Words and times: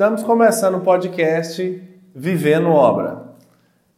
Estamos 0.00 0.22
começando 0.22 0.76
o 0.76 0.80
podcast 0.80 1.82
Vivendo 2.14 2.70
Obra. 2.70 3.34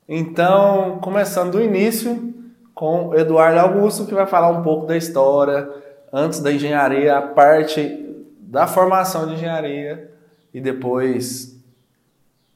Então, 0.09 0.99
começando 1.01 1.53
do 1.53 1.63
início 1.63 2.35
com 2.75 3.15
Eduardo 3.15 3.61
Augusto, 3.61 4.05
que 4.05 4.13
vai 4.13 4.27
falar 4.27 4.51
um 4.51 4.65
pouco 4.65 4.85
da 4.85 4.97
história, 4.97 5.71
antes 6.13 6.41
da 6.41 6.53
engenharia, 6.53 7.17
a 7.17 7.23
parte 7.23 8.17
da 8.41 8.67
formação 8.67 9.29
de 9.29 9.35
engenharia 9.35 10.11
e 10.53 10.61
depois 10.61 11.57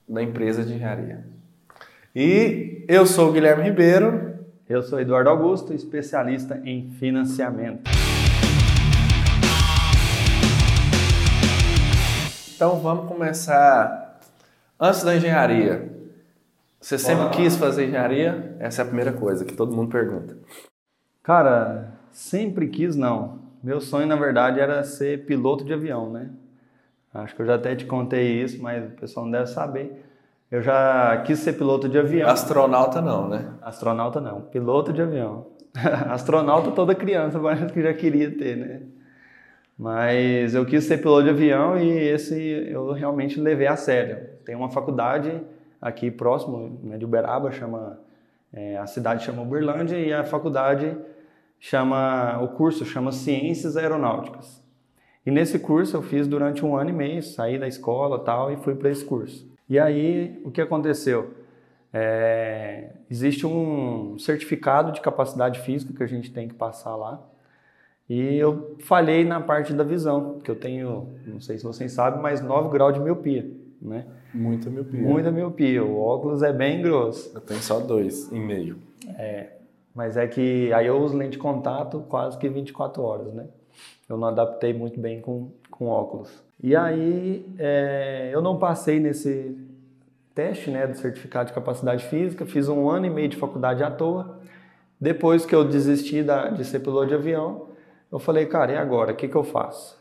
da 0.08 0.20
empresa 0.20 0.64
de 0.64 0.74
engenharia. 0.74 1.24
E 2.12 2.84
eu 2.88 3.06
sou 3.06 3.28
o 3.28 3.32
Guilherme 3.32 3.62
Ribeiro. 3.62 4.40
Eu 4.68 4.82
sou 4.82 4.98
Eduardo 4.98 5.30
Augusto, 5.30 5.72
especialista 5.72 6.60
em 6.64 6.90
financiamento. 6.98 7.88
Então 12.56 12.80
vamos 12.80 13.06
começar 13.06 14.18
antes 14.80 15.04
da 15.04 15.14
engenharia. 15.14 15.92
Você 16.80 16.96
sempre 16.96 17.28
quis 17.36 17.54
fazer 17.54 17.84
engenharia? 17.84 18.56
Essa 18.58 18.80
é 18.80 18.82
a 18.82 18.86
primeira 18.86 19.12
coisa 19.12 19.44
que 19.44 19.52
todo 19.52 19.76
mundo 19.76 19.90
pergunta. 19.90 20.38
Cara, 21.22 21.92
sempre 22.10 22.68
quis 22.68 22.96
não. 22.96 23.40
Meu 23.62 23.78
sonho, 23.78 24.06
na 24.06 24.16
verdade, 24.16 24.58
era 24.58 24.82
ser 24.84 25.26
piloto 25.26 25.66
de 25.66 25.74
avião, 25.74 26.10
né? 26.10 26.30
Acho 27.12 27.36
que 27.36 27.42
eu 27.42 27.46
já 27.46 27.56
até 27.56 27.76
te 27.76 27.84
contei 27.84 28.42
isso, 28.42 28.62
mas 28.62 28.86
o 28.86 28.96
pessoal 28.96 29.26
não 29.26 29.32
deve 29.32 29.48
saber. 29.48 30.02
Eu 30.50 30.62
já 30.62 31.14
quis 31.26 31.40
ser 31.40 31.58
piloto 31.58 31.90
de 31.90 31.98
avião. 31.98 32.26
Astronauta 32.26 33.02
não, 33.02 33.28
né? 33.28 33.52
Astronauta 33.60 34.18
não, 34.18 34.40
piloto 34.40 34.94
de 34.94 35.02
avião. 35.02 35.48
Astronauta 36.08 36.70
toda 36.70 36.94
criança 36.94 37.38
parece 37.38 37.70
que 37.70 37.82
já 37.82 37.92
queria 37.92 38.30
ter, 38.30 38.56
né? 38.56 38.95
Mas 39.78 40.54
eu 40.54 40.64
quis 40.64 40.84
ser 40.84 40.98
piloto 40.98 41.24
de 41.24 41.30
avião 41.30 41.78
e 41.78 41.90
esse 41.90 42.34
eu 42.34 42.92
realmente 42.92 43.38
levei 43.38 43.66
a 43.66 43.76
sério. 43.76 44.26
Tem 44.44 44.54
uma 44.54 44.70
faculdade 44.70 45.42
aqui 45.80 46.10
próximo 46.10 46.80
né, 46.82 46.96
de 46.96 47.04
Uberaba, 47.04 47.50
chama, 47.50 48.00
é, 48.52 48.78
a 48.78 48.86
cidade 48.86 49.24
chama 49.24 49.42
Uberlândia 49.42 49.98
e 49.98 50.12
a 50.12 50.24
faculdade 50.24 50.96
chama, 51.60 52.38
o 52.42 52.48
curso 52.48 52.86
chama 52.86 53.12
Ciências 53.12 53.76
Aeronáuticas. 53.76 54.64
E 55.26 55.30
nesse 55.30 55.58
curso 55.58 55.96
eu 55.96 56.02
fiz 56.02 56.26
durante 56.26 56.64
um 56.64 56.76
ano 56.76 56.90
e 56.90 56.92
meio, 56.92 57.22
saí 57.22 57.58
da 57.58 57.68
escola 57.68 58.18
tal 58.20 58.50
e 58.52 58.56
fui 58.56 58.74
para 58.74 58.88
esse 58.90 59.04
curso. 59.04 59.46
E 59.68 59.78
aí 59.78 60.40
o 60.44 60.50
que 60.50 60.60
aconteceu? 60.60 61.34
É, 61.92 62.92
existe 63.10 63.46
um 63.46 64.18
certificado 64.18 64.92
de 64.92 65.00
capacidade 65.00 65.60
física 65.60 65.92
que 65.92 66.02
a 66.02 66.06
gente 66.06 66.32
tem 66.32 66.46
que 66.48 66.54
passar 66.54 66.94
lá. 66.94 67.20
E 68.08 68.36
eu 68.36 68.76
falhei 68.80 69.24
na 69.24 69.40
parte 69.40 69.72
da 69.72 69.82
visão, 69.82 70.38
que 70.38 70.50
eu 70.50 70.54
tenho, 70.54 71.14
não 71.26 71.40
sei 71.40 71.58
se 71.58 71.64
vocês 71.64 71.92
sabem, 71.92 72.20
mas 72.20 72.40
9 72.40 72.70
graus 72.70 72.94
de 72.94 73.00
miopia, 73.00 73.50
né? 73.82 74.06
Muita 74.32 74.70
miopia. 74.70 75.00
Muita 75.00 75.30
miopia. 75.32 75.84
O 75.84 76.00
óculos 76.00 76.42
é 76.42 76.52
bem 76.52 76.82
grosso. 76.82 77.32
Eu 77.34 77.40
tenho 77.40 77.60
só 77.60 77.80
dois 77.80 78.30
e 78.30 78.38
meio. 78.38 78.76
É, 79.18 79.48
mas 79.94 80.16
é 80.16 80.26
que 80.26 80.72
aí 80.72 80.86
eu 80.86 80.98
uso 80.98 81.16
lente 81.16 81.32
de 81.32 81.38
contato 81.38 82.04
quase 82.08 82.38
que 82.38 82.48
24 82.48 83.02
horas, 83.02 83.32
né? 83.32 83.46
Eu 84.08 84.16
não 84.16 84.28
adaptei 84.28 84.72
muito 84.72 85.00
bem 85.00 85.20
com, 85.20 85.50
com 85.70 85.86
óculos. 85.86 86.30
E 86.62 86.76
aí 86.76 87.44
é, 87.58 88.30
eu 88.32 88.40
não 88.40 88.58
passei 88.58 89.00
nesse 89.00 89.56
teste, 90.34 90.70
né, 90.70 90.86
do 90.86 90.96
certificado 90.96 91.48
de 91.48 91.54
capacidade 91.54 92.04
física, 92.04 92.44
fiz 92.44 92.68
um 92.68 92.90
ano 92.90 93.06
e 93.06 93.10
meio 93.10 93.28
de 93.28 93.36
faculdade 93.36 93.82
à 93.82 93.90
toa. 93.90 94.38
Depois 95.00 95.46
que 95.46 95.54
eu 95.54 95.64
desisti 95.64 96.22
da, 96.22 96.50
de 96.50 96.64
ser 96.64 96.80
piloto 96.80 97.08
de 97.08 97.14
avião, 97.14 97.65
eu 98.10 98.18
falei, 98.18 98.46
cara, 98.46 98.72
e 98.72 98.76
agora? 98.76 99.12
O 99.12 99.16
que, 99.16 99.28
que 99.28 99.36
eu 99.36 99.44
faço? 99.44 99.98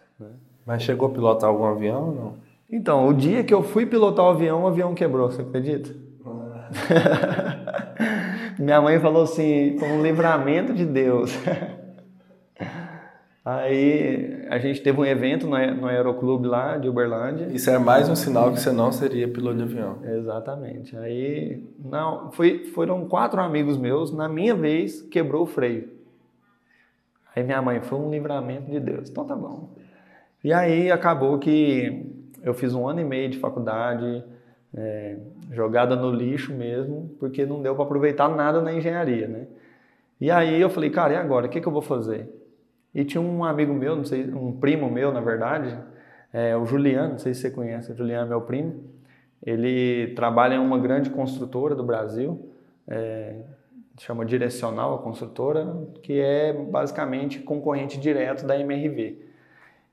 Mas 0.66 0.82
chegou 0.84 1.08
a 1.10 1.12
pilotar 1.12 1.50
algum 1.50 1.66
avião 1.66 2.10
ou 2.10 2.16
não? 2.16 2.34
Então, 2.72 3.08
o 3.08 3.14
dia 3.14 3.44
que 3.44 3.54
eu 3.54 3.62
fui 3.62 3.86
pilotar 3.86 4.26
o 4.26 4.30
avião, 4.30 4.64
o 4.64 4.68
avião 4.68 4.96
quebrou, 4.96 5.32
você 5.32 5.42
acredita? 5.42 5.96
Minha 8.58 8.82
mãe 8.82 9.00
falou 9.00 9.24
assim, 9.24 9.78
foi 9.78 9.90
um 9.90 10.02
livramento 10.02 10.74
de 10.74 10.86
Deus. 10.86 11.38
Aí 13.46 14.44
a 14.50 14.58
gente 14.58 14.82
teve 14.82 15.00
um 15.00 15.06
evento 15.06 15.46
no, 15.46 15.56
no 15.76 15.86
Aeroclube 15.86 16.48
lá 16.48 16.78
de 16.78 16.90
Uberlândia. 16.90 17.48
Isso 17.54 17.70
é 17.70 17.78
mais 17.78 18.10
um 18.10 18.16
sinal 18.16 18.52
que 18.52 18.60
você 18.60 18.72
não 18.72 18.92
seria 18.92 19.28
piloto 19.28 19.58
de 19.58 19.64
avião. 19.64 20.00
Exatamente. 20.04 20.98
Aí 20.98 21.64
não, 21.78 22.32
foi, 22.32 22.66
foram 22.74 23.08
quatro 23.08 23.40
amigos 23.40 23.78
meus, 23.78 24.12
na 24.12 24.28
minha 24.28 24.56
vez, 24.56 25.04
quebrou 25.04 25.44
o 25.44 25.46
freio. 25.46 25.95
Aí 27.36 27.44
minha 27.44 27.62
mãe, 27.62 27.82
foi 27.82 28.00
um 28.00 28.10
livramento 28.10 28.72
de 28.72 28.80
Deus. 28.80 29.10
Então 29.10 29.26
tá 29.26 29.36
bom. 29.36 29.76
E 30.44 30.54
aí 30.54 30.92
acabou 30.92 31.38
que 31.40 32.06
eu 32.42 32.54
fiz 32.54 32.74
um 32.74 32.88
ano 32.88 33.02
e 33.02 33.04
meio 33.04 33.30
de 33.30 33.40
faculdade, 33.40 34.24
é, 34.74 35.18
jogada 35.52 35.96
no 35.96 36.12
lixo 36.12 36.54
mesmo, 36.54 37.10
porque 37.20 37.46
não 37.46 37.62
deu 37.62 37.76
para 37.76 37.84
aproveitar 37.84 38.30
nada 38.30 38.62
na 38.62 38.74
engenharia, 38.74 39.28
né? 39.28 39.48
E 40.20 40.32
aí 40.32 40.62
eu 40.62 40.70
falei, 40.70 40.90
cara, 40.90 41.14
e 41.14 41.16
agora? 41.18 41.48
O 41.48 41.50
que, 41.50 41.60
que 41.60 41.68
eu 41.68 41.72
vou 41.72 41.82
fazer? 41.82 42.30
E 42.94 43.04
tinha 43.04 43.22
um 43.22 43.44
amigo 43.44 43.74
meu, 43.74 43.96
não 43.96 44.06
sei, 44.06 44.24
um 44.32 44.54
primo 44.54 44.90
meu, 44.90 45.12
na 45.12 45.20
verdade, 45.20 45.78
é, 46.32 46.56
o 46.56 46.66
Juliano, 46.66 47.14
não 47.14 47.18
sei 47.18 47.34
se 47.34 47.42
você 47.42 47.52
conhece, 47.52 47.92
o 47.92 47.96
Juliano 47.96 48.28
é 48.28 48.30
meu 48.30 48.42
primo. 48.42 48.84
Ele 49.44 50.14
trabalha 50.16 50.56
em 50.56 50.60
uma 50.60 50.80
grande 50.80 51.10
construtora 51.10 51.76
do 51.76 51.84
Brasil, 51.84 52.50
é, 52.88 53.42
chama 53.98 54.26
Direcional, 54.26 54.96
a 54.96 54.98
construtora, 54.98 55.88
que 56.04 56.20
é 56.20 56.54
basicamente 56.54 57.40
concorrente 57.40 58.00
direto 58.00 58.46
da 58.46 58.60
MRV. 58.60 59.18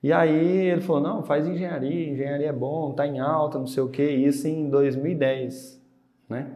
E 0.02 0.12
aí 0.12 0.66
ele 0.66 0.80
falou, 0.80 1.00
não, 1.00 1.22
faz 1.22 1.46
engenharia, 1.46 2.10
engenharia 2.10 2.48
é 2.48 2.52
bom, 2.52 2.92
tá 2.92 3.06
em 3.06 3.20
alta, 3.20 3.58
não 3.58 3.68
sei 3.68 3.82
o 3.82 3.88
que, 3.88 4.02
isso 4.02 4.48
em 4.48 4.68
2010, 4.68 5.80
né? 6.28 6.50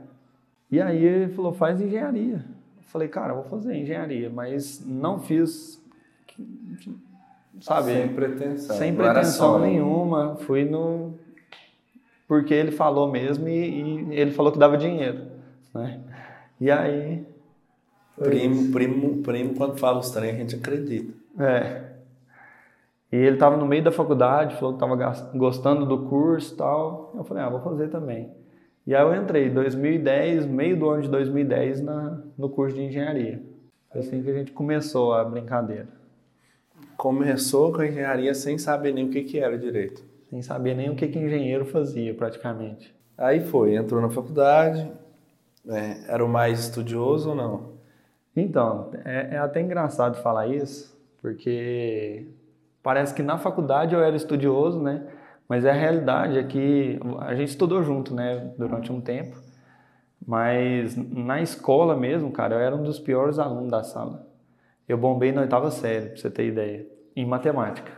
E 0.70 0.80
aí 0.80 1.04
ele 1.04 1.32
falou, 1.32 1.52
faz 1.52 1.80
engenharia. 1.80 2.44
Eu 2.76 2.82
falei, 2.82 3.06
cara, 3.06 3.34
vou 3.34 3.44
fazer 3.44 3.76
engenharia, 3.76 4.28
mas 4.28 4.84
não 4.84 5.20
fiz, 5.20 5.80
sabe? 7.60 7.92
Sem 7.92 8.08
pretensão. 8.08 8.76
Sem 8.76 8.94
pretensão 8.94 9.58
nenhuma, 9.60 10.34
fui 10.36 10.64
no... 10.64 11.14
Porque 12.26 12.52
ele 12.52 12.72
falou 12.72 13.08
mesmo 13.08 13.48
e, 13.48 14.10
e 14.10 14.14
ele 14.16 14.32
falou 14.32 14.50
que 14.50 14.58
dava 14.58 14.76
dinheiro, 14.76 15.26
né? 15.72 16.00
E 16.60 16.68
aí 16.68 17.24
Primo, 18.18 18.72
primo, 18.72 19.22
primo, 19.22 19.54
quando 19.54 19.78
fala 19.78 19.98
os 19.98 20.10
trem, 20.10 20.30
a 20.30 20.34
gente 20.34 20.56
acredita. 20.56 21.12
É. 21.38 21.86
E 23.12 23.16
ele 23.16 23.34
estava 23.34 23.56
no 23.56 23.66
meio 23.66 23.84
da 23.84 23.92
faculdade, 23.92 24.56
falou 24.56 24.76
que 24.76 24.84
estava 24.84 25.30
gostando 25.36 25.86
do 25.86 26.06
curso 26.06 26.54
e 26.54 26.56
tal. 26.56 27.12
Eu 27.16 27.24
falei, 27.24 27.42
ah, 27.42 27.48
vou 27.48 27.60
fazer 27.60 27.88
também. 27.88 28.30
E 28.86 28.94
aí 28.94 29.02
eu 29.02 29.14
entrei 29.14 29.48
em 29.48 29.54
2010, 29.54 30.46
meio 30.46 30.78
do 30.78 30.88
ano 30.88 31.02
de 31.02 31.08
2010, 31.08 31.82
na, 31.82 32.22
no 32.38 32.48
curso 32.48 32.74
de 32.76 32.82
engenharia. 32.82 33.42
Foi 33.90 34.00
assim 34.00 34.22
que 34.22 34.30
a 34.30 34.34
gente 34.34 34.52
começou 34.52 35.12
a 35.12 35.24
brincadeira. 35.24 35.88
Começou 36.96 37.72
com 37.72 37.82
a 37.82 37.86
engenharia 37.86 38.34
sem 38.34 38.58
saber 38.58 38.92
nem 38.92 39.06
o 39.06 39.10
que, 39.10 39.22
que 39.22 39.38
era 39.38 39.58
direito. 39.58 40.02
Sem 40.30 40.40
saber 40.40 40.74
nem 40.74 40.90
o 40.90 40.96
que, 40.96 41.06
que 41.08 41.18
engenheiro 41.18 41.64
fazia, 41.64 42.14
praticamente. 42.14 42.94
Aí 43.16 43.40
foi, 43.40 43.74
entrou 43.74 44.00
na 44.00 44.10
faculdade, 44.10 44.90
é, 45.68 46.12
era 46.12 46.24
o 46.24 46.28
mais 46.28 46.60
estudioso 46.60 47.30
ou 47.30 47.34
não? 47.34 47.75
Então, 48.36 48.90
é, 49.04 49.36
é, 49.36 49.38
até 49.38 49.62
engraçado 49.62 50.22
falar 50.22 50.46
isso, 50.46 50.94
porque 51.22 52.28
parece 52.82 53.14
que 53.14 53.22
na 53.22 53.38
faculdade 53.38 53.94
eu 53.94 54.00
era 54.02 54.14
estudioso, 54.14 54.82
né? 54.82 55.06
Mas 55.48 55.64
a 55.64 55.72
realidade 55.72 56.38
é 56.38 56.42
que 56.44 56.98
a 57.20 57.34
gente 57.34 57.48
estudou 57.48 57.82
junto, 57.82 58.14
né, 58.14 58.52
durante 58.58 58.92
um 58.92 59.00
tempo. 59.00 59.36
Mas 60.26 60.96
na 60.96 61.40
escola 61.40 61.96
mesmo, 61.96 62.32
cara, 62.32 62.56
eu 62.56 62.60
era 62.60 62.74
um 62.76 62.82
dos 62.82 62.98
piores 62.98 63.38
alunos 63.38 63.70
da 63.70 63.82
sala. 63.82 64.26
Eu 64.88 64.98
bombei 64.98 65.32
na 65.32 65.42
oitava 65.42 65.70
série, 65.70 66.10
pra 66.10 66.16
você 66.16 66.30
ter 66.30 66.46
ideia, 66.48 66.86
em 67.14 67.24
matemática. 67.24 67.92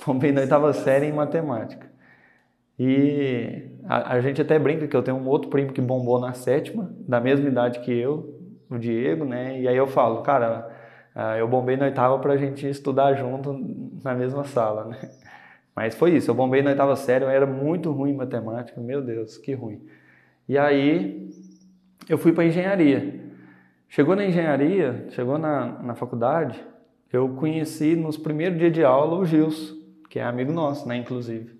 Bombei 0.06 0.30
na 0.32 0.42
oitava 0.42 0.72
série 0.72 1.06
em 1.06 1.12
matemática. 1.12 1.90
E 2.78 3.70
a, 3.84 4.14
a 4.14 4.20
gente 4.20 4.40
até 4.40 4.58
brinca 4.58 4.86
que 4.86 4.96
eu 4.96 5.02
tenho 5.02 5.16
um 5.16 5.26
outro 5.26 5.50
primo 5.50 5.72
que 5.72 5.80
bombou 5.80 6.20
na 6.20 6.32
sétima, 6.32 6.94
da 7.00 7.20
mesma 7.20 7.48
idade 7.48 7.80
que 7.80 7.92
eu, 7.92 8.36
o 8.70 8.78
Diego, 8.78 9.24
né? 9.24 9.60
E 9.60 9.68
aí 9.68 9.76
eu 9.76 9.86
falo, 9.86 10.22
cara, 10.22 10.70
ah, 11.14 11.36
eu 11.38 11.48
bombei 11.48 11.76
na 11.76 11.86
oitava 11.86 12.18
pra 12.18 12.36
gente 12.36 12.68
estudar 12.68 13.14
junto 13.14 13.52
na 14.04 14.14
mesma 14.14 14.44
sala, 14.44 14.84
né? 14.84 15.10
Mas 15.74 15.94
foi 15.94 16.16
isso, 16.16 16.30
eu 16.30 16.34
bombei 16.34 16.62
na 16.62 16.70
oitava 16.70 16.96
série, 16.96 17.24
eu 17.24 17.28
era 17.28 17.46
muito 17.46 17.90
ruim 17.92 18.12
em 18.12 18.16
matemática, 18.16 18.80
meu 18.80 19.02
Deus, 19.02 19.36
que 19.36 19.52
ruim. 19.52 19.86
E 20.48 20.56
aí 20.56 21.30
eu 22.08 22.16
fui 22.16 22.32
para 22.32 22.44
engenharia. 22.44 23.26
Chegou 23.88 24.16
na 24.16 24.24
engenharia, 24.24 25.06
chegou 25.10 25.38
na, 25.38 25.82
na 25.82 25.94
faculdade, 25.94 26.62
eu 27.12 27.28
conheci 27.30 27.94
nos 27.96 28.16
primeiros 28.16 28.58
dias 28.58 28.72
de 28.72 28.84
aula 28.84 29.16
o 29.16 29.24
Gilson, 29.24 29.76
que 30.10 30.18
é 30.18 30.24
amigo 30.24 30.52
nosso, 30.52 30.88
né, 30.88 30.96
inclusive. 30.96 31.56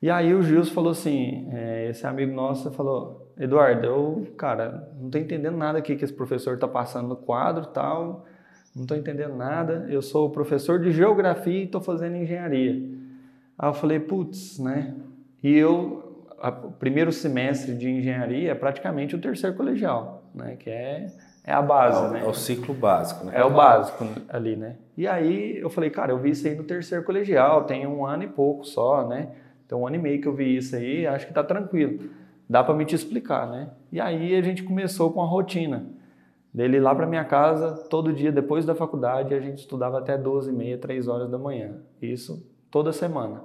E 0.00 0.10
aí 0.10 0.34
o 0.34 0.42
Gilson 0.42 0.74
falou 0.74 0.92
assim, 0.92 1.48
é, 1.52 1.90
esse 1.90 2.06
amigo 2.06 2.32
nosso 2.32 2.70
falou, 2.72 3.21
Eduardo, 3.38 3.86
eu, 3.86 4.26
cara, 4.36 4.88
não 5.00 5.10
tô 5.10 5.18
entendendo 5.18 5.56
nada 5.56 5.78
aqui 5.78 5.96
que 5.96 6.04
esse 6.04 6.12
professor 6.12 6.58
tá 6.58 6.68
passando 6.68 7.08
no 7.08 7.16
quadro 7.16 7.66
tal, 7.66 8.24
não 8.74 8.86
tô 8.86 8.94
entendendo 8.94 9.36
nada, 9.36 9.86
eu 9.88 10.00
sou 10.00 10.30
professor 10.30 10.78
de 10.80 10.92
geografia 10.92 11.64
e 11.64 11.66
tô 11.66 11.80
fazendo 11.80 12.16
engenharia. 12.16 12.82
Aí 13.58 13.68
eu 13.68 13.74
falei, 13.74 14.00
putz, 14.00 14.58
né? 14.58 14.94
E 15.42 15.56
eu, 15.56 16.24
o 16.64 16.70
primeiro 16.72 17.12
semestre 17.12 17.74
de 17.74 17.90
engenharia 17.90 18.52
é 18.52 18.54
praticamente 18.54 19.14
o 19.14 19.20
terceiro 19.20 19.56
colegial, 19.56 20.24
né? 20.34 20.56
Que 20.56 20.70
é, 20.70 21.06
é 21.44 21.52
a 21.52 21.60
base, 21.60 22.04
é, 22.04 22.08
né? 22.08 22.20
É 22.24 22.28
o 22.28 22.34
ciclo 22.34 22.74
básico, 22.74 23.26
né? 23.26 23.32
É 23.34 23.44
o 23.44 23.50
básico 23.50 24.06
ali, 24.28 24.56
né? 24.56 24.76
E 24.96 25.06
aí 25.06 25.58
eu 25.58 25.68
falei, 25.68 25.90
cara, 25.90 26.12
eu 26.12 26.18
vi 26.18 26.30
isso 26.30 26.46
aí 26.46 26.54
no 26.54 26.64
terceiro 26.64 27.04
colegial, 27.04 27.64
tem 27.64 27.86
um 27.86 28.06
ano 28.06 28.24
e 28.24 28.28
pouco 28.28 28.64
só, 28.64 29.06
né? 29.06 29.28
Tem 29.68 29.76
um 29.76 29.86
ano 29.86 29.96
e 29.96 29.98
meio 29.98 30.20
que 30.20 30.28
eu 30.28 30.34
vi 30.34 30.56
isso 30.56 30.76
aí, 30.76 31.06
acho 31.06 31.26
que 31.26 31.32
tá 31.32 31.44
tranquilo. 31.44 32.10
Dá 32.52 32.62
para 32.62 32.74
me 32.74 32.84
te 32.84 32.94
explicar, 32.94 33.48
né? 33.48 33.70
E 33.90 33.98
aí 33.98 34.36
a 34.36 34.42
gente 34.42 34.62
começou 34.62 35.10
com 35.10 35.22
a 35.22 35.24
rotina 35.24 35.86
dele 36.52 36.76
ir 36.76 36.80
lá 36.80 36.94
para 36.94 37.06
minha 37.06 37.24
casa 37.24 37.88
todo 37.88 38.12
dia 38.12 38.30
depois 38.30 38.66
da 38.66 38.74
faculdade, 38.74 39.32
a 39.32 39.40
gente 39.40 39.60
estudava 39.60 39.98
até 39.98 40.18
12 40.18 40.50
e 40.50 40.52
meia, 40.52 40.76
3 40.76 41.08
horas 41.08 41.30
da 41.30 41.38
manhã. 41.38 41.78
Isso 42.02 42.46
toda 42.70 42.92
semana. 42.92 43.42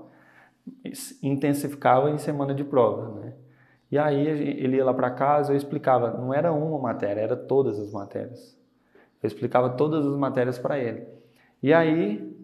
Intensificava 1.23 2.09
em 2.09 2.17
semana 2.17 2.53
de 2.53 2.65
prova, 2.65 3.21
né? 3.21 3.33
E 3.89 3.97
aí 3.97 4.27
ele 4.27 4.75
ia 4.75 4.83
lá 4.83 4.93
para 4.93 5.09
casa, 5.09 5.53
eu 5.53 5.55
explicava, 5.55 6.11
não 6.11 6.33
era 6.33 6.51
uma 6.51 6.77
matéria, 6.77 7.21
era 7.21 7.37
todas 7.37 7.79
as 7.79 7.93
matérias. 7.93 8.59
Eu 9.23 9.27
explicava 9.27 9.69
todas 9.69 10.05
as 10.05 10.17
matérias 10.17 10.59
para 10.59 10.77
ele. 10.77 11.07
E 11.63 11.73
aí, 11.73 12.37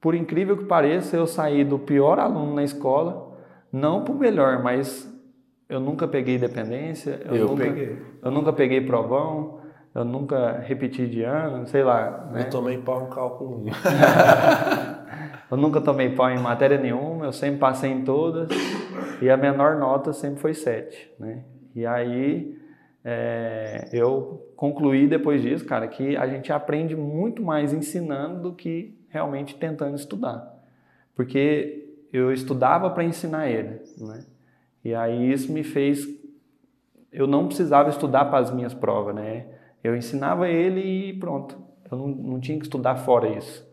por 0.00 0.14
incrível 0.14 0.56
que 0.56 0.64
pareça, 0.64 1.14
eu 1.14 1.26
saí 1.26 1.62
do 1.62 1.78
pior 1.78 2.18
aluno 2.18 2.54
na 2.54 2.64
escola, 2.64 3.36
não 3.70 4.02
para 4.02 4.14
o 4.14 4.18
melhor, 4.18 4.62
mas 4.62 5.10
eu 5.70 5.78
nunca 5.78 6.08
peguei 6.08 6.36
dependência, 6.36 7.22
eu, 7.24 7.36
eu 7.36 7.48
nunca, 7.48 7.64
peguei. 7.64 7.98
eu 8.22 8.30
nunca 8.30 8.52
peguei 8.52 8.80
provão, 8.80 9.60
eu 9.94 10.04
nunca 10.04 10.58
repeti 10.58 11.06
de 11.06 11.22
ano, 11.22 11.64
sei 11.68 11.84
lá. 11.84 12.28
Né? 12.32 12.42
Eu 12.42 12.50
tomei 12.50 12.76
pau 12.78 13.06
em 13.06 13.10
cálculo 13.10 13.64
1. 13.64 13.66
eu 15.48 15.56
nunca 15.56 15.80
tomei 15.80 16.10
pau 16.10 16.28
em 16.28 16.40
matéria 16.40 16.76
nenhuma, 16.76 17.24
eu 17.24 17.32
sempre 17.32 17.60
passei 17.60 17.92
em 17.92 18.02
todas 18.02 18.50
e 19.22 19.30
a 19.30 19.36
menor 19.36 19.76
nota 19.78 20.12
sempre 20.12 20.40
foi 20.40 20.54
7, 20.54 21.12
né? 21.20 21.44
E 21.74 21.86
aí 21.86 22.58
é, 23.04 23.88
eu 23.92 24.52
concluí 24.56 25.06
depois 25.06 25.40
disso, 25.40 25.64
cara, 25.64 25.86
que 25.86 26.16
a 26.16 26.26
gente 26.26 26.52
aprende 26.52 26.96
muito 26.96 27.42
mais 27.42 27.72
ensinando 27.72 28.42
do 28.42 28.52
que 28.52 28.98
realmente 29.08 29.54
tentando 29.54 29.94
estudar. 29.94 30.52
Porque 31.14 31.94
eu 32.12 32.32
estudava 32.32 32.90
para 32.90 33.04
ensinar 33.04 33.48
ele, 33.48 33.80
né? 33.98 34.24
E 34.84 34.94
aí 34.94 35.32
isso 35.32 35.52
me 35.52 35.62
fez 35.62 36.06
eu 37.12 37.26
não 37.26 37.46
precisava 37.46 37.90
estudar 37.90 38.26
para 38.26 38.38
as 38.38 38.50
minhas 38.52 38.72
provas, 38.72 39.14
né? 39.14 39.46
Eu 39.82 39.96
ensinava 39.96 40.48
ele 40.48 40.80
e 40.80 41.12
pronto. 41.18 41.56
Eu 41.90 41.98
não, 41.98 42.08
não 42.08 42.40
tinha 42.40 42.58
que 42.58 42.64
estudar 42.64 42.96
fora 42.96 43.28
isso. 43.28 43.68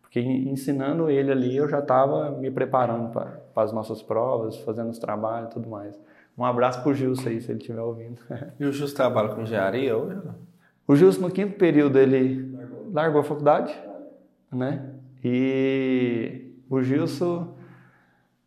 Porque 0.00 0.20
ensinando 0.20 1.08
ele 1.08 1.30
ali, 1.30 1.56
eu 1.56 1.68
já 1.68 1.78
estava 1.78 2.30
me 2.32 2.50
preparando 2.50 3.10
para 3.10 3.40
as 3.62 3.72
nossas 3.72 4.02
provas, 4.02 4.56
fazendo 4.58 4.90
os 4.90 4.98
trabalhos 4.98 5.50
e 5.50 5.52
tudo 5.52 5.68
mais. 5.68 5.98
Um 6.36 6.44
abraço 6.44 6.82
para 6.82 6.90
o 6.90 6.94
Gilson 6.94 7.28
aí, 7.28 7.40
se 7.40 7.50
ele 7.50 7.60
estiver 7.60 7.80
ouvindo. 7.80 8.20
E 8.58 8.64
o 8.64 8.72
Gilson 8.72 8.94
trabalha 8.94 9.28
com 9.28 9.42
engenharia 9.42 9.96
hoje? 9.96 10.20
O 10.86 10.96
Gilson, 10.96 11.20
no 11.20 11.30
quinto 11.30 11.56
período, 11.56 11.98
ele 11.98 12.50
largou, 12.52 12.90
largou 12.92 13.20
a 13.20 13.24
faculdade, 13.24 13.78
né? 14.50 14.94
E 15.22 16.54
o 16.68 16.82
Gilson 16.82 17.54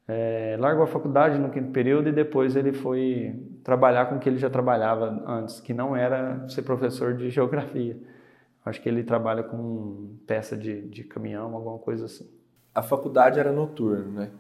é, 0.07 0.57
largou 0.59 0.83
a 0.83 0.87
faculdade 0.87 1.39
no 1.39 1.49
quinto 1.49 1.71
período 1.71 2.09
e 2.09 2.11
depois 2.11 2.55
ele 2.55 2.73
foi 2.73 3.35
trabalhar 3.63 4.07
com 4.07 4.15
o 4.15 4.19
que 4.19 4.27
ele 4.27 4.37
já 4.37 4.49
trabalhava 4.49 5.23
antes, 5.25 5.59
que 5.59 5.73
não 5.73 5.95
era 5.95 6.47
ser 6.49 6.63
professor 6.63 7.13
de 7.13 7.29
geografia. 7.29 7.97
Acho 8.65 8.81
que 8.81 8.89
ele 8.89 9.03
trabalha 9.03 9.43
com 9.43 10.15
peça 10.25 10.55
de, 10.57 10.81
de 10.87 11.03
caminhão, 11.03 11.53
alguma 11.53 11.77
coisa 11.79 12.05
assim. 12.05 12.29
A 12.73 12.81
faculdade 12.81 13.39
era 13.39 13.51
noturna, 13.51 14.05
né? 14.05 14.31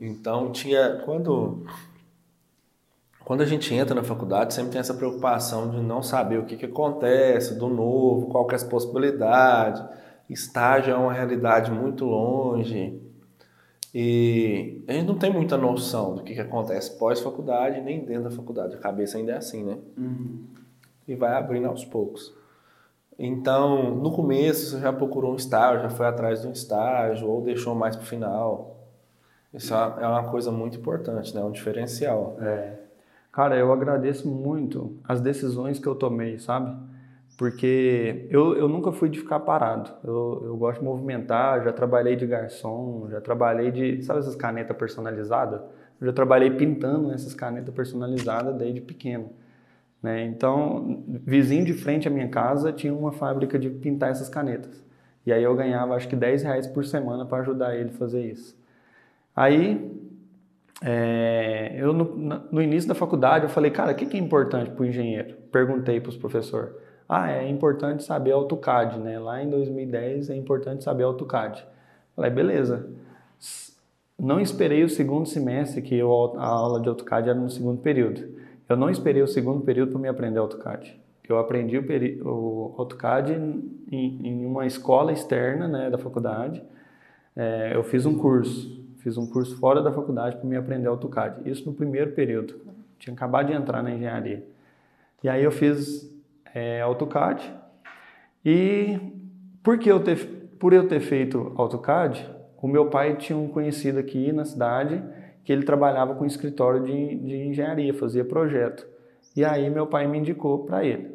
Então 0.00 0.52
tinha 0.52 1.02
quando 1.04 1.64
quando 3.24 3.40
a 3.40 3.46
gente 3.46 3.74
entra 3.74 3.94
na 3.94 4.02
faculdade 4.02 4.54
sempre 4.54 4.72
tem 4.72 4.80
essa 4.80 4.94
preocupação 4.94 5.70
de 5.70 5.80
não 5.80 6.02
saber 6.02 6.38
o 6.38 6.44
que, 6.44 6.56
que 6.56 6.66
acontece, 6.66 7.58
do 7.58 7.68
novo, 7.68 8.26
qual 8.26 8.46
que 8.46 8.54
é 8.54 8.56
as 8.56 8.64
possibilidades. 8.64 9.82
Estágio 10.28 10.94
é 10.94 10.96
uma 10.96 11.12
realidade 11.12 11.70
muito 11.70 12.04
longe. 12.04 13.00
E 13.94 14.82
a 14.88 14.92
gente 14.92 15.06
não 15.06 15.18
tem 15.18 15.30
muita 15.30 15.56
noção 15.56 16.14
do 16.14 16.22
que, 16.22 16.34
que 16.34 16.40
acontece 16.40 16.98
pós-faculdade 16.98 17.80
nem 17.82 18.04
dentro 18.04 18.24
da 18.24 18.30
faculdade. 18.30 18.74
A 18.74 18.78
cabeça 18.78 19.18
ainda 19.18 19.32
é 19.32 19.36
assim, 19.36 19.64
né? 19.64 19.78
Uhum. 19.98 20.44
E 21.06 21.14
vai 21.14 21.34
abrindo 21.34 21.66
aos 21.66 21.84
poucos. 21.84 22.32
Então, 23.18 23.94
no 23.94 24.10
começo, 24.10 24.70
você 24.70 24.80
já 24.80 24.92
procurou 24.92 25.32
um 25.32 25.36
estágio, 25.36 25.82
já 25.82 25.90
foi 25.90 26.06
atrás 26.06 26.40
de 26.40 26.48
um 26.48 26.52
estágio, 26.52 27.28
ou 27.28 27.42
deixou 27.42 27.74
mais 27.74 27.94
para 27.94 28.04
o 28.04 28.08
final. 28.08 28.76
Isso 29.52 29.74
é 29.74 30.06
uma 30.06 30.24
coisa 30.30 30.50
muito 30.50 30.78
importante, 30.78 31.34
né? 31.34 31.44
Um 31.44 31.50
diferencial. 31.50 32.38
É. 32.40 32.78
Cara, 33.30 33.56
eu 33.56 33.72
agradeço 33.72 34.26
muito 34.26 34.96
as 35.04 35.20
decisões 35.20 35.78
que 35.78 35.86
eu 35.86 35.94
tomei, 35.94 36.38
sabe? 36.38 36.74
Porque 37.42 38.28
eu, 38.30 38.54
eu 38.56 38.68
nunca 38.68 38.92
fui 38.92 39.08
de 39.08 39.18
ficar 39.18 39.40
parado. 39.40 39.90
Eu, 40.04 40.42
eu 40.44 40.56
gosto 40.56 40.78
de 40.78 40.84
movimentar, 40.84 41.64
já 41.64 41.72
trabalhei 41.72 42.14
de 42.14 42.24
garçom, 42.24 43.08
já 43.10 43.20
trabalhei 43.20 43.72
de, 43.72 44.00
sabe 44.04 44.20
essas 44.20 44.36
canetas 44.36 44.76
personalizadas? 44.76 45.60
Eu 46.00 46.06
já 46.06 46.12
trabalhei 46.12 46.52
pintando 46.52 47.10
essas 47.12 47.34
canetas 47.34 47.74
personalizadas 47.74 48.54
desde 48.54 48.80
pequeno. 48.80 49.32
Né? 50.00 50.24
Então, 50.24 51.02
vizinho 51.26 51.64
de 51.64 51.72
frente 51.72 52.06
à 52.06 52.12
minha 52.12 52.28
casa 52.28 52.72
tinha 52.72 52.94
uma 52.94 53.10
fábrica 53.10 53.58
de 53.58 53.68
pintar 53.70 54.12
essas 54.12 54.28
canetas. 54.28 54.80
E 55.26 55.32
aí 55.32 55.42
eu 55.42 55.56
ganhava 55.56 55.96
acho 55.96 56.06
que 56.06 56.14
10 56.14 56.44
reais 56.44 56.68
por 56.68 56.84
semana 56.84 57.26
para 57.26 57.38
ajudar 57.38 57.74
ele 57.74 57.90
a 57.90 57.94
fazer 57.94 58.24
isso. 58.24 58.56
Aí, 59.34 60.00
é, 60.80 61.74
eu 61.76 61.92
no, 61.92 62.04
no, 62.52 62.62
início 62.62 62.88
da 62.88 62.94
faculdade, 62.94 63.46
eu 63.46 63.50
falei, 63.50 63.72
cara, 63.72 63.90
o 63.90 63.96
que, 63.96 64.06
que 64.06 64.16
é 64.16 64.20
importante 64.20 64.70
para 64.70 64.82
o 64.82 64.86
engenheiro? 64.86 65.34
Perguntei 65.50 66.00
para 66.00 66.10
os 66.10 66.16
professores. 66.16 66.81
Ah, 67.14 67.30
é 67.30 67.46
importante 67.46 68.04
saber 68.04 68.32
AutoCAD, 68.32 68.98
né? 68.98 69.18
Lá 69.18 69.42
em 69.42 69.50
2010 69.50 70.30
é 70.30 70.34
importante 70.34 70.82
saber 70.82 71.02
AutoCAD. 71.02 71.62
Falei, 72.16 72.30
beleza. 72.30 72.88
Não 74.18 74.40
esperei 74.40 74.82
o 74.82 74.88
segundo 74.88 75.28
semestre, 75.28 75.82
que 75.82 75.94
eu, 75.94 76.10
a 76.38 76.46
aula 76.46 76.80
de 76.80 76.88
AutoCAD 76.88 77.28
era 77.28 77.38
no 77.38 77.50
segundo 77.50 77.82
período. 77.82 78.34
Eu 78.66 78.78
não 78.78 78.88
esperei 78.88 79.20
o 79.20 79.26
segundo 79.26 79.60
período 79.60 79.92
para 79.92 80.00
me 80.00 80.08
aprender 80.08 80.38
AutoCAD. 80.38 80.98
Eu 81.28 81.38
aprendi 81.38 81.76
o, 81.76 81.82
o 82.24 82.74
AutoCAD 82.78 83.34
em, 83.34 84.26
em, 84.26 84.46
uma 84.46 84.64
escola 84.64 85.12
externa 85.12 85.68
né, 85.68 85.90
da 85.90 85.98
faculdade. 85.98 86.62
É, 87.36 87.72
eu 87.74 87.84
fiz 87.84 88.06
um 88.06 88.16
curso, 88.16 88.82
fiz 89.00 89.18
um 89.18 89.26
curso 89.26 89.58
fora 89.58 89.82
da 89.82 89.92
faculdade 89.92 90.38
para 90.38 90.48
me 90.48 90.56
aprender 90.56 90.88
AutoCAD. 90.88 91.42
Isso 91.44 91.66
no 91.66 91.74
primeiro 91.74 92.12
período. 92.12 92.54
Tinha 92.98 93.12
acabado 93.12 93.48
de 93.48 93.52
entrar 93.52 93.82
na 93.82 93.90
engenharia. 93.90 94.42
E 95.22 95.28
aí 95.28 95.44
eu 95.44 95.52
fiz 95.52 96.10
é, 96.54 96.80
AutoCAD. 96.80 97.52
E 98.44 98.98
por, 99.62 99.84
eu 99.86 100.00
ter, 100.02 100.18
por 100.58 100.72
eu 100.72 100.88
ter 100.88 101.00
feito 101.00 101.52
AutoCAD, 101.56 102.28
o 102.60 102.68
meu 102.68 102.86
pai 102.90 103.16
tinha 103.16 103.36
um 103.36 103.48
conhecido 103.48 103.98
aqui 103.98 104.32
na 104.32 104.44
cidade 104.44 105.02
que 105.44 105.52
ele 105.52 105.64
trabalhava 105.64 106.14
com 106.14 106.24
escritório 106.24 106.82
de, 106.84 107.16
de 107.16 107.36
engenharia, 107.48 107.92
fazia 107.92 108.24
projeto. 108.24 108.86
E 109.34 109.44
aí 109.44 109.68
meu 109.70 109.86
pai 109.86 110.06
me 110.06 110.18
indicou 110.18 110.64
para 110.64 110.84
ele. 110.84 111.10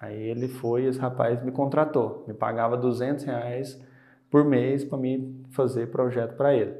Aí 0.00 0.28
ele 0.28 0.48
foi, 0.48 0.84
esse 0.84 0.98
rapaz 0.98 1.42
me 1.42 1.50
contratou, 1.50 2.24
me 2.26 2.32
pagava 2.32 2.76
200 2.76 3.24
reais 3.24 3.80
por 4.30 4.44
mês 4.44 4.84
para 4.84 4.96
me 4.96 5.44
fazer 5.50 5.88
projeto 5.88 6.36
para 6.36 6.54
ele. 6.54 6.74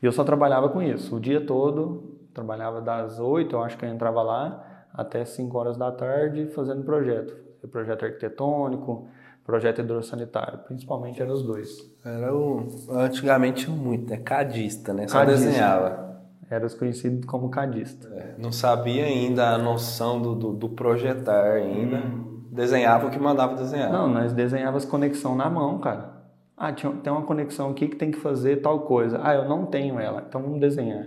E 0.00 0.06
eu 0.06 0.12
só 0.12 0.22
trabalhava 0.22 0.68
com 0.68 0.80
isso, 0.80 1.16
o 1.16 1.20
dia 1.20 1.40
todo, 1.40 2.16
trabalhava 2.32 2.80
das 2.80 3.18
8, 3.18 3.56
eu 3.56 3.62
acho 3.62 3.76
que 3.76 3.84
eu 3.84 3.88
entrava 3.88 4.22
lá, 4.22 4.65
até 4.96 5.24
5 5.24 5.56
horas 5.58 5.76
da 5.76 5.92
tarde 5.92 6.46
fazendo 6.46 6.82
projeto. 6.82 7.36
Projeto 7.70 8.04
arquitetônico, 8.04 9.08
projeto 9.44 9.80
hidrossanitário, 9.80 10.60
principalmente 10.60 11.20
eram 11.20 11.32
os 11.32 11.42
dois. 11.42 11.78
Era 12.04 12.34
o, 12.34 12.66
antigamente 12.90 13.68
muito, 13.68 14.08
né? 14.08 14.18
Cadista, 14.18 14.92
né? 14.92 15.08
Só 15.08 15.18
cadista. 15.20 15.46
desenhava. 15.46 16.06
Era 16.48 16.68
conhecido 16.70 17.26
como 17.26 17.48
cadista. 17.48 18.08
É, 18.14 18.34
não 18.38 18.52
sabia 18.52 19.04
ainda 19.04 19.50
a 19.50 19.58
noção 19.58 20.22
do, 20.22 20.34
do, 20.34 20.52
do 20.52 20.68
projetar 20.68 21.54
ainda. 21.54 21.96
Hum. 21.96 22.44
Desenhava 22.52 23.08
o 23.08 23.10
que 23.10 23.18
mandava 23.18 23.56
desenhar. 23.56 23.90
Não, 23.92 24.08
nós 24.08 24.32
desenhávamos 24.32 24.84
conexão 24.84 25.34
na 25.34 25.50
mão, 25.50 25.78
cara. 25.78 26.14
Ah, 26.56 26.72
tinha, 26.72 26.90
tem 26.92 27.12
uma 27.12 27.22
conexão 27.22 27.70
aqui 27.70 27.88
que 27.88 27.96
tem 27.96 28.10
que 28.10 28.18
fazer 28.18 28.62
tal 28.62 28.80
coisa. 28.80 29.20
Ah, 29.22 29.34
eu 29.34 29.48
não 29.48 29.66
tenho 29.66 29.98
ela, 29.98 30.24
então 30.26 30.40
vamos 30.40 30.60
desenhar 30.60 31.06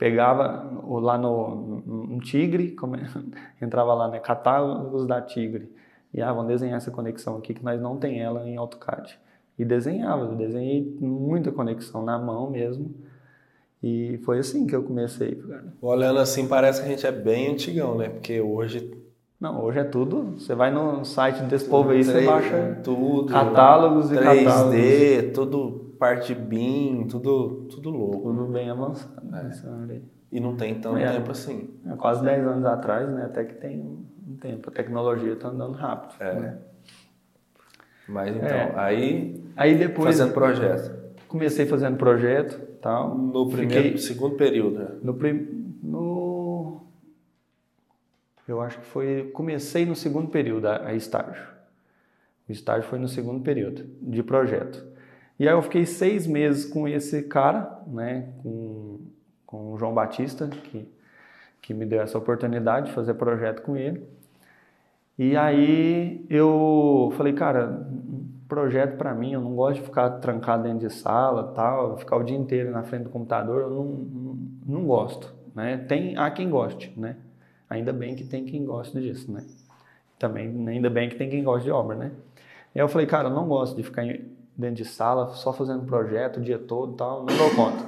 pegava 0.00 0.66
lá 0.98 1.18
no, 1.18 1.82
um 1.86 2.18
tigre, 2.20 2.74
entrava 3.60 3.92
lá, 3.92 4.08
né, 4.08 4.18
catálogos 4.18 5.06
da 5.06 5.20
tigre, 5.20 5.70
e 6.14 6.22
ah, 6.22 6.32
vamos 6.32 6.48
desenhar 6.48 6.78
essa 6.78 6.90
conexão 6.90 7.36
aqui 7.36 7.52
que 7.52 7.62
nós 7.62 7.78
não 7.78 7.98
tem 7.98 8.18
ela 8.18 8.48
em 8.48 8.56
AutoCAD. 8.56 9.18
E 9.58 9.64
desenhava, 9.64 10.24
eu 10.24 10.34
desenhei 10.34 10.96
muita 10.98 11.52
conexão 11.52 12.02
na 12.02 12.18
mão 12.18 12.48
mesmo, 12.50 12.94
e 13.82 14.18
foi 14.24 14.38
assim 14.38 14.66
que 14.66 14.74
eu 14.74 14.82
comecei. 14.82 15.34
Cara. 15.34 15.74
Olhando 15.82 16.18
assim, 16.18 16.48
parece 16.48 16.80
que 16.80 16.88
a 16.88 16.90
gente 16.90 17.06
é 17.06 17.12
bem 17.12 17.52
antigão, 17.52 17.98
né? 17.98 18.08
Porque 18.08 18.40
hoje 18.40 18.90
não, 19.38 19.62
hoje 19.62 19.80
é 19.80 19.84
tudo. 19.84 20.34
Você 20.38 20.54
vai 20.54 20.70
no 20.70 21.04
site 21.04 21.42
desse 21.42 21.66
povo 21.66 21.90
aí, 21.90 22.02
você 22.02 22.24
baixa 22.24 22.80
tudo, 22.82 23.30
catálogos 23.32 24.10
3D, 24.10 24.12
e 24.12 24.44
catálogos. 24.44 24.74
3D, 24.74 25.32
tudo 25.34 25.89
parte 26.00 26.34
BIM, 26.34 27.06
tudo, 27.06 27.66
tudo 27.70 27.90
louco. 27.90 28.32
Tudo 28.32 28.46
bem 28.46 28.70
avançado 28.70 29.24
nessa 29.30 29.70
área. 29.70 30.00
E 30.32 30.40
não 30.40 30.56
tem 30.56 30.74
tanto 30.80 30.96
É. 30.96 31.12
tempo 31.12 31.30
assim. 31.30 31.70
É, 31.86 31.94
quase 31.94 32.24
10 32.24 32.44
anos 32.46 32.64
atrás, 32.64 33.08
né? 33.08 33.24
Até 33.26 33.44
que 33.44 33.54
tem 33.54 33.80
um 33.80 34.36
tempo. 34.40 34.70
A 34.70 34.72
tecnologia 34.72 35.36
tá 35.36 35.48
andando 35.48 35.74
rápido. 35.74 36.14
É. 36.20 36.34
né? 36.34 36.58
Mas 38.08 38.34
então, 38.34 38.48
É. 38.48 38.72
aí 38.76 39.40
Aí 39.56 39.76
depois 39.76 40.16
fazendo 40.18 40.32
projeto. 40.34 40.98
comecei 41.28 41.66
fazendo 41.66 41.96
projeto 41.96 42.58
tal. 42.80 43.16
No 43.16 43.46
primeiro, 43.48 43.74
Fiquei 43.84 43.98
segundo 43.98 44.36
período. 44.36 44.78
né? 44.78 44.88
no, 45.02 45.14
prim- 45.14 45.76
no 45.82 46.80
eu 48.48 48.60
acho 48.60 48.78
que 48.80 48.86
foi 48.86 49.30
comecei 49.32 49.86
no 49.86 49.94
segundo 49.94 50.28
período 50.28 50.66
a, 50.66 50.86
a 50.88 50.94
estágio. 50.94 51.44
O 52.48 52.52
estágio 52.52 52.88
foi 52.88 52.98
no 52.98 53.06
segundo 53.06 53.42
período 53.44 53.84
de 54.02 54.22
projeto. 54.24 54.84
E 55.40 55.48
aí 55.48 55.54
eu 55.54 55.62
fiquei 55.62 55.84
seis 55.84 56.24
meses 56.24 56.64
com 56.64 56.86
esse 56.86 57.22
cara, 57.22 57.82
né? 57.88 58.28
Com, 58.42 59.00
com 59.44 59.72
o 59.72 59.78
João 59.78 59.92
Batista 59.92 60.46
que 60.46 60.86
que 61.62 61.74
me 61.74 61.86
deu 61.86 62.00
essa 62.00 62.18
oportunidade 62.18 62.86
de 62.86 62.92
fazer 62.92 63.14
projeto 63.14 63.62
com 63.62 63.76
ele. 63.76 64.04
E 65.18 65.36
aí 65.36 66.24
eu 66.30 67.12
falei, 67.16 67.32
cara, 67.32 67.86
projeto 68.48 68.96
para 68.96 69.14
mim, 69.14 69.34
eu 69.34 69.40
não 69.40 69.54
gosto 69.54 69.80
de 69.80 69.86
ficar 69.86 70.10
trancado 70.18 70.64
dentro 70.64 70.88
de 70.88 70.92
sala, 70.92 71.52
tal, 71.54 71.98
ficar 71.98 72.16
o 72.16 72.22
dia 72.22 72.36
inteiro 72.36 72.70
na 72.70 72.82
frente 72.82 73.04
do 73.04 73.10
computador, 73.10 73.62
eu 73.62 73.70
não, 73.70 73.84
não, 73.84 74.38
não 74.66 74.84
gosto, 74.86 75.32
né? 75.54 75.76
Tem 75.76 76.16
há 76.16 76.30
quem 76.30 76.48
goste, 76.48 76.92
né? 76.96 77.16
Ainda 77.68 77.92
bem 77.92 78.16
que 78.16 78.24
tem 78.24 78.44
quem 78.44 78.64
goste 78.64 78.98
disso, 79.00 79.30
né? 79.30 79.44
Também 80.18 80.68
ainda 80.68 80.90
bem 80.90 81.08
que 81.08 81.16
tem 81.16 81.28
quem 81.30 81.44
goste 81.44 81.64
de 81.64 81.70
obra, 81.70 81.96
né? 81.96 82.12
E 82.74 82.80
aí 82.80 82.84
eu 82.84 82.88
falei, 82.88 83.06
cara, 83.06 83.28
eu 83.28 83.34
não 83.34 83.46
gosto 83.46 83.76
de 83.76 83.82
ficar 83.82 84.02
dentro 84.60 84.76
de 84.76 84.84
sala 84.84 85.28
só 85.34 85.52
fazendo 85.52 85.84
projeto 85.84 86.36
o 86.36 86.42
dia 86.42 86.58
todo, 86.58 86.92
e 86.92 86.96
tal, 86.96 87.20
não 87.24 87.36
dou 87.36 87.50
conta. 87.56 87.84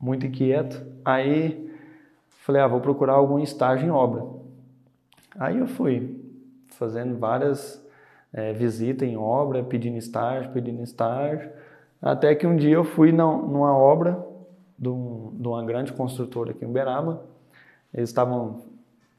Muito 0.00 0.24
inquieto. 0.26 0.80
Aí 1.04 1.68
falei, 2.28 2.62
ah, 2.62 2.66
vou 2.68 2.80
procurar 2.80 3.14
algum 3.14 3.38
estágio 3.38 3.86
em 3.86 3.90
obra. 3.90 4.24
Aí 5.38 5.58
eu 5.58 5.66
fui 5.66 6.16
fazendo 6.68 7.18
várias 7.18 7.84
eh, 8.32 8.52
visitas 8.52 9.08
em 9.08 9.16
obra, 9.16 9.62
pedindo 9.64 9.96
estágio, 9.96 10.52
pedindo 10.52 10.82
estágio, 10.82 11.50
até 12.00 12.34
que 12.34 12.46
um 12.46 12.56
dia 12.56 12.74
eu 12.74 12.84
fui 12.84 13.10
na- 13.10 13.24
numa 13.24 13.76
obra 13.76 14.22
de, 14.78 14.88
um- 14.88 15.32
de 15.34 15.48
uma 15.48 15.64
grande 15.64 15.92
construtora 15.92 16.50
aqui 16.52 16.64
em 16.64 16.68
Uberaba. 16.68 17.22
Eles 17.92 18.10
estavam 18.10 18.60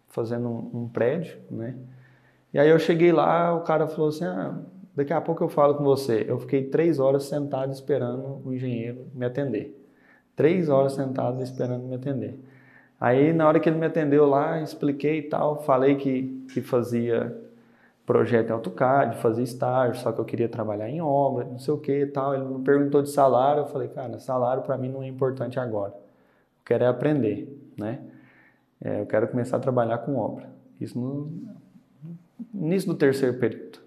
fazendo 0.08 0.48
um, 0.48 0.84
um 0.84 0.88
prédio, 0.88 1.38
né? 1.50 1.76
E 2.54 2.60
aí 2.60 2.70
eu 2.70 2.80
cheguei 2.80 3.12
lá, 3.12 3.54
o 3.56 3.62
cara 3.62 3.88
falou 3.88 4.10
assim, 4.10 4.26
ah, 4.26 4.58
daqui 5.00 5.14
a 5.14 5.22
pouco 5.22 5.44
eu 5.44 5.50
falo 5.50 5.76
com 5.76 5.84
você. 5.84 6.26
Eu 6.28 6.38
fiquei 6.40 6.66
três 6.66 7.00
horas 7.00 7.24
sentado 7.24 7.72
esperando 7.72 8.42
o 8.46 8.54
engenheiro 8.54 9.08
me 9.14 9.26
atender. 9.26 9.76
Três 10.36 10.70
horas 10.70 10.94
sentado 10.94 11.42
esperando 11.42 11.86
me 11.86 11.96
atender. 11.96 12.38
Aí, 13.00 13.32
na 13.32 13.48
hora 13.48 13.60
que 13.60 13.70
ele 13.70 13.78
me 13.78 13.86
atendeu 13.86 14.26
lá, 14.26 14.62
expliquei 14.62 15.20
e 15.20 15.22
tal, 15.24 15.64
falei 15.64 15.96
que, 15.96 16.46
que 16.54 16.62
fazia 16.62 17.36
projeto 18.06 18.50
em 18.50 18.52
AutoCAD, 18.52 19.18
fazia 19.18 19.44
estágio, 19.44 20.02
só 20.02 20.12
que 20.12 20.20
eu 20.20 20.26
queria 20.26 20.50
trabalhar 20.50 20.90
em 20.90 21.00
obra, 21.00 21.46
não 21.46 21.60
sei 21.60 21.74
o 21.74 21.78
que 21.78 22.02
e 22.02 22.08
tal. 22.08 22.36
Ele 22.36 22.44
me 22.44 22.64
perguntou 22.64 23.02
de 23.02 23.10
salário, 23.10 23.62
eu 23.62 23.68
falei, 23.68 23.88
cara, 23.88 24.20
salário 24.20 24.64
para 24.64 24.78
mim 24.78 24.90
não 24.90 25.02
é 25.02 25.08
importante 25.08 25.60
agora. 25.60 25.94
Eu 25.94 26.66
quero 26.66 26.84
é 26.84 26.88
aprender, 26.88 27.72
né? 27.78 28.00
É, 28.82 29.00
eu 29.02 29.06
quero 29.06 29.30
começar 29.30 29.58
a 29.58 29.60
trabalhar 29.60 30.00
com 30.00 30.18
obra. 30.18 30.50
Isso 30.80 31.00
no 31.00 31.32
início 32.54 32.90
do 32.90 32.98
terceiro 32.98 33.38
período. 33.38 33.79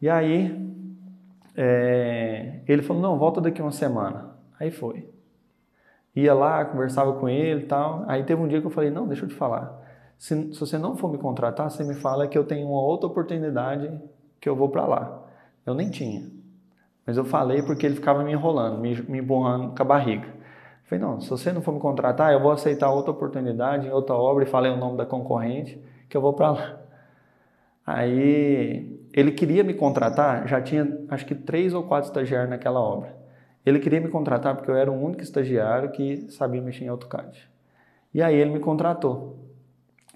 E 0.00 0.08
aí, 0.08 0.74
é, 1.56 2.60
ele 2.66 2.82
falou, 2.82 3.02
não, 3.02 3.18
volta 3.18 3.40
daqui 3.40 3.60
uma 3.60 3.72
semana. 3.72 4.30
Aí 4.58 4.70
foi 4.70 5.10
ia 6.14 6.34
lá, 6.34 6.64
conversava 6.64 7.12
com 7.14 7.28
ele 7.28 7.62
e 7.62 7.66
tal. 7.66 8.04
Aí 8.08 8.24
teve 8.24 8.40
um 8.40 8.48
dia 8.48 8.60
que 8.60 8.66
eu 8.66 8.70
falei, 8.70 8.90
não, 8.90 9.06
deixa 9.06 9.24
eu 9.24 9.28
te 9.28 9.34
falar. 9.34 9.78
Se, 10.18 10.52
se 10.52 10.60
você 10.60 10.76
não 10.78 10.96
for 10.96 11.10
me 11.10 11.18
contratar, 11.18 11.70
você 11.70 11.84
me 11.84 11.94
fala 11.94 12.28
que 12.28 12.36
eu 12.36 12.44
tenho 12.44 12.68
uma 12.68 12.80
outra 12.80 13.06
oportunidade 13.06 13.90
que 14.40 14.48
eu 14.48 14.56
vou 14.56 14.68
para 14.68 14.86
lá. 14.86 15.22
Eu 15.64 15.74
nem 15.74 15.90
tinha. 15.90 16.30
Mas 17.06 17.16
eu 17.16 17.24
falei 17.24 17.62
porque 17.62 17.86
ele 17.86 17.94
ficava 17.94 18.22
me 18.22 18.32
enrolando, 18.32 18.78
me, 18.78 19.00
me 19.02 19.18
empurrando 19.18 19.74
com 19.74 19.82
a 19.82 19.84
barriga. 19.84 20.26
Eu 20.26 20.98
falei, 20.98 21.04
não, 21.04 21.20
se 21.20 21.30
você 21.30 21.52
não 21.52 21.62
for 21.62 21.72
me 21.72 21.80
contratar, 21.80 22.32
eu 22.32 22.40
vou 22.40 22.52
aceitar 22.52 22.90
outra 22.90 23.12
oportunidade 23.12 23.86
em 23.86 23.90
outra 23.90 24.14
obra 24.14 24.44
e 24.44 24.46
falei 24.46 24.70
o 24.70 24.76
nome 24.76 24.98
da 24.98 25.06
concorrente 25.06 25.82
que 26.08 26.16
eu 26.16 26.20
vou 26.20 26.32
para 26.34 26.50
lá. 26.50 26.80
Aí 27.86 28.99
ele 29.12 29.32
queria 29.32 29.64
me 29.64 29.74
contratar, 29.74 30.46
já 30.46 30.60
tinha 30.60 30.98
acho 31.08 31.26
que 31.26 31.34
três 31.34 31.74
ou 31.74 31.82
quatro 31.82 32.08
estagiários 32.08 32.50
naquela 32.50 32.80
obra. 32.80 33.14
Ele 33.64 33.78
queria 33.78 34.00
me 34.00 34.08
contratar 34.08 34.54
porque 34.56 34.70
eu 34.70 34.76
era 34.76 34.90
o 34.90 35.04
único 35.04 35.22
estagiário 35.22 35.90
que 35.90 36.30
sabia 36.30 36.62
mexer 36.62 36.84
em 36.84 36.88
AutoCAD. 36.88 37.48
E 38.14 38.22
aí 38.22 38.34
ele 38.34 38.50
me 38.50 38.60
contratou. 38.60 39.38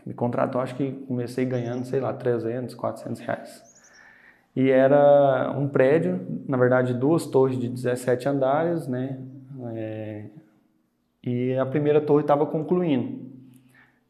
Me 0.05 0.15
contratou, 0.15 0.61
acho 0.61 0.75
que 0.75 0.93
comecei 1.07 1.45
ganhando, 1.45 1.85
sei 1.85 2.01
lá, 2.01 2.13
300, 2.13 2.75
400 2.75 3.21
reais. 3.21 3.75
E 4.55 4.71
era 4.71 5.53
um 5.59 5.69
prédio, 5.69 6.25
na 6.47 6.57
verdade, 6.57 6.95
duas 6.95 7.27
torres 7.27 7.59
de 7.59 7.69
17 7.69 8.29
andares, 8.29 8.87
né? 8.87 9.19
É, 9.75 10.27
e 11.23 11.57
a 11.57 11.67
primeira 11.67 12.01
torre 12.01 12.23
estava 12.23 12.47
concluindo. 12.47 13.25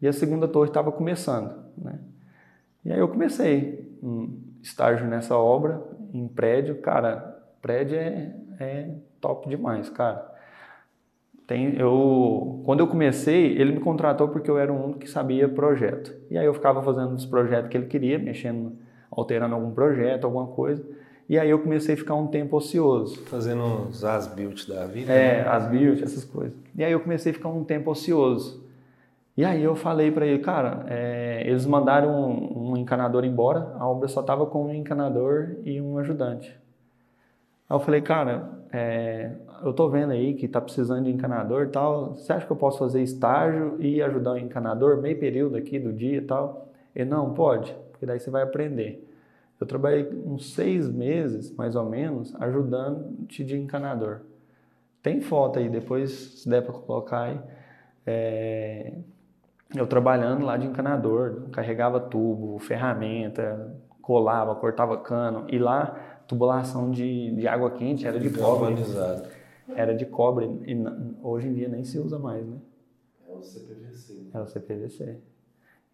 E 0.02 0.08
a 0.08 0.12
segunda 0.12 0.46
torre 0.46 0.68
estava 0.68 0.92
começando, 0.92 1.54
né? 1.78 1.98
E 2.84 2.92
aí 2.92 2.98
eu 2.98 3.08
comecei 3.08 3.88
um 4.02 4.43
estágio 4.64 5.06
nessa 5.06 5.36
obra, 5.36 5.80
em 6.12 6.26
prédio. 6.26 6.80
Cara, 6.80 7.38
prédio 7.60 7.96
é, 7.96 8.34
é 8.58 8.90
top 9.20 9.48
demais, 9.48 9.90
cara. 9.90 10.32
Tem, 11.46 11.76
eu, 11.76 12.62
quando 12.64 12.80
eu 12.80 12.86
comecei, 12.86 13.58
ele 13.58 13.72
me 13.72 13.80
contratou 13.80 14.28
porque 14.28 14.50
eu 14.50 14.56
era 14.56 14.72
único 14.72 15.00
que 15.00 15.10
sabia 15.10 15.46
projeto. 15.46 16.14
E 16.30 16.38
aí 16.38 16.46
eu 16.46 16.54
ficava 16.54 16.82
fazendo 16.82 17.12
os 17.14 17.26
projetos 17.26 17.68
que 17.68 17.76
ele 17.76 17.86
queria, 17.86 18.18
mexendo, 18.18 18.72
alterando 19.10 19.54
algum 19.54 19.70
projeto, 19.70 20.24
alguma 20.24 20.46
coisa. 20.46 20.82
E 21.28 21.38
aí 21.38 21.50
eu 21.50 21.58
comecei 21.58 21.94
a 21.94 21.98
ficar 21.98 22.14
um 22.14 22.26
tempo 22.26 22.56
ocioso. 22.56 23.22
Fazendo 23.26 23.62
uns 23.62 24.02
as-built 24.02 24.66
da 24.66 24.86
vida. 24.86 25.12
É, 25.12 25.42
né? 25.42 25.48
as 25.48 25.68
builds, 25.68 26.02
essas 26.02 26.24
coisas. 26.24 26.54
E 26.74 26.82
aí 26.82 26.92
eu 26.92 27.00
comecei 27.00 27.32
a 27.32 27.34
ficar 27.34 27.50
um 27.50 27.62
tempo 27.62 27.90
ocioso. 27.90 28.63
E 29.36 29.44
aí 29.44 29.62
eu 29.64 29.74
falei 29.74 30.12
para 30.12 30.26
ele, 30.26 30.38
cara, 30.38 30.84
é, 30.88 31.42
eles 31.46 31.66
mandaram 31.66 32.30
um, 32.30 32.70
um 32.70 32.76
encanador 32.76 33.24
embora, 33.24 33.74
a 33.78 33.88
obra 33.88 34.06
só 34.06 34.22
tava 34.22 34.46
com 34.46 34.66
um 34.66 34.74
encanador 34.74 35.56
e 35.64 35.80
um 35.80 35.98
ajudante. 35.98 36.50
Aí 37.68 37.76
eu 37.76 37.80
falei, 37.80 38.00
cara, 38.00 38.48
é, 38.72 39.32
eu 39.64 39.72
tô 39.72 39.88
vendo 39.88 40.12
aí 40.12 40.34
que 40.34 40.46
tá 40.46 40.60
precisando 40.60 41.04
de 41.04 41.10
encanador 41.10 41.64
e 41.64 41.68
tal, 41.68 42.14
você 42.14 42.32
acha 42.32 42.46
que 42.46 42.52
eu 42.52 42.56
posso 42.56 42.78
fazer 42.78 43.02
estágio 43.02 43.76
e 43.80 44.00
ajudar 44.02 44.32
o 44.32 44.38
encanador 44.38 45.00
meio 45.00 45.18
período 45.18 45.56
aqui 45.56 45.80
do 45.80 45.92
dia 45.92 46.18
e 46.18 46.20
tal? 46.20 46.68
Ele, 46.94 47.10
não, 47.10 47.34
pode, 47.34 47.74
porque 47.90 48.06
daí 48.06 48.20
você 48.20 48.30
vai 48.30 48.42
aprender. 48.42 49.04
Eu 49.60 49.66
trabalhei 49.66 50.08
uns 50.26 50.54
seis 50.54 50.88
meses, 50.88 51.50
mais 51.56 51.74
ou 51.74 51.88
menos, 51.88 52.34
ajudando-te 52.40 53.42
de 53.42 53.56
encanador. 53.58 54.20
Tem 55.02 55.20
foto 55.20 55.58
aí, 55.58 55.68
depois, 55.68 56.10
se 56.10 56.48
der 56.48 56.62
para 56.62 56.72
colocar 56.72 57.22
aí. 57.22 57.40
É, 58.06 58.92
eu 59.74 59.86
trabalhando 59.86 60.44
lá 60.44 60.56
de 60.56 60.66
encanador, 60.66 61.48
carregava 61.50 61.98
tubo, 61.98 62.58
ferramenta, 62.58 63.76
colava, 64.00 64.54
cortava 64.54 64.96
cano. 64.98 65.46
E 65.48 65.58
lá, 65.58 66.20
tubulação 66.28 66.90
de, 66.90 67.34
de 67.34 67.48
água 67.48 67.70
quente 67.70 68.06
era 68.06 68.18
de 68.18 68.30
cobre. 68.30 68.76
Era 69.74 69.94
de 69.94 70.06
cobre. 70.06 70.46
E 70.66 70.76
hoje 71.22 71.48
em 71.48 71.54
dia 71.54 71.68
nem 71.68 71.84
se 71.84 71.98
usa 71.98 72.18
mais, 72.18 72.46
né? 72.46 72.56
É 73.28 73.32
o 73.32 73.42
CPVC. 73.42 74.28
Era 74.32 74.44
o 74.44 74.46
CPVC. 74.46 75.18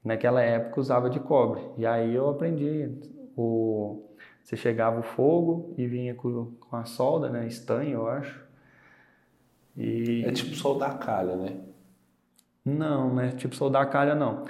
Naquela 0.05 0.43
época 0.43 0.81
usava 0.81 1.09
de 1.09 1.21
cobre. 1.21 1.63
E 1.79 1.87
aí 1.87 2.15
eu 2.15 2.29
aprendi. 2.29 2.91
O, 3.37 4.03
você 4.43 4.57
chegava 4.57 5.01
o 5.01 5.03
fogo 5.03 5.73
e 5.79 5.87
vinha 5.87 6.15
com, 6.15 6.53
com 6.59 6.77
a 6.77 6.85
solda, 6.85 7.29
né? 7.31 7.47
Estanho, 7.47 7.93
eu 7.93 8.09
acho. 8.09 8.45
E... 9.77 10.25
É 10.27 10.33
tipo 10.33 10.55
soldar 10.55 10.99
calha, 10.99 11.37
né? 11.37 11.57
Não, 12.65 13.15
né? 13.15 13.31
Tipo 13.33 13.55
soldar 13.55 13.89
calha, 13.91 14.15
não. 14.15 14.45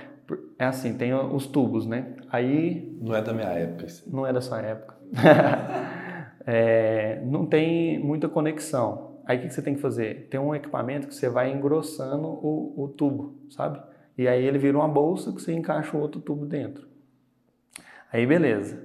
É 0.58 0.64
assim, 0.66 0.96
tem 0.96 1.12
os 1.14 1.46
tubos, 1.46 1.86
né? 1.86 2.14
Aí 2.30 2.96
Não 3.00 3.14
é 3.14 3.22
da 3.22 3.32
minha 3.32 3.48
época. 3.48 3.86
isso. 3.86 4.08
não 4.14 4.26
é 4.26 4.32
da 4.32 4.40
sua 4.40 4.60
época. 4.60 4.96
É, 6.46 7.20
não 7.26 7.44
tem 7.44 7.98
muita 8.02 8.26
conexão. 8.28 9.18
Aí 9.26 9.36
o 9.36 9.40
que 9.42 9.48
que 9.48 9.54
você 9.54 9.60
tem 9.62 9.74
que 9.74 9.80
fazer? 9.80 10.26
Tem 10.30 10.40
um 10.40 10.54
equipamento 10.54 11.06
que 11.06 11.14
você 11.14 11.28
vai 11.28 11.52
engrossando 11.52 12.26
o, 12.26 12.74
o 12.84 12.88
tubo, 12.88 13.34
sabe? 13.50 13.80
E 14.16 14.26
aí 14.26 14.42
ele 14.44 14.58
vira 14.58 14.76
uma 14.76 14.88
bolsa 14.88 15.32
que 15.32 15.40
você 15.40 15.52
encaixa 15.52 15.94
o 15.96 16.00
outro 16.00 16.18
tubo 16.20 16.46
dentro. 16.46 16.88
Aí 18.10 18.26
beleza. 18.26 18.82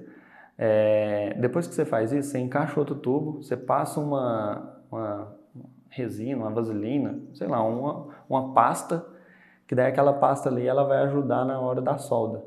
É, 0.58 1.34
depois 1.40 1.66
que 1.66 1.74
você 1.74 1.84
faz 1.86 2.12
isso, 2.12 2.30
você 2.30 2.38
encaixa 2.38 2.78
outro 2.78 2.94
tubo, 2.94 3.42
você 3.42 3.56
passa 3.56 4.00
uma, 4.00 4.78
uma 4.92 5.34
resina, 5.88 6.36
uma 6.44 6.50
vaselina, 6.50 7.18
sei 7.34 7.48
lá, 7.48 7.62
uma, 7.62 8.08
uma 8.28 8.52
pasta, 8.54 9.04
que 9.66 9.74
daí 9.74 9.86
aquela 9.86 10.12
pasta 10.12 10.48
ali 10.48 10.66
ela 10.66 10.84
vai 10.84 10.98
ajudar 11.04 11.44
na 11.44 11.60
hora 11.60 11.80
da 11.80 11.98
solda. 11.98 12.44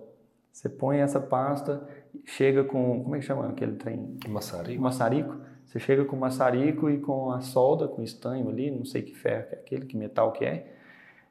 Você 0.52 0.68
põe 0.68 0.98
essa 0.98 1.20
pasta, 1.20 1.82
chega 2.26 2.64
com, 2.64 3.04
como 3.04 3.16
é 3.16 3.20
que 3.20 3.26
chama 3.26 3.48
aquele 3.48 3.74
trem? 3.74 4.18
Maçarico. 4.28 4.82
maçarico, 4.82 5.38
Você 5.66 5.80
chega 5.80 6.06
com 6.06 6.16
o 6.16 6.20
maçarico 6.20 6.90
e 6.90 7.00
com 7.00 7.32
a 7.32 7.42
solda, 7.42 7.88
com 7.88 8.02
estanho 8.02 8.50
ali, 8.50 8.72
não 8.72 8.84
sei 8.84 9.02
que 9.02 9.16
ferro 9.16 9.48
que 9.48 9.56
é 9.56 9.58
aquele, 9.60 9.86
que 9.86 9.98
metal 9.98 10.32
que 10.32 10.46
é. 10.46 10.74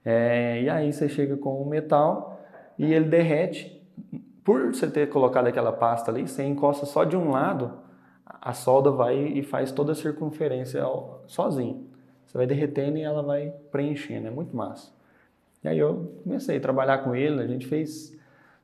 é 0.05 0.63
e 0.63 0.71
aí 0.71 0.93
você 0.93 1.09
chega 1.09 1.37
com 1.37 1.61
o 1.61 1.69
metal 1.69 2.41
e 2.79 2.93
ele 2.93 3.07
derrete. 3.07 3.77
Por 4.45 4.73
você 4.73 4.89
ter 4.91 5.11
colocado 5.11 5.47
aquela 5.47 5.73
pasta 5.73 6.11
ali, 6.11 6.27
você 6.27 6.43
encosta 6.43 6.87
só 6.87 7.05
de 7.05 7.17
um 7.17 7.31
lado, 7.31 7.81
a 8.25 8.53
solda 8.55 8.91
vai 8.91 9.17
e 9.17 9.43
faz 9.43 9.73
toda 9.73 9.93
a 9.93 9.95
circunferência 9.95 10.83
sozinho. 11.27 11.87
Você 12.25 12.39
vai 12.39 12.47
derretendo 12.47 12.97
e 12.97 13.03
ela 13.03 13.23
vai 13.23 13.51
preenchendo, 13.71 14.27
é 14.27 14.31
muito 14.31 14.57
massa. 14.57 14.98
E 15.63 15.69
aí 15.69 15.79
eu 15.79 16.21
comecei 16.23 16.57
a 16.57 16.61
trabalhar 16.61 16.99
com 16.99 17.15
ele, 17.15 17.41
a 17.41 17.47
gente 17.47 17.67
fez 17.67 18.17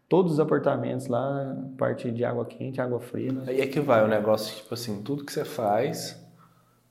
todos 0.08 0.34
os 0.34 0.40
apartamentos 0.40 1.06
lá, 1.06 1.56
parte 1.76 2.10
de 2.10 2.24
água 2.24 2.44
quente, 2.44 2.80
água 2.80 3.00
fria. 3.00 3.32
Né? 3.32 3.44
Aí 3.48 3.60
é 3.60 3.66
que 3.66 3.80
vai 3.80 4.04
o 4.04 4.08
negócio, 4.08 4.56
tipo 4.56 4.74
assim, 4.74 5.02
tudo 5.02 5.24
que 5.24 5.32
você 5.32 5.44
faz 5.44 6.22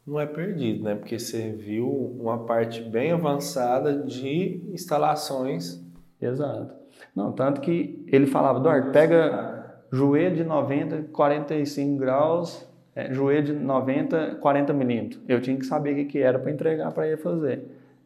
não 0.06 0.20
é 0.20 0.26
perdido, 0.26 0.84
né? 0.84 0.96
Porque 0.96 1.18
você 1.18 1.52
viu 1.52 1.88
uma 2.20 2.40
parte 2.40 2.82
bem 2.82 3.14
avançada 3.14 4.04
de 4.04 4.62
instalações. 4.74 5.82
Exato. 6.22 6.74
Não, 7.16 7.32
tanto 7.32 7.62
que 7.62 8.04
ele 8.08 8.26
falava, 8.26 8.60
Eduardo, 8.60 8.92
pega 8.92 9.82
joelho 9.92 10.36
de 10.36 10.44
90, 10.44 11.04
45 11.14 11.98
graus, 11.98 12.68
é, 12.96 13.14
joelho 13.14 13.46
de 13.46 13.54
90, 13.54 14.36
40 14.36 14.74
milímetros. 14.74 15.22
Eu 15.28 15.42
tinha 15.42 15.58
que 15.58 15.66
saber 15.66 15.94
o 15.94 15.96
que, 15.96 16.06
que 16.06 16.20
era 16.20 16.38
para 16.38 16.52
entregar 16.52 16.92
para 16.92 17.08
ele 17.08 17.18
fazer. 17.18 17.64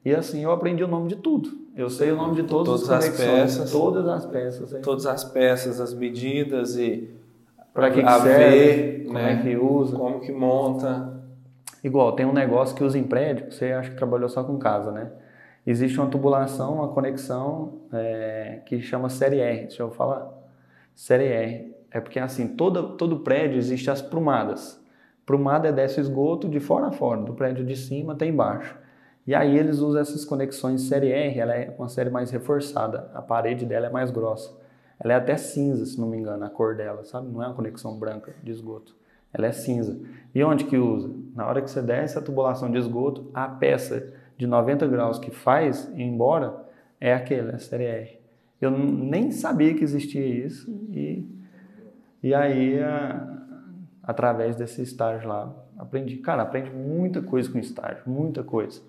E 0.08 0.16
assim 0.16 0.42
eu 0.42 0.54
aprendi 0.54 0.82
o 0.82 0.88
nome 0.88 1.10
de 1.10 1.18
tudo. 1.18 1.50
Eu 1.76 1.90
sei 1.90 2.14
o 2.14 2.16
nome 2.16 2.36
de 2.36 2.44
todas, 2.44 2.82
todas 2.82 2.90
as 2.90 3.10
peças, 3.10 3.72
todas 3.74 4.08
as 4.08 4.26
peças, 4.26 4.74
hein? 4.74 4.82
todas 4.82 5.06
as 5.06 5.26
peças, 5.26 5.82
as 5.82 5.94
medidas 5.94 6.78
e 6.78 7.10
para 7.74 7.92
que, 7.92 8.02
que 8.02 8.10
serve, 8.22 9.04
como 9.04 9.20
né? 9.20 9.34
é 9.34 9.42
que 9.42 9.58
usa, 9.58 9.98
como 9.98 10.22
que 10.22 10.32
monta. 10.32 11.22
Igual 11.84 12.14
tem 12.14 12.26
um 12.26 12.32
negócio 12.32 12.74
que 12.74 12.86
usa 12.86 12.98
em 12.98 13.04
prédio. 13.04 13.52
Você 13.52 13.66
acha 13.74 13.90
que 13.90 13.98
trabalhou 13.98 14.30
só 14.30 14.46
com 14.46 14.58
casa, 14.58 14.94
né? 14.94 15.12
Existe 15.66 16.00
uma 16.00 16.08
tubulação, 16.08 16.76
uma 16.76 16.88
conexão 16.88 17.74
é, 17.92 18.62
que 18.66 18.80
chama 18.80 19.10
série 19.10 19.42
R. 19.42 19.64
Deixa 19.64 19.84
eu 19.84 19.92
falar. 19.92 20.26
Série 20.96 21.26
R 21.26 21.76
é 21.92 22.00
porque 22.00 22.18
assim 22.18 22.48
todo 22.56 22.96
todo 22.96 23.20
prédio 23.20 23.58
existe 23.58 23.92
as 23.92 24.02
prumadas. 24.02 24.82
Prumada 25.26 25.68
é 25.68 25.74
desse 25.74 26.00
esgoto 26.00 26.48
de 26.48 26.62
fora 26.62 26.88
a 26.88 26.92
fora, 26.94 27.20
do 27.24 27.34
prédio 27.34 27.66
de 27.66 27.76
cima 27.76 28.14
até 28.14 28.26
embaixo. 28.26 28.87
E 29.28 29.36
aí 29.36 29.58
eles 29.58 29.80
usam 29.80 30.00
essas 30.00 30.24
conexões 30.24 30.84
série 30.84 31.12
R, 31.12 31.38
ela 31.38 31.54
é 31.54 31.76
uma 31.78 31.90
série 31.90 32.10
mais 32.10 32.32
reforçada, 32.32 33.12
a 33.14 33.22
parede 33.22 33.66
dela 33.66 33.88
é 33.88 33.90
mais 33.90 34.10
grossa. 34.10 34.58
Ela 34.98 35.14
é 35.14 35.16
até 35.18 35.36
cinza, 35.36 35.86
se 35.86 36.00
não 36.00 36.08
me 36.08 36.18
engano, 36.18 36.46
a 36.46 36.50
cor 36.50 36.76
dela, 36.76 37.04
sabe? 37.04 37.30
Não 37.30 37.44
é 37.44 37.48
uma 37.48 37.54
conexão 37.54 38.00
branca 38.00 38.34
de 38.42 38.52
esgoto. 38.52 38.96
Ela 39.34 39.48
é 39.48 39.52
cinza. 39.52 40.00
E 40.34 40.42
onde 40.44 40.64
que 40.64 40.78
usa? 40.78 41.14
Na 41.36 41.46
hora 41.46 41.62
que 41.62 41.70
você 41.70 41.82
desce 41.82 42.18
a 42.18 42.22
tubulação 42.22 42.72
de 42.72 42.78
esgoto, 42.78 43.30
a 43.34 43.50
peça 43.50 44.14
de 44.38 44.48
90 44.48 44.88
graus 44.88 45.20
que 45.20 45.30
faz 45.30 45.92
ir 45.94 46.04
embora 46.04 46.66
é 47.00 47.14
aquela, 47.14 47.56
a 47.56 47.60
série 47.60 47.84
R. 47.84 48.20
Eu 48.62 48.72
nem 48.72 49.30
sabia 49.32 49.74
que 49.74 49.84
existia 49.84 50.26
isso 50.26 50.72
e, 50.90 51.28
e 52.24 52.34
aí, 52.34 52.80
a, 52.80 53.44
através 54.02 54.56
desse 54.56 54.82
estágio 54.82 55.28
lá, 55.28 55.54
aprendi. 55.78 56.16
Cara, 56.18 56.44
aprende 56.44 56.72
muita 56.72 57.22
coisa 57.22 57.52
com 57.52 57.60
estágio, 57.60 58.04
muita 58.08 58.42
coisa. 58.42 58.82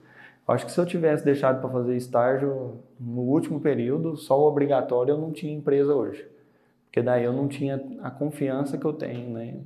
Acho 0.49 0.65
que 0.65 0.73
se 0.73 0.81
eu 0.81 0.87
tivesse 0.87 1.23
deixado 1.23 1.61
para 1.61 1.69
fazer 1.69 1.95
estágio 1.95 2.79
no 2.99 3.21
último 3.21 3.61
período, 3.61 4.17
só 4.17 4.41
o 4.41 4.49
obrigatório, 4.49 5.13
eu 5.13 5.19
não 5.19 5.31
tinha 5.31 5.53
empresa 5.53 5.95
hoje. 5.95 6.27
Porque 6.87 7.03
daí 7.03 7.23
eu 7.25 7.35
não 7.35 7.47
tinha 7.47 7.77
a 8.03 8.11
confiança 8.11 8.79
que 8.79 8.85
eu 8.87 8.95
tenho 8.95 9.31
né, 9.31 9.61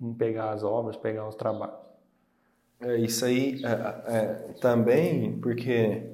em 0.00 0.14
pegar 0.14 0.52
as 0.52 0.62
obras, 0.62 0.96
pegar 0.96 1.28
os 1.28 1.34
trabalhos. 1.34 1.74
É, 2.80 2.96
isso 2.98 3.24
aí 3.24 3.60
é, 3.64 4.16
é, 4.16 4.34
também, 4.60 5.38
porque 5.40 6.04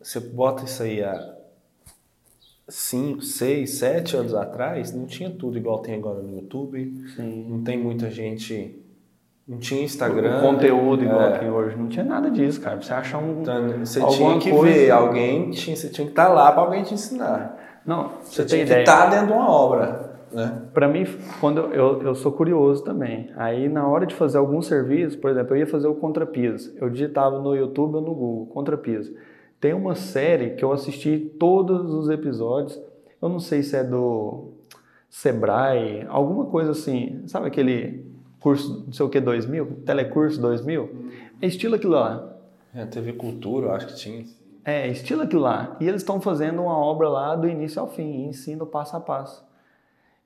você 0.00 0.18
bota 0.18 0.64
isso 0.64 0.82
aí 0.82 1.02
há 1.02 1.36
5, 2.68 3.22
6, 3.22 3.70
7 3.70 4.16
anos 4.16 4.34
atrás, 4.34 4.92
não 4.92 5.06
tinha 5.06 5.30
tudo 5.30 5.56
igual 5.56 5.78
tem 5.78 5.94
agora 5.94 6.20
no 6.20 6.34
YouTube. 6.34 7.08
Sim. 7.14 7.46
Não 7.48 7.62
tem 7.62 7.78
muita 7.78 8.10
gente 8.10 8.76
não 9.50 9.58
tinha 9.58 9.82
Instagram. 9.82 10.38
O 10.38 10.42
conteúdo 10.42 11.02
igual 11.02 11.22
é. 11.22 11.38
tem 11.38 11.50
hoje. 11.50 11.76
Não 11.76 11.88
tinha 11.88 12.04
nada 12.04 12.30
disso, 12.30 12.60
cara. 12.60 12.80
Você 12.80 12.94
achar 12.94 13.18
um. 13.18 13.42
Então, 13.42 13.80
você 13.80 14.00
tinha 14.06 14.38
que 14.38 14.48
coisa... 14.48 14.72
ver 14.72 14.90
alguém, 14.92 15.50
tinha, 15.50 15.74
você 15.74 15.88
tinha 15.88 16.06
que 16.06 16.12
estar 16.12 16.28
tá 16.28 16.32
lá 16.32 16.52
para 16.52 16.62
alguém 16.62 16.84
te 16.84 16.94
ensinar. 16.94 17.58
Não, 17.84 18.10
você, 18.22 18.42
você 18.42 18.44
tinha 18.44 18.64
que 18.64 18.72
estar 18.72 19.06
tá 19.06 19.10
dentro 19.10 19.26
de 19.26 19.32
uma 19.32 19.50
obra. 19.50 20.08
Né? 20.30 20.62
Para 20.72 20.86
mim, 20.86 21.04
quando 21.40 21.62
eu, 21.74 22.00
eu 22.00 22.14
sou 22.14 22.30
curioso 22.30 22.84
também. 22.84 23.32
Aí, 23.36 23.68
na 23.68 23.88
hora 23.88 24.06
de 24.06 24.14
fazer 24.14 24.38
algum 24.38 24.62
serviço, 24.62 25.18
por 25.18 25.32
exemplo, 25.32 25.56
eu 25.56 25.58
ia 25.58 25.66
fazer 25.66 25.88
o 25.88 25.96
contrapiso. 25.96 26.72
Eu 26.80 26.88
digitava 26.88 27.40
no 27.40 27.52
YouTube 27.56 27.96
ou 27.96 28.00
no 28.00 28.14
Google, 28.14 28.46
contrapiso. 28.54 29.12
Tem 29.60 29.74
uma 29.74 29.96
série 29.96 30.50
que 30.50 30.64
eu 30.64 30.70
assisti 30.70 31.18
todos 31.40 31.92
os 31.92 32.08
episódios. 32.08 32.80
Eu 33.20 33.28
não 33.28 33.40
sei 33.40 33.64
se 33.64 33.74
é 33.74 33.82
do 33.82 34.52
Sebrae, 35.08 36.06
alguma 36.08 36.44
coisa 36.44 36.70
assim. 36.70 37.24
Sabe 37.26 37.48
aquele 37.48 38.09
curso, 38.40 38.84
não 38.86 38.92
sei 38.92 39.06
o 39.06 39.08
que, 39.08 39.20
2000, 39.20 39.82
telecurso 39.84 40.40
2000, 40.40 41.10
é 41.40 41.46
estilo 41.46 41.76
aquilo 41.76 41.92
lá. 41.92 42.36
É, 42.74 42.84
TV 42.86 43.12
Cultura, 43.12 43.72
acho 43.72 43.86
que 43.88 43.96
tinha. 43.96 44.24
É, 44.64 44.88
estilo 44.88 45.22
aquilo 45.22 45.42
lá. 45.42 45.76
E 45.80 45.86
eles 45.86 46.02
estão 46.02 46.20
fazendo 46.20 46.62
uma 46.62 46.76
obra 46.76 47.08
lá 47.08 47.36
do 47.36 47.48
início 47.48 47.80
ao 47.80 47.88
fim, 47.88 48.26
ensino 48.26 48.66
passo 48.66 48.96
a 48.96 49.00
passo. 49.00 49.44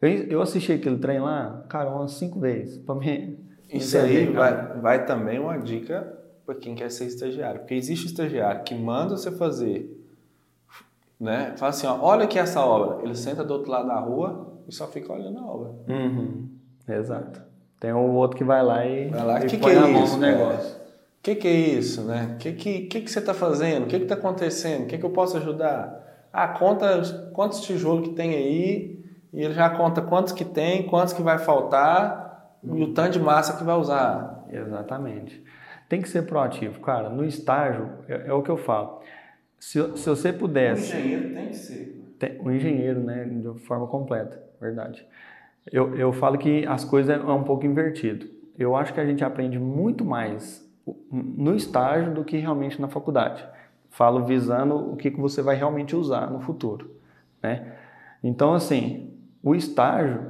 Eu, 0.01 0.09
eu 0.09 0.43
assisti 0.43 0.73
aquele 0.73 0.99
trem 0.99 1.21
lá, 1.21 1.65
cara, 1.69 1.91
umas 1.91 2.13
cinco 2.13 2.39
vezes, 2.39 2.79
para 2.79 2.95
mim. 2.95 3.39
Isso 3.73 3.97
aí 3.97 4.27
vai, 4.27 4.79
vai 4.79 5.07
também 5.07 5.39
uma 5.39 5.59
dica 5.59 6.19
para 6.45 6.55
quem 6.55 6.75
quer 6.75 6.91
ser 6.91 7.07
estagiário. 7.07 7.61
Porque 7.61 7.75
existe 7.75 8.07
estagiário 8.07 8.63
que 8.63 8.75
manda 8.75 9.17
você 9.17 9.33
fazer, 9.33 10.01
né? 11.19 11.55
Fala 11.57 11.71
assim, 11.71 11.87
ó, 11.87 11.99
olha 12.01 12.25
aqui 12.25 12.39
essa 12.39 12.65
obra. 12.65 13.03
Ele 13.03 13.15
senta 13.15 13.43
do 13.43 13.55
outro 13.55 13.71
lado 13.71 13.89
da 13.89 13.99
rua 13.99 14.53
e 14.69 14.75
só 14.75 14.87
fica 14.87 15.13
olhando 15.13 15.39
a 15.39 15.47
obra. 15.47 15.73
Uhum. 15.89 16.49
Exato. 16.87 17.54
Tem 17.85 17.93
o 17.93 18.15
outro 18.15 18.39
que 18.39 18.45
vai 18.45 18.63
lá 18.63 18.87
e, 18.87 19.11
vai 19.11 19.27
lá, 19.27 19.45
e 19.45 19.47
que 19.47 19.59
põe 19.59 19.73
que 19.73 19.77
é 19.77 19.79
a 19.79 19.87
mão 19.87 20.05
isso, 20.05 20.15
no 20.15 20.21
negócio. 20.23 20.75
O 20.75 21.23
que, 21.23 21.35
que 21.35 21.47
é 21.47 21.53
isso, 21.53 22.01
né? 22.01 22.31
O 22.33 22.39
que, 22.39 22.53
que, 22.55 22.81
que, 22.87 23.01
que 23.03 23.11
você 23.11 23.19
está 23.19 23.35
fazendo? 23.35 23.85
O 23.85 23.87
que 23.87 23.97
está 23.97 24.15
acontecendo? 24.15 24.85
O 24.85 24.87
que, 24.87 24.97
que 24.97 25.05
eu 25.05 25.11
posso 25.11 25.37
ajudar? 25.37 26.27
Ah, 26.33 26.49
conta 26.49 27.03
quantos 27.35 27.61
tijolos 27.61 28.09
que 28.09 28.15
tem 28.15 28.31
aí 28.31 29.05
e 29.35 29.45
ele 29.45 29.53
já 29.53 29.69
conta 29.69 30.01
quantos 30.01 30.33
que 30.33 30.47
tem, 30.47 30.85
quantos 30.85 31.13
que 31.13 31.21
vai 31.21 31.37
faltar 31.37 32.57
e 32.63 32.83
o 32.83 32.95
tanto 32.95 33.11
de 33.11 33.21
massa 33.21 33.55
que 33.55 33.63
vai 33.63 33.77
usar. 33.77 34.47
Exatamente. 34.51 35.45
Tem 35.87 36.01
que 36.01 36.09
ser 36.09 36.23
proativo, 36.23 36.81
cara. 36.81 37.11
No 37.11 37.23
estágio, 37.23 37.91
é, 38.09 38.29
é 38.29 38.33
o 38.33 38.43
que 38.43 38.51
eu 38.51 38.57
falo. 38.57 39.03
Se, 39.59 39.79
se 39.99 40.09
você 40.09 40.33
pudesse... 40.33 40.91
O 40.91 40.99
engenheiro 40.99 41.35
tem 41.35 41.49
que 41.49 41.57
ser. 41.57 42.15
Tem, 42.19 42.41
o 42.41 42.51
engenheiro, 42.51 43.01
né? 43.01 43.27
De 43.27 43.61
forma 43.61 43.87
completa, 43.87 44.43
verdade. 44.59 45.07
Eu, 45.71 45.97
eu 45.97 46.13
falo 46.13 46.39
que 46.39 46.67
as 46.67 46.85
coisas 46.85 47.17
é 47.17 47.25
um 47.25 47.45
pouco 47.45 47.65
invertido. 47.67 48.27
Eu 48.59 48.77
acho 48.77 48.93
que 48.93 49.01
a 49.01 49.07
gente 49.07 49.25
aprende 49.25 49.59
muito 49.59 50.05
mais 50.05 50.65
no 51.11 51.55
estágio 51.55 52.13
do 52.13 52.25
que 52.25 52.37
realmente 52.37 52.81
na 52.81 52.89
faculdade. 52.89 53.45
Falo 53.91 54.25
visando 54.25 54.77
o 54.77 54.97
que, 54.97 55.11
que 55.11 55.21
você 55.21 55.41
vai 55.41 55.57
realmente 55.57 55.97
usar 55.97 56.31
no 56.31 56.41
futuro, 56.41 56.91
né? 57.43 57.75
Então, 58.23 58.55
assim, 58.55 59.13
o 59.43 59.55
estágio, 59.55 60.21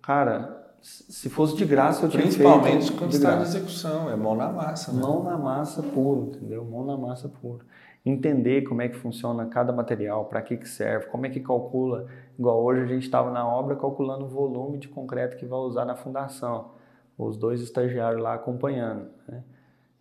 cara, 0.00 0.72
se 0.80 1.28
fosse 1.28 1.56
de 1.56 1.64
graça 1.64 2.06
eu 2.06 2.08
tinha 2.08 2.22
Principalmente 2.22 2.92
quando 2.92 3.12
está 3.12 3.36
de 3.36 3.42
execução, 3.42 4.10
é 4.10 4.16
mão 4.16 4.36
na 4.36 4.50
massa. 4.52 4.92
Né? 4.92 5.00
Mão 5.00 5.24
na 5.24 5.36
massa 5.36 5.82
puro, 5.82 6.32
entendeu? 6.34 6.64
Mão 6.64 6.84
na 6.84 6.96
massa 6.96 7.28
puro 7.28 7.64
entender 8.04 8.62
como 8.62 8.82
é 8.82 8.88
que 8.88 8.96
funciona 8.96 9.46
cada 9.46 9.72
material, 9.72 10.24
para 10.26 10.40
que, 10.42 10.56
que 10.56 10.68
serve, 10.68 11.06
como 11.06 11.26
é 11.26 11.28
que 11.28 11.40
calcula. 11.40 12.06
Igual 12.38 12.62
hoje 12.62 12.82
a 12.82 12.86
gente 12.86 13.02
estava 13.02 13.30
na 13.30 13.46
obra 13.46 13.74
calculando 13.74 14.24
o 14.24 14.28
volume 14.28 14.78
de 14.78 14.88
concreto 14.88 15.36
que 15.36 15.44
vai 15.44 15.58
usar 15.58 15.84
na 15.84 15.96
fundação, 15.96 16.70
os 17.16 17.36
dois 17.36 17.60
estagiários 17.60 18.22
lá 18.22 18.34
acompanhando. 18.34 19.08
Né? 19.26 19.42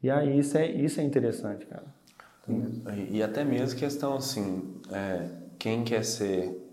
E 0.03 0.11
aí 0.11 0.37
isso 0.37 0.57
é, 0.57 0.67
isso 0.67 0.99
é 1.01 1.03
interessante, 1.03 1.65
cara. 1.65 1.85
E, 2.47 3.17
e 3.17 3.23
até 3.23 3.43
mesmo 3.43 3.77
questão 3.77 4.15
assim, 4.15 4.79
é, 4.91 5.27
quem 5.57 5.83
quer 5.83 6.03
ser 6.03 6.63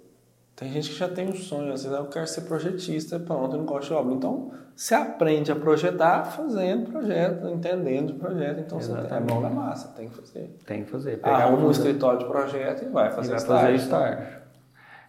tem 0.56 0.70
gente 0.70 0.90
que 0.90 0.96
já 0.96 1.08
tem 1.08 1.28
um 1.28 1.34
sonho, 1.34 1.74
ah, 1.74 1.96
eu 1.96 2.06
quero 2.06 2.28
ser 2.28 2.42
projetista, 2.42 3.18
pronto, 3.18 3.56
eu 3.56 3.58
não 3.58 3.66
gosto 3.66 3.88
de 3.88 3.94
obra. 3.94 4.14
Então, 4.14 4.52
você 4.76 4.94
aprende 4.94 5.50
a 5.50 5.56
projetar 5.56 6.24
fazendo 6.26 6.92
projeto, 6.92 7.48
entendendo 7.48 8.12
de 8.12 8.18
projeto. 8.20 8.60
Então, 8.60 8.78
Exatamente. 8.78 9.08
você 9.08 9.08
tem 9.08 9.18
a 9.18 9.34
mão 9.34 9.40
na 9.40 9.50
massa, 9.50 9.88
tem 9.88 10.08
que 10.08 10.14
fazer. 10.14 10.56
Tem 10.64 10.84
que 10.84 10.90
fazer. 10.90 11.18
Arruma 11.24 11.66
um 11.66 11.70
escritório 11.72 12.20
de 12.20 12.26
projeto 12.26 12.84
e 12.84 12.88
vai 12.88 13.10
fazer 13.10 13.26
e 13.26 13.30
vai 13.30 13.38
estágio. 13.38 13.66
fazer 13.66 13.74
estágio. 13.74 14.43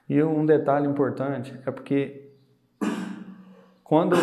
E 0.08 0.22
um 0.22 0.46
detalhe 0.46 0.88
importante 0.88 1.60
é 1.65 1.72
porque 1.72 2.30
quando, 3.84 4.15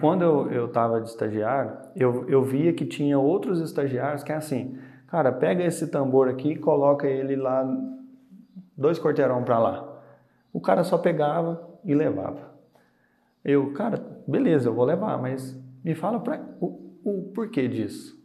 quando 0.00 0.50
eu 0.50 0.66
estava 0.66 1.00
de 1.00 1.08
estagiário, 1.08 1.76
eu, 1.94 2.28
eu 2.28 2.42
via 2.42 2.72
que 2.72 2.84
tinha 2.84 3.18
outros 3.18 3.60
estagiários 3.60 4.22
que 4.22 4.32
é 4.32 4.36
assim, 4.36 4.78
cara, 5.06 5.32
pega 5.32 5.64
esse 5.64 5.88
tambor 5.88 6.28
aqui 6.28 6.52
e 6.52 6.58
coloca 6.58 7.06
ele 7.06 7.36
lá, 7.36 7.64
dois 8.76 8.98
quarteirão 8.98 9.42
para 9.42 9.58
lá. 9.58 10.02
O 10.52 10.60
cara 10.60 10.84
só 10.84 10.98
pegava 10.98 11.66
e 11.84 11.94
levava. 11.94 12.54
Eu, 13.44 13.72
cara, 13.72 14.04
beleza, 14.26 14.68
eu 14.68 14.74
vou 14.74 14.84
levar, 14.84 15.16
mas 15.20 15.58
me 15.84 15.94
fala 15.94 16.18
pra, 16.20 16.40
o, 16.60 16.94
o 17.04 17.32
porquê 17.34 17.68
disso. 17.68 18.16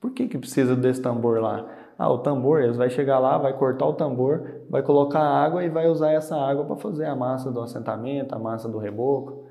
Por 0.00 0.12
que, 0.12 0.26
que 0.26 0.38
precisa 0.38 0.74
desse 0.74 1.02
tambor 1.02 1.40
lá? 1.40 1.68
Ah, 1.98 2.10
o 2.12 2.18
tambor, 2.18 2.62
eles 2.62 2.76
vai 2.76 2.88
chegar 2.88 3.18
lá, 3.18 3.36
vai 3.36 3.52
cortar 3.52 3.86
o 3.86 3.92
tambor, 3.92 4.62
vai 4.70 4.82
colocar 4.82 5.20
água 5.20 5.64
e 5.64 5.68
vai 5.68 5.88
usar 5.88 6.12
essa 6.12 6.36
água 6.36 6.64
para 6.64 6.76
fazer 6.76 7.06
a 7.06 7.16
massa 7.16 7.50
do 7.50 7.60
assentamento, 7.60 8.32
a 8.34 8.38
massa 8.38 8.68
do 8.68 8.78
reboco. 8.78 9.46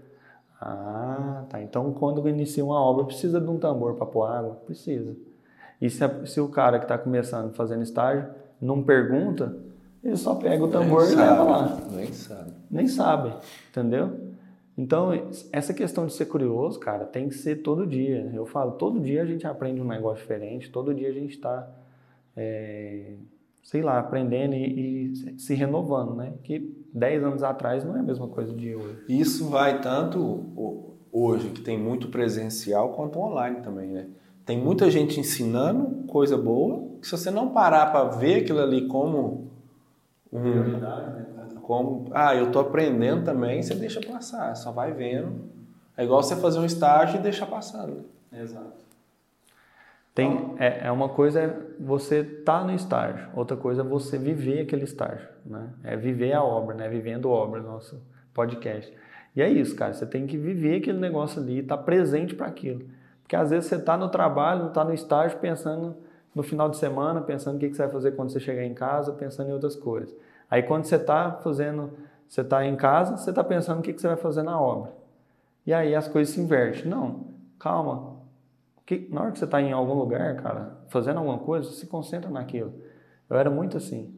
Ah, 0.62 1.44
tá. 1.50 1.62
Então, 1.62 1.92
quando 1.92 2.28
inicia 2.28 2.64
uma 2.64 2.80
obra, 2.80 3.04
precisa 3.04 3.42
de 3.42 3.50
um 3.50 3.58
tambor 3.58 3.96
para 3.96 4.06
pôr 4.06 4.26
água? 4.26 4.56
Precisa. 4.66 5.14
E 5.82 5.90
se, 5.90 6.04
a, 6.04 6.26
se 6.26 6.40
o 6.40 6.48
cara 6.48 6.80
que 6.80 6.86
está 6.86 6.98
começando 6.98 7.54
fazendo 7.54 7.84
estágio 7.84 8.28
não 8.62 8.82
pergunta, 8.82 9.56
ele 10.04 10.16
só 10.16 10.34
pega 10.36 10.64
o 10.64 10.70
tambor 10.70 11.04
Nem 11.04 11.12
e 11.12 11.16
sabe, 11.16 11.30
leva 11.30 11.44
lá. 11.44 11.78
Nem 11.92 12.14
sabe. 12.14 12.52
Nem 12.72 12.88
sabe, 12.88 13.34
entendeu? 13.70 14.28
Então, 14.78 15.12
essa 15.52 15.74
questão 15.74 16.06
de 16.06 16.14
ser 16.14 16.26
curioso, 16.28 16.80
cara, 16.80 17.04
tem 17.04 17.28
que 17.28 17.36
ser 17.36 17.58
todo 17.58 17.86
dia. 17.86 18.32
Eu 18.34 18.46
falo, 18.46 18.74
todo 18.74 19.00
dia 19.00 19.24
a 19.24 19.26
gente 19.26 19.46
aprende 19.46 19.82
um 19.82 19.88
negócio 19.88 20.22
diferente, 20.22 20.72
todo 20.72 20.94
dia 20.94 21.10
a 21.10 21.14
gente 21.14 21.32
está, 21.32 21.68
é, 22.38 23.16
sei 23.64 23.82
lá, 23.82 24.00
aprendendo 24.00 24.54
e, 24.54 25.12
e 25.12 25.40
se 25.40 25.56
renovando, 25.56 26.16
né? 26.16 26.34
Que 26.44 26.74
10 26.94 27.24
anos 27.24 27.44
atrás 27.44 27.84
não 27.84 27.98
é 27.98 28.00
a 28.00 28.04
mesma 28.04 28.28
coisa 28.28 28.54
de 28.54 28.76
hoje. 28.76 29.04
Isso 29.10 29.50
vai 29.50 29.82
tanto 29.82 30.46
hoje, 31.12 31.50
que 31.50 31.62
tem 31.62 31.78
muito 31.78 32.10
presencial, 32.10 32.94
quanto 32.94 33.20
online 33.20 33.62
também, 33.62 33.90
né? 33.90 34.08
Tem 34.46 34.58
muita 34.58 34.90
gente 34.90 35.20
ensinando 35.20 36.06
coisa 36.08 36.38
boa, 36.38 36.88
que 37.02 37.08
se 37.08 37.12
você 37.12 37.30
não 37.30 37.50
parar 37.50 37.92
para 37.92 38.06
ver 38.06 38.44
aquilo 38.44 38.62
ali 38.62 38.88
como 38.88 39.52
um, 40.32 40.80
como, 41.62 42.06
ah, 42.14 42.34
eu 42.34 42.50
tô 42.52 42.60
aprendendo 42.60 43.26
também, 43.26 43.62
você 43.62 43.76
deixa 43.76 44.00
passar, 44.00 44.56
só 44.56 44.72
vai 44.72 44.94
vendo. 44.94 45.50
É 45.98 46.04
igual 46.04 46.24
você 46.24 46.36
fazer 46.36 46.60
um 46.60 46.66
estágio 46.66 47.20
e 47.20 47.24
deixar 47.24 47.48
passando. 47.48 48.06
Exato. 48.32 48.87
Tem, 50.18 50.56
é, 50.58 50.88
é 50.88 50.92
uma 50.92 51.10
coisa 51.10 51.42
é 51.42 51.60
você 51.80 52.22
estar 52.22 52.66
no 52.66 52.74
estágio, 52.74 53.30
outra 53.36 53.56
coisa 53.56 53.84
é 53.84 53.86
você 53.86 54.18
viver 54.18 54.62
aquele 54.62 54.84
estágio, 54.84 55.30
né? 55.46 55.70
É 55.84 55.96
viver 55.96 56.34
a 56.34 56.42
obra, 56.42 56.74
né? 56.74 56.90
Vivendo 56.90 57.30
obra, 57.30 57.62
nosso 57.62 58.02
podcast. 58.34 58.92
E 59.36 59.44
é 59.44 59.48
isso, 59.48 59.76
cara, 59.76 59.94
você 59.94 60.08
tem 60.08 60.26
que 60.26 60.36
viver 60.36 60.78
aquele 60.78 60.98
negócio 60.98 61.40
ali, 61.40 61.60
estar 61.60 61.78
presente 61.78 62.34
para 62.34 62.48
aquilo. 62.48 62.90
Porque 63.22 63.36
às 63.36 63.52
vezes 63.52 63.70
você 63.70 63.76
está 63.76 63.96
no 63.96 64.10
trabalho, 64.10 64.70
está 64.70 64.84
no 64.84 64.92
estágio 64.92 65.38
pensando 65.38 65.96
no 66.34 66.42
final 66.42 66.68
de 66.68 66.78
semana, 66.78 67.22
pensando 67.22 67.58
o 67.58 67.60
que 67.60 67.70
que 67.70 67.76
você 67.76 67.84
vai 67.84 67.92
fazer 67.92 68.12
quando 68.14 68.32
você 68.32 68.40
chegar 68.40 68.64
em 68.64 68.74
casa, 68.74 69.14
pensando 69.14 69.50
em 69.50 69.54
outras 69.54 69.76
coisas. 69.76 70.16
Aí 70.50 70.64
quando 70.64 70.86
você 70.86 70.96
está 70.96 71.34
fazendo, 71.44 71.92
você 72.28 72.42
está 72.42 72.66
em 72.66 72.76
casa, 72.76 73.18
você 73.18 73.30
está 73.30 73.44
pensando 73.44 73.82
o 73.82 73.84
que 73.84 73.94
que 73.94 74.02
você 74.02 74.08
vai 74.08 74.18
fazer 74.18 74.42
na 74.42 74.60
obra. 74.60 74.92
E 75.64 75.72
aí 75.72 75.94
as 75.94 76.08
coisas 76.08 76.34
se 76.34 76.42
invertem. 76.42 76.88
Não, 76.88 77.28
calma, 77.60 78.17
que, 78.88 79.06
na 79.12 79.22
hora 79.22 79.32
que 79.34 79.38
você 79.38 79.44
está 79.44 79.62
em 79.62 79.74
algum 79.74 79.94
lugar, 79.94 80.38
cara, 80.38 80.78
fazendo 80.88 81.18
alguma 81.18 81.38
coisa, 81.40 81.70
se 81.72 81.86
concentra 81.86 82.32
naquilo. 82.32 82.74
Eu 83.30 83.38
era 83.38 83.50
muito 83.50 83.76
assim. 83.76 84.18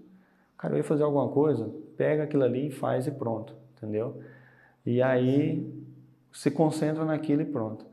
Cara, 0.55 0.75
eu 0.75 0.77
ia 0.77 0.83
fazer 0.83 1.01
alguma 1.01 1.27
coisa, 1.29 1.73
pega 1.97 2.23
aquilo 2.23 2.43
ali 2.43 2.67
e 2.67 2.71
faz 2.71 3.07
e 3.07 3.11
pronto, 3.11 3.55
entendeu? 3.75 4.21
E 4.85 5.01
aí 5.01 5.73
se 6.31 6.51
concentra 6.51 7.03
naquilo 7.03 7.41
e 7.41 7.45
pronto. 7.45 7.83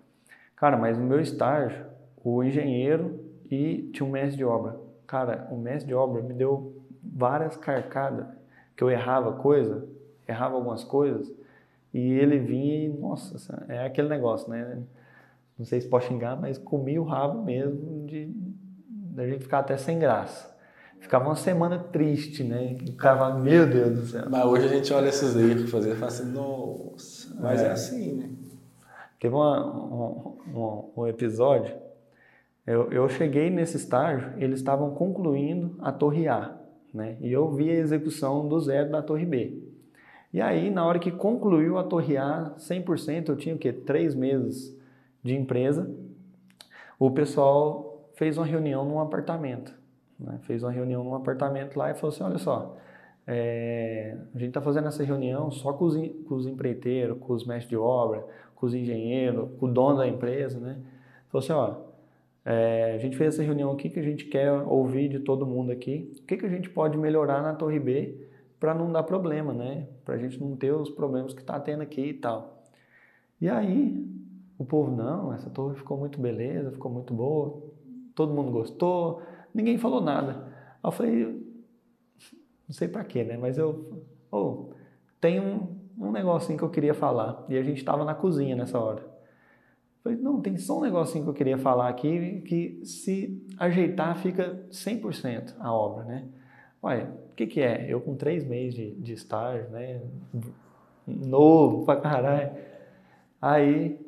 Cara, 0.55 0.77
mas 0.77 0.99
no 0.99 1.07
meu 1.07 1.19
estágio, 1.19 1.87
o 2.23 2.45
engenheiro 2.45 3.25
e 3.51 3.91
tinha 3.95 4.07
um 4.07 4.12
mestre 4.12 4.37
de 4.37 4.45
obra. 4.45 4.79
Cara, 5.07 5.49
o 5.51 5.57
mestre 5.57 5.89
de 5.89 5.95
obra 5.95 6.23
me 6.23 6.35
deu 6.35 6.85
várias 7.03 7.57
carcadas 7.57 8.27
que 8.77 8.85
eu 8.85 8.91
errava 8.91 9.33
coisa, 9.33 9.89
errava 10.29 10.57
algumas 10.57 10.85
coisas, 10.85 11.33
e 11.95 12.12
ele 12.12 12.39
vinha 12.39 12.85
e, 12.85 12.89
nossa, 12.89 13.65
é 13.67 13.87
aquele 13.87 14.11
negócio, 14.11 14.51
né? 14.51 14.83
Não 15.59 15.64
sei 15.64 15.81
se 15.81 15.88
pode 15.88 16.07
xingar, 16.07 16.37
mas 16.40 16.59
comi 16.59 16.99
o 16.99 17.05
rabo 17.05 17.42
mesmo 17.42 18.07
de 18.07 18.31
da 18.88 19.27
gente 19.27 19.45
ficar 19.45 19.61
até 19.61 19.77
sem 19.77 19.99
graça. 19.99 20.55
Ficava 21.01 21.27
uma 21.27 21.37
semana 21.37 21.79
triste, 21.79 22.42
né? 22.45 22.77
O 22.88 22.92
cara 22.95 23.16
fala, 23.19 23.38
meu 23.38 23.66
Deus 23.66 23.95
do 24.01 24.07
céu. 24.07 24.25
Mas 24.31 24.45
hoje 24.45 24.64
a 24.66 24.69
gente 24.69 24.92
olha 24.92 25.09
esses 25.09 25.35
erros 25.37 25.62
que 25.64 25.71
fazer 25.71 25.92
e 25.92 25.95
fala 25.95 26.07
assim, 26.09 26.33
nossa, 26.33 27.35
mas 27.40 27.61
é, 27.62 27.66
É. 27.66 27.71
assim, 27.71 28.12
né? 28.14 28.31
Teve 29.21 29.35
uma- 29.35 29.64
um, 29.75 30.37
um- 30.55 30.85
um 31.03 31.07
episódio, 31.07 31.75
eu, 32.66 32.90
eu 32.92 33.09
cheguei 33.09 33.49
nesse 33.49 33.77
estágio, 33.77 34.33
eles 34.37 34.59
estavam 34.59 34.90
concluindo 34.90 35.77
a 35.81 35.90
Torre 35.92 36.29
A, 36.29 36.55
né? 36.92 37.16
E 37.21 37.33
eu 37.33 37.51
vi 37.53 37.71
a 37.71 37.75
execução 37.75 38.47
do 38.49 38.59
zero 38.61 38.90
da 38.90 39.01
Torre 39.01 39.25
B. 39.25 39.62
E 40.33 40.40
aí, 40.40 40.71
na 40.71 40.85
hora 40.85 40.99
que 40.99 41.11
concluiu 41.11 41.79
a 41.79 41.85
Torre 41.85 42.16
A 42.19 42.53
100%, 42.59 43.29
eu 43.31 43.37
tinha 43.37 43.55
o 43.55 43.59
quê? 43.59 43.73
Três 43.73 44.14
meses 44.14 44.76
de 45.27 45.35
empresa. 45.35 45.91
O 46.99 47.11
pessoal 47.11 48.11
fez 48.15 48.37
uma 48.39 48.47
reunião 48.47 48.85
num 48.85 49.01
apartamento. 49.01 49.75
né? 50.19 50.39
Fez 50.43 50.62
uma 50.62 50.73
reunião 50.73 51.05
num 51.05 51.15
apartamento 51.15 51.77
lá 51.77 51.91
e 51.91 51.95
falou 51.95 52.15
assim: 52.15 52.25
olha 52.25 52.39
só, 52.39 52.77
é, 53.27 54.17
a 54.35 54.39
gente 54.39 54.49
está 54.49 54.62
fazendo 54.62 54.89
essa 54.89 55.05
reunião 55.05 55.51
só 55.51 55.73
com 55.73 55.85
os, 55.85 55.97
com 56.27 56.35
os 56.35 56.47
empreiteiros, 56.47 57.19
com 57.19 57.33
os 57.33 57.47
mestres 57.47 57.69
de 57.69 57.77
obra, 57.77 58.25
com 58.55 58.67
os 58.67 58.75
engenheiros, 58.75 59.51
com 59.59 59.67
o 59.67 59.73
dono 59.73 59.99
da 59.99 60.09
empresa, 60.09 60.59
né? 60.59 60.79
Falou 61.29 61.45
assim: 61.45 61.53
ó, 61.53 61.87
é, 62.45 62.95
a 62.95 62.99
gente 62.99 63.17
fez 63.17 63.35
essa 63.35 63.43
reunião 63.43 63.73
aqui 63.73 63.91
que 63.91 63.99
a 63.99 64.03
gente 64.03 64.27
quer 64.27 64.51
ouvir 64.53 65.09
de 65.09 65.19
todo 65.19 65.45
mundo 65.45 65.73
aqui. 65.73 66.12
O 66.21 66.23
que, 66.23 66.37
que 66.37 66.47
a 66.47 66.49
gente 66.49 66.71
pode 66.71 66.97
melhorar 66.97 67.43
na 67.43 67.55
Torre 67.55 67.81
B 67.81 68.29
para 68.59 68.73
não 68.73 68.91
dar 68.91 69.03
problema, 69.03 69.53
né? 69.53 69.89
Para 70.05 70.15
a 70.15 70.19
gente 70.19 70.41
não 70.41 70.57
ter 70.57 70.73
os 70.73 70.89
problemas 70.89 71.35
que 71.35 71.41
está 71.41 71.59
tendo 71.61 71.83
aqui 71.83 72.03
e 72.03 72.15
tal. 72.15 72.62
E 73.41 73.49
aí, 73.49 74.07
o 74.59 74.64
povo, 74.64 74.90
não, 74.90 75.33
essa 75.33 75.51
torre 75.51 75.77
ficou 75.77 75.99
muito 75.99 76.21
beleza, 76.21 76.73
ficou 76.73 76.90
muito 76.90 77.12
boa, 77.12 77.62
todo 78.14 78.33
mundo 78.33 78.51
gostou, 78.51 79.23
ninguém 79.53 79.79
falou 79.79 80.01
nada. 80.01 80.49
Aí 80.83 80.88
eu 80.88 80.92
falei, 80.92 81.25
não 82.69 82.75
sei 82.75 82.88
para 82.88 83.05
quê, 83.05 83.23
né? 83.23 83.37
Mas 83.37 83.59
eu, 83.59 84.05
oh, 84.31 84.71
tem 85.21 85.40
um, 85.40 85.77
um 85.99 86.11
negocinho 86.11 86.59
que 86.59 86.64
eu 86.64 86.71
queria 86.71 86.95
falar. 86.95 87.45
E 87.49 87.57
a 87.57 87.62
gente 87.62 87.79
estava 87.79 88.05
na 88.05 88.14
cozinha 88.14 88.57
nessa 88.57 88.79
hora. 88.79 89.16
Falei, 90.03 90.19
não, 90.19 90.40
tem 90.40 90.57
só 90.57 90.79
um 90.79 90.83
negocinho 90.83 91.25
que 91.25 91.31
eu 91.31 91.35
queria 91.35 91.59
falar 91.59 91.88
aqui, 91.88 92.40
que 92.42 92.81
se 92.85 93.45
ajeitar 93.59 94.16
fica 94.16 94.64
100% 94.71 95.55
a 95.59 95.73
obra, 95.73 96.05
né? 96.05 96.29
Olha, 96.83 97.12
o 97.31 97.35
que 97.35 97.47
que 97.47 97.61
é? 97.61 97.87
Eu 97.88 98.01
com 98.01 98.14
três 98.14 98.45
meses 98.45 98.75
de, 98.75 98.95
de 98.95 99.12
estágio, 99.12 99.69
né? 99.71 100.01
Novo 101.07 101.85
pra 101.85 101.97
caralho. 101.97 102.53
Aí, 103.40 103.99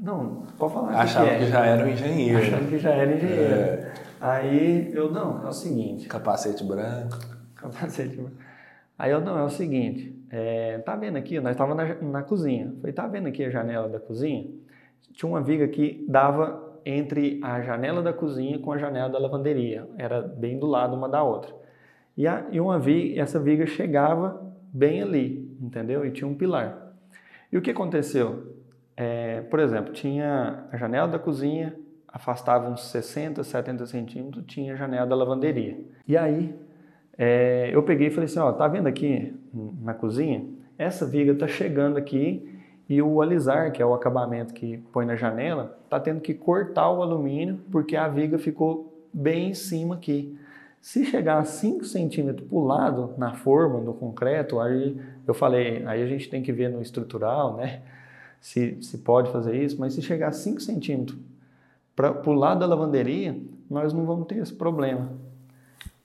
não, 0.00 0.46
pode 0.58 0.72
falar 0.72 0.86
o 0.86 0.88
que 0.90 0.94
Achava 0.96 1.26
que 1.28 1.34
é. 1.34 1.38
que 1.38 1.46
já 1.46 1.66
era 1.66 1.84
um 1.84 1.88
engenheiro. 1.88 2.38
Achando 2.38 2.68
que 2.68 2.78
já 2.78 2.90
era 2.90 3.14
engenheiro. 3.14 3.54
É. 3.54 3.92
Aí 4.20 4.90
eu, 4.94 5.10
não, 5.10 5.44
é 5.44 5.48
o 5.48 5.52
seguinte, 5.52 6.08
Capacete 6.08 6.64
branco. 6.64 7.18
capacete. 7.54 8.18
Aí 8.98 9.10
eu, 9.10 9.20
não, 9.20 9.38
é 9.38 9.42
o 9.44 9.50
seguinte, 9.50 10.14
é, 10.30 10.78
tá 10.78 10.94
vendo 10.96 11.16
aqui, 11.16 11.38
nós 11.40 11.52
estávamos 11.52 11.76
na, 11.76 11.94
na 12.10 12.22
cozinha. 12.22 12.74
Falei, 12.80 12.92
tá 12.92 13.06
vendo 13.06 13.28
aqui 13.28 13.44
a 13.44 13.50
janela 13.50 13.88
da 13.88 13.98
cozinha? 14.00 14.46
Tinha 15.12 15.28
uma 15.28 15.40
viga 15.42 15.66
que 15.68 16.04
dava 16.08 16.70
entre 16.84 17.40
a 17.42 17.60
janela 17.60 18.02
da 18.02 18.12
cozinha 18.12 18.58
com 18.58 18.72
a 18.72 18.78
janela 18.78 19.08
da 19.08 19.18
lavanderia. 19.18 19.86
Era 19.98 20.22
bem 20.22 20.58
do 20.58 20.66
lado 20.66 20.94
uma 20.96 21.08
da 21.08 21.22
outra. 21.22 21.54
E, 22.16 22.26
a, 22.26 22.46
e 22.50 22.60
uma 22.60 22.78
viga, 22.78 23.20
essa 23.20 23.38
viga 23.38 23.66
chegava 23.66 24.40
bem 24.72 25.02
ali, 25.02 25.56
entendeu? 25.60 26.04
E 26.04 26.10
tinha 26.10 26.28
um 26.28 26.34
pilar. 26.34 26.92
E 27.50 27.56
o 27.58 27.62
que 27.62 27.70
aconteceu? 27.70 28.59
É, 29.00 29.40
por 29.48 29.58
exemplo, 29.60 29.94
tinha 29.94 30.64
a 30.70 30.76
janela 30.76 31.08
da 31.08 31.18
cozinha, 31.18 31.74
afastava 32.06 32.68
uns 32.68 32.82
60, 32.90 33.42
70 33.42 33.86
centímetros, 33.86 34.44
tinha 34.46 34.74
a 34.74 34.76
janela 34.76 35.06
da 35.06 35.16
lavanderia. 35.16 35.78
E 36.06 36.18
aí, 36.18 36.54
é, 37.16 37.70
eu 37.72 37.82
peguei 37.82 38.08
e 38.08 38.10
falei 38.10 38.26
assim, 38.26 38.38
ó, 38.38 38.52
tá 38.52 38.68
vendo 38.68 38.88
aqui 38.88 39.34
na 39.80 39.94
cozinha? 39.94 40.44
Essa 40.76 41.06
viga 41.06 41.34
tá 41.34 41.48
chegando 41.48 41.96
aqui 41.96 42.60
e 42.90 43.00
o 43.00 43.22
alisar, 43.22 43.72
que 43.72 43.80
é 43.80 43.86
o 43.86 43.94
acabamento 43.94 44.52
que 44.52 44.76
põe 44.92 45.06
na 45.06 45.16
janela, 45.16 45.78
tá 45.88 45.98
tendo 45.98 46.20
que 46.20 46.34
cortar 46.34 46.90
o 46.90 47.00
alumínio 47.02 47.58
porque 47.72 47.96
a 47.96 48.06
viga 48.06 48.38
ficou 48.38 49.08
bem 49.14 49.48
em 49.48 49.54
cima 49.54 49.94
aqui. 49.94 50.38
Se 50.78 51.06
chegar 51.06 51.38
a 51.38 51.44
5 51.44 51.86
centímetros 51.86 52.46
para 52.46 52.58
lado, 52.58 53.14
na 53.16 53.32
forma 53.32 53.80
do 53.80 53.94
concreto, 53.94 54.60
aí 54.60 55.00
eu 55.26 55.32
falei, 55.32 55.86
aí 55.86 56.02
a 56.02 56.06
gente 56.06 56.28
tem 56.28 56.42
que 56.42 56.52
ver 56.52 56.68
no 56.68 56.82
estrutural, 56.82 57.56
né? 57.56 57.80
Se, 58.40 58.78
se 58.82 58.98
pode 58.98 59.30
fazer 59.30 59.54
isso, 59.62 59.76
mas 59.78 59.92
se 59.94 60.02
chegar 60.02 60.28
a 60.28 60.32
5 60.32 60.60
centímetros 60.60 61.18
para 61.94 62.28
o 62.28 62.32
lado 62.32 62.60
da 62.60 62.66
lavanderia, 62.66 63.36
nós 63.68 63.92
não 63.92 64.06
vamos 64.06 64.26
ter 64.26 64.38
esse 64.38 64.52
problema. 64.54 65.08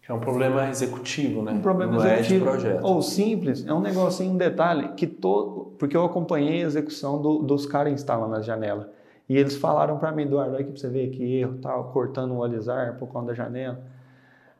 É 0.07 0.13
um 0.13 0.19
problema 0.19 0.69
executivo, 0.69 1.41
né? 1.41 1.51
Um 1.53 1.61
problema 1.61 1.93
Não 1.93 2.05
executivo. 2.05 2.35
é 2.35 2.37
de 2.37 2.43
projeto. 2.59 2.83
Ou 2.85 3.01
simples, 3.01 3.65
é 3.65 3.73
um 3.73 3.79
negocinho, 3.79 4.33
um 4.33 4.37
detalhe 4.37 4.89
que 4.89 5.07
todo. 5.07 5.73
Porque 5.79 5.97
eu 5.97 6.05
acompanhei 6.05 6.61
a 6.63 6.67
execução 6.67 7.19
do- 7.19 7.39
dos 7.39 7.65
caras 7.65 7.91
instalando 7.93 8.35
as 8.35 8.45
janelas. 8.45 8.85
E 9.27 9.35
eles 9.35 9.55
falaram 9.55 9.97
para 9.97 10.11
mim, 10.11 10.23
Eduardo, 10.23 10.55
aqui 10.55 10.65
pra 10.65 10.77
você 10.79 10.89
ver 10.89 11.09
que 11.09 11.23
erro, 11.37 11.57
tal, 11.59 11.85
cortando 11.85 12.35
o 12.35 12.43
alisar 12.43 12.97
por 12.99 13.07
conta 13.07 13.27
da 13.27 13.33
janela. 13.33 13.81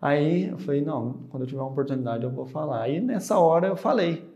Aí 0.01 0.47
eu 0.49 0.57
falei, 0.57 0.81
não, 0.81 1.15
quando 1.29 1.43
eu 1.43 1.47
tiver 1.47 1.61
uma 1.61 1.69
oportunidade 1.69 2.23
eu 2.23 2.31
vou 2.31 2.47
falar. 2.47 2.81
Aí 2.81 2.99
nessa 2.99 3.37
hora 3.37 3.67
eu 3.67 3.75
falei. 3.75 4.27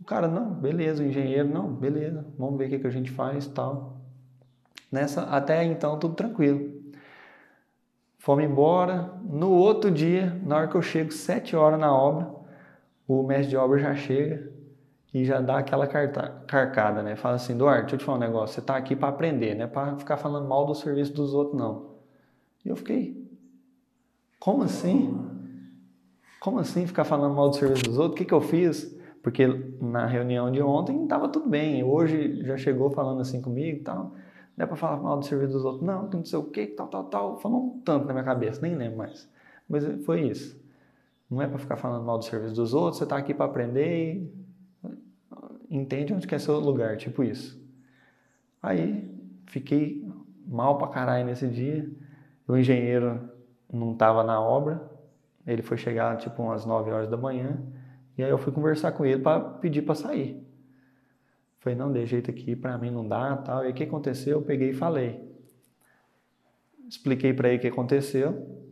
O 0.00 0.04
cara, 0.04 0.28
não, 0.28 0.50
beleza, 0.50 1.04
engenheiro, 1.04 1.48
não, 1.48 1.72
beleza, 1.72 2.24
vamos 2.38 2.58
ver 2.58 2.66
o 2.66 2.68
que, 2.70 2.78
que 2.78 2.86
a 2.86 2.90
gente 2.90 3.10
faz 3.10 3.46
tal. 3.46 4.00
Nessa, 4.90 5.22
até 5.22 5.64
então, 5.64 5.98
tudo 5.98 6.14
tranquilo. 6.14 6.76
Fomos 8.18 8.44
embora. 8.44 9.12
No 9.22 9.52
outro 9.52 9.90
dia, 9.90 10.40
na 10.44 10.56
hora 10.56 10.68
que 10.68 10.74
eu 10.74 10.82
chego, 10.82 11.12
sete 11.12 11.54
horas 11.54 11.78
na 11.78 11.92
obra, 11.92 12.28
o 13.06 13.22
mestre 13.22 13.50
de 13.50 13.56
obra 13.56 13.78
já 13.78 13.94
chega 13.94 14.52
e 15.14 15.24
já 15.24 15.40
dá 15.40 15.58
aquela 15.58 15.86
carcada, 15.86 17.02
né? 17.02 17.16
Fala 17.16 17.36
assim, 17.36 17.54
Eduardo, 17.54 17.82
deixa 17.82 17.94
eu 17.94 17.98
te 17.98 18.04
falar 18.04 18.18
um 18.18 18.20
negócio, 18.20 18.54
você 18.54 18.60
tá 18.60 18.76
aqui 18.76 18.94
para 18.96 19.08
aprender, 19.08 19.54
não 19.54 19.64
é 19.64 19.66
para 19.68 19.96
ficar 19.96 20.16
falando 20.16 20.48
mal 20.48 20.66
do 20.66 20.74
serviço 20.74 21.12
dos 21.12 21.32
outros, 21.34 21.56
não. 21.56 21.94
E 22.64 22.68
eu 22.68 22.76
fiquei, 22.76 23.26
como 24.40 24.64
assim? 24.64 25.18
Como 26.40 26.58
assim 26.58 26.86
ficar 26.86 27.04
falando 27.04 27.34
mal 27.34 27.48
do 27.48 27.56
serviço 27.56 27.84
dos 27.84 27.98
outros? 27.98 28.14
O 28.14 28.16
que, 28.16 28.24
que 28.24 28.34
eu 28.34 28.40
fiz? 28.40 28.95
Porque 29.26 29.44
na 29.80 30.06
reunião 30.06 30.52
de 30.52 30.62
ontem 30.62 31.02
estava 31.02 31.28
tudo 31.28 31.48
bem, 31.48 31.82
hoje 31.82 32.44
já 32.44 32.56
chegou 32.56 32.90
falando 32.90 33.20
assim 33.20 33.42
comigo 33.42 33.78
e 33.78 33.82
tal. 33.82 34.14
Não 34.56 34.62
é 34.62 34.66
para 34.68 34.76
falar 34.76 35.02
mal 35.02 35.18
do 35.18 35.24
serviço 35.24 35.52
dos 35.54 35.64
outros, 35.64 35.82
não, 35.82 36.08
que 36.08 36.16
não 36.16 36.24
sei 36.24 36.38
o 36.38 36.44
que, 36.44 36.64
tal, 36.68 36.86
tal, 36.86 37.04
tal. 37.06 37.36
Falou 37.40 37.74
um 37.74 37.80
tanto 37.80 38.06
na 38.06 38.12
minha 38.12 38.24
cabeça, 38.24 38.62
nem 38.62 38.76
lembro 38.76 38.98
mais. 38.98 39.28
Mas 39.68 39.84
foi 40.04 40.28
isso. 40.28 40.56
Não 41.28 41.42
é 41.42 41.48
para 41.48 41.58
ficar 41.58 41.76
falando 41.76 42.04
mal 42.04 42.18
do 42.18 42.24
serviço 42.24 42.54
dos 42.54 42.72
outros, 42.72 42.98
você 42.98 43.02
está 43.02 43.16
aqui 43.16 43.34
para 43.34 43.46
aprender 43.46 44.14
e 44.14 44.32
entende 45.68 46.14
onde 46.14 46.24
quer 46.24 46.38
seu 46.38 46.60
lugar, 46.60 46.96
tipo 46.96 47.24
isso. 47.24 47.60
Aí 48.62 49.12
fiquei 49.46 50.08
mal 50.46 50.78
pra 50.78 50.86
caralho 50.86 51.26
nesse 51.26 51.48
dia. 51.48 51.90
O 52.46 52.56
engenheiro 52.56 53.28
não 53.72 53.90
estava 53.90 54.22
na 54.22 54.40
obra, 54.40 54.88
ele 55.44 55.62
foi 55.62 55.76
chegar 55.76 56.16
tipo 56.16 56.44
umas 56.44 56.64
9 56.64 56.92
horas 56.92 57.10
da 57.10 57.16
manhã, 57.16 57.58
e 58.16 58.24
aí 58.24 58.30
eu 58.30 58.38
fui 58.38 58.52
conversar 58.52 58.92
com 58.92 59.04
ele 59.04 59.22
para 59.22 59.40
pedir 59.40 59.82
para 59.82 59.94
sair. 59.94 60.42
Falei, 61.58 61.78
não, 61.78 61.92
de 61.92 62.06
jeito 62.06 62.30
aqui, 62.30 62.54
para 62.54 62.78
mim 62.78 62.90
não 62.90 63.06
dá, 63.06 63.36
tal. 63.36 63.66
E 63.66 63.70
o 63.70 63.74
que 63.74 63.82
aconteceu? 63.82 64.38
Eu 64.38 64.42
peguei 64.42 64.70
e 64.70 64.74
falei. 64.74 65.20
Expliquei 66.88 67.32
para 67.34 67.48
ele 67.48 67.58
o 67.58 67.60
que 67.60 67.66
aconteceu. 67.66 68.64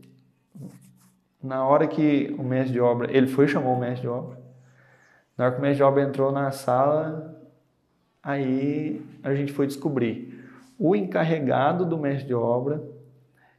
Na 1.42 1.66
hora 1.66 1.86
que 1.86 2.34
o 2.38 2.42
mestre 2.42 2.72
de 2.72 2.80
obra, 2.80 3.14
ele 3.14 3.26
foi 3.26 3.48
chamou 3.48 3.74
o 3.74 3.80
mestre 3.80 4.02
de 4.02 4.08
obra. 4.08 4.38
Na 5.36 5.44
hora 5.46 5.54
que 5.54 5.58
o 5.58 5.62
mestre 5.62 5.78
de 5.78 5.82
obra 5.82 6.02
entrou 6.02 6.32
na 6.32 6.50
sala, 6.52 7.36
aí 8.22 9.04
a 9.22 9.34
gente 9.34 9.52
foi 9.52 9.66
descobrir. 9.66 10.42
O 10.78 10.94
encarregado 10.94 11.84
do 11.84 11.98
mestre 11.98 12.28
de 12.28 12.34
obra 12.34 12.82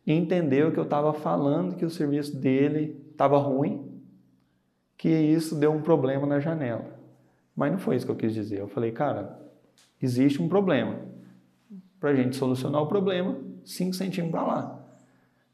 entendeu 0.08 0.72
que 0.72 0.80
eu 0.80 0.84
estava 0.84 1.14
falando 1.14 1.76
que 1.76 1.86
o 1.86 1.90
serviço 1.90 2.36
dele 2.38 3.06
estava 3.12 3.38
ruim, 3.38 3.95
que 4.98 5.10
isso 5.10 5.56
deu 5.56 5.72
um 5.72 5.82
problema 5.82 6.26
na 6.26 6.40
janela. 6.40 6.86
Mas 7.56 7.72
não 7.72 7.80
foi 7.80 7.96
isso 7.96 8.06
que 8.06 8.12
eu 8.12 8.16
quis 8.16 8.34
dizer. 8.34 8.60
Eu 8.60 8.68
falei, 8.68 8.92
cara, 8.92 9.40
existe 10.02 10.42
um 10.42 10.50
problema. 10.50 10.98
Para 12.00 12.12
a 12.12 12.16
gente 12.16 12.36
solucionar 12.36 12.82
o 12.82 12.88
problema, 12.88 13.38
5 13.64 13.94
centímetros 13.94 14.32
para 14.32 14.44
lá. 14.44 14.86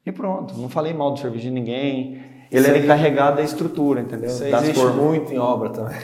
E 0.06 0.12
pronto. 0.12 0.58
Não 0.58 0.68
falei 0.68 0.94
mal 0.94 1.14
do 1.14 1.20
serviço 1.20 1.44
de 1.44 1.52
ninguém. 1.52 2.22
Ele 2.52 2.68
era 2.68 2.78
encarregado 2.78 3.38
da 3.38 3.44
estrutura, 3.44 4.02
entendeu? 4.02 4.28
Isso 4.28 4.50
das 4.50 4.64
existe 4.64 4.82
formas. 4.82 5.04
muito 5.04 5.32
em 5.32 5.38
obra 5.38 5.70
também. 5.70 5.98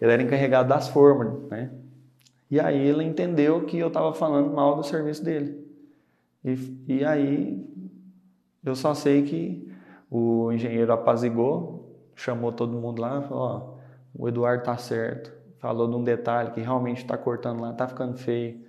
Ele 0.00 0.12
era 0.12 0.22
encarregado 0.22 0.68
das 0.68 0.88
formas, 0.88 1.48
né? 1.48 1.70
E 2.50 2.58
aí 2.58 2.78
ele 2.88 3.04
entendeu 3.04 3.64
que 3.64 3.78
eu 3.78 3.88
estava 3.88 4.12
falando 4.12 4.52
mal 4.52 4.76
do 4.76 4.82
serviço 4.82 5.24
dele. 5.24 5.64
E, 6.44 6.58
e 6.88 7.04
aí 7.04 7.64
eu 8.64 8.74
só 8.74 8.94
sei 8.94 9.22
que 9.22 9.68
o 10.10 10.52
engenheiro 10.52 10.92
apazigou, 10.92 11.83
chamou 12.14 12.52
todo 12.52 12.72
mundo 12.76 13.00
lá 13.00 13.20
e 13.20 13.28
falou, 13.28 13.42
ó, 13.42 13.74
o 14.14 14.28
Eduardo 14.28 14.64
tá 14.64 14.76
certo. 14.76 15.32
Falou 15.58 15.88
de 15.88 15.96
um 15.96 16.04
detalhe 16.04 16.50
que 16.50 16.60
realmente 16.60 16.98
está 16.98 17.16
cortando 17.16 17.60
lá, 17.60 17.72
tá 17.72 17.88
ficando 17.88 18.16
feio. 18.16 18.62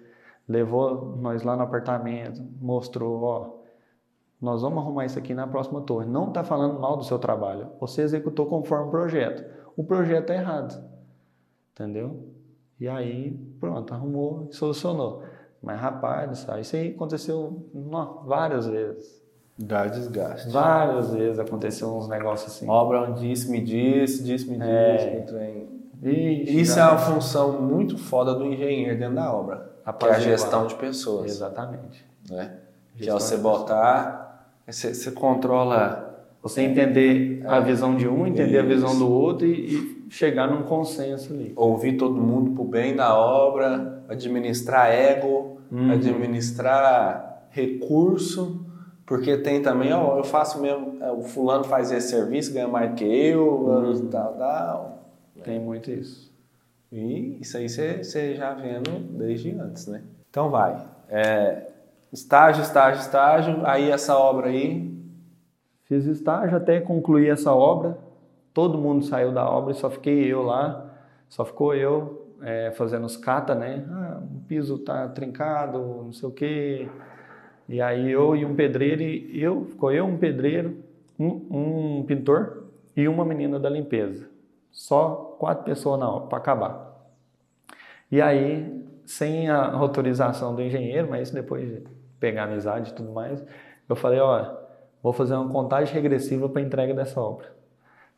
Levou 0.48 1.18
nós 1.18 1.44
lá 1.44 1.56
no 1.56 1.64
apartamento, 1.64 2.42
mostrou, 2.62 3.22
ó, 3.24 3.56
nós 4.42 4.62
vamos 4.62 4.80
arrumar 4.80 5.06
isso 5.06 5.18
aqui 5.18 5.34
na 5.34 5.48
próxima 5.48 5.82
torre. 5.82 6.06
Não 6.06 6.28
está 6.28 6.44
falando 6.44 6.80
mal 6.80 6.98
do 6.98 7.04
seu 7.04 7.18
trabalho. 7.18 7.72
Você 7.80 8.02
executou 8.02 8.46
conforme 8.46 8.88
o 8.88 8.92
projeto. 8.92 9.44
O 9.76 9.84
projeto 9.84 10.30
é 10.30 10.38
errado. 10.38 10.88
Entendeu? 11.72 12.30
E 12.80 12.88
aí, 12.88 13.32
pronto, 13.60 13.94
arrumou 13.94 14.48
e 14.50 14.56
solucionou. 14.56 15.24
Mas, 15.62 15.80
rapaz, 15.80 16.48
isso 16.62 16.76
aí 16.76 16.92
aconteceu 16.92 17.70
não, 17.74 18.24
várias 18.26 18.68
vezes. 18.68 19.25
Dá 19.58 19.86
desgaste. 19.88 20.50
Várias 20.50 21.14
vezes 21.14 21.40
aconteceu 21.40 21.96
uns 21.96 22.08
negócios 22.10 22.52
assim. 22.54 22.68
Obra 22.70 23.02
onde 23.04 23.30
disse, 23.30 23.50
me 23.50 23.62
disse, 23.62 24.24
disse, 24.24 24.50
me 24.50 24.58
disse. 24.58 24.68
É. 24.68 25.24
trem. 25.28 25.70
Ixi, 26.04 26.60
Isso 26.60 26.80
é 26.80 26.84
uma 26.84 26.98
função 26.98 27.62
muito 27.62 27.98
foda 27.98 28.36
do 28.36 28.46
engenheiro 28.46 29.00
dentro 29.00 29.16
da 29.16 29.34
obra, 29.34 29.72
que 29.98 30.06
é 30.06 30.10
a 30.10 30.20
gestão 30.20 30.68
de 30.68 30.76
pessoas. 30.76 31.32
Exatamente. 31.32 32.06
Né? 32.30 32.52
Que 32.98 33.10
é 33.10 33.14
você 33.14 33.38
botar, 33.38 34.52
você, 34.68 34.94
você 34.94 35.12
controla 35.12 36.04
Você 36.44 36.62
entender 36.62 37.42
a 37.48 37.60
visão 37.60 37.96
de 37.96 38.08
um, 38.08 38.28
entender 38.28 38.60
a 38.60 38.64
visão 38.64 38.90
Isso. 38.90 39.00
do 39.00 39.10
outro 39.12 39.48
e, 39.48 40.06
e 40.06 40.06
chegar 40.12 40.48
num 40.48 40.64
consenso 40.64 41.34
ali. 41.34 41.54
ouvir 41.56 41.94
todo 41.98 42.14
mundo 42.22 42.52
pro 42.52 42.64
bem 42.66 42.96
da 42.96 43.18
obra, 43.18 44.04
administrar 44.10 44.92
ego, 44.92 45.54
Uhum. 45.72 45.92
administrar 45.92 47.48
recurso, 47.50 48.64
porque 49.06 49.38
tem 49.38 49.62
também, 49.62 49.94
ó, 49.94 50.18
eu 50.18 50.24
faço 50.24 50.60
mesmo, 50.62 51.04
é, 51.04 51.12
o 51.12 51.22
fulano 51.22 51.64
faz 51.64 51.92
esse 51.92 52.10
serviço, 52.10 52.54
ganha 52.54 52.68
mais 52.68 52.94
que 52.96 53.04
eu, 53.06 53.66
Uhum. 53.66 54.08
tal, 54.08 54.34
tal. 54.34 55.00
Tem 55.44 55.60
muito 55.60 55.92
isso. 55.92 56.34
E 56.92 57.38
isso 57.42 57.58
aí 57.58 57.68
você, 57.70 58.04
você 58.04 58.36
já 58.36 58.54
vendo 58.54 58.92
desde 59.18 59.52
antes, 59.52 59.88
né? 59.88 60.02
Então 60.30 60.50
vai. 60.50 60.82
É, 61.10 61.68
estágio, 62.12 62.64
estágio, 62.64 63.02
estágio, 63.02 63.66
aí 63.66 63.92
essa 63.92 64.18
obra 64.18 64.48
aí, 64.48 64.96
Fiz 65.86 66.06
estágio 66.06 66.58
até 66.58 66.82
concluir 66.82 67.30
essa 67.30 67.54
obra. 67.54 67.98
Todo 68.54 68.78
mundo 68.78 69.06
saiu 69.06 69.32
da 69.32 69.48
obra 69.48 69.72
e 69.72 69.76
só 69.76 69.88
fiquei 69.90 70.26
eu 70.26 70.42
lá. 70.42 70.92
Só 71.30 71.46
ficou 71.46 71.76
eu 71.76 72.26
é, 72.42 72.72
fazendo 72.72 73.06
os 73.06 73.16
cata, 73.16 73.54
né? 73.54 73.86
Ah, 73.92 74.20
o 74.24 74.42
piso 74.48 74.80
tá 74.80 75.08
trincado, 75.10 75.78
não 75.78 76.12
sei 76.12 76.28
o 76.28 76.32
quê. 76.32 76.90
E 77.68 77.82
aí 77.82 78.12
eu 78.12 78.36
e 78.36 78.46
um 78.46 78.56
pedreiro, 78.56 79.02
e 79.02 79.42
eu, 79.42 79.66
ficou 79.66 79.92
eu, 79.92 80.06
um 80.06 80.18
pedreiro, 80.18 80.78
um, 81.20 82.00
um 82.00 82.04
pintor 82.04 82.66
e 82.96 83.08
uma 83.08 83.26
menina 83.26 83.60
da 83.60 83.70
limpeza. 83.70 84.28
Só 84.72 85.36
quatro 85.40 85.64
pessoas 85.64 86.00
na 86.00 86.10
obra 86.10 86.28
para 86.28 86.38
acabar. 86.38 86.96
E 88.12 88.22
aí, 88.22 88.84
sem 89.06 89.50
a 89.50 89.72
autorização 89.74 90.56
do 90.56 90.62
engenheiro, 90.62 91.10
mas 91.10 91.32
depois 91.32 91.68
de 91.68 91.84
pegar 92.20 92.44
amizade 92.44 92.92
e 92.92 92.94
tudo 92.94 93.12
mais, 93.12 93.44
eu 93.88 93.96
falei, 93.96 94.20
ó, 94.20 94.54
vou 95.02 95.14
fazer 95.14 95.36
uma 95.36 95.50
contagem 95.50 95.94
regressiva 95.94 96.48
para 96.48 96.62
entrega 96.62 96.94
dessa 96.94 97.20
obra. 97.20 97.54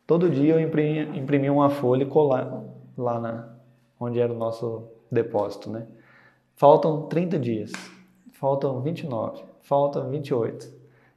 Todo 0.06 0.30
dia 0.30 0.54
eu 0.54 0.60
imprimi, 0.60 1.18
imprimi 1.18 1.50
uma 1.50 1.70
folha 1.70 2.02
e 2.02 2.06
colar 2.06 2.64
lá 2.96 3.20
na, 3.20 3.48
onde 4.00 4.18
era 4.18 4.32
o 4.32 4.36
nosso 4.36 4.88
depósito, 5.10 5.70
né? 5.70 5.86
Faltam 6.56 7.06
30 7.06 7.38
dias, 7.38 7.72
faltam 8.38 8.80
29, 8.80 9.42
faltam 9.62 10.08
28. 10.08 10.72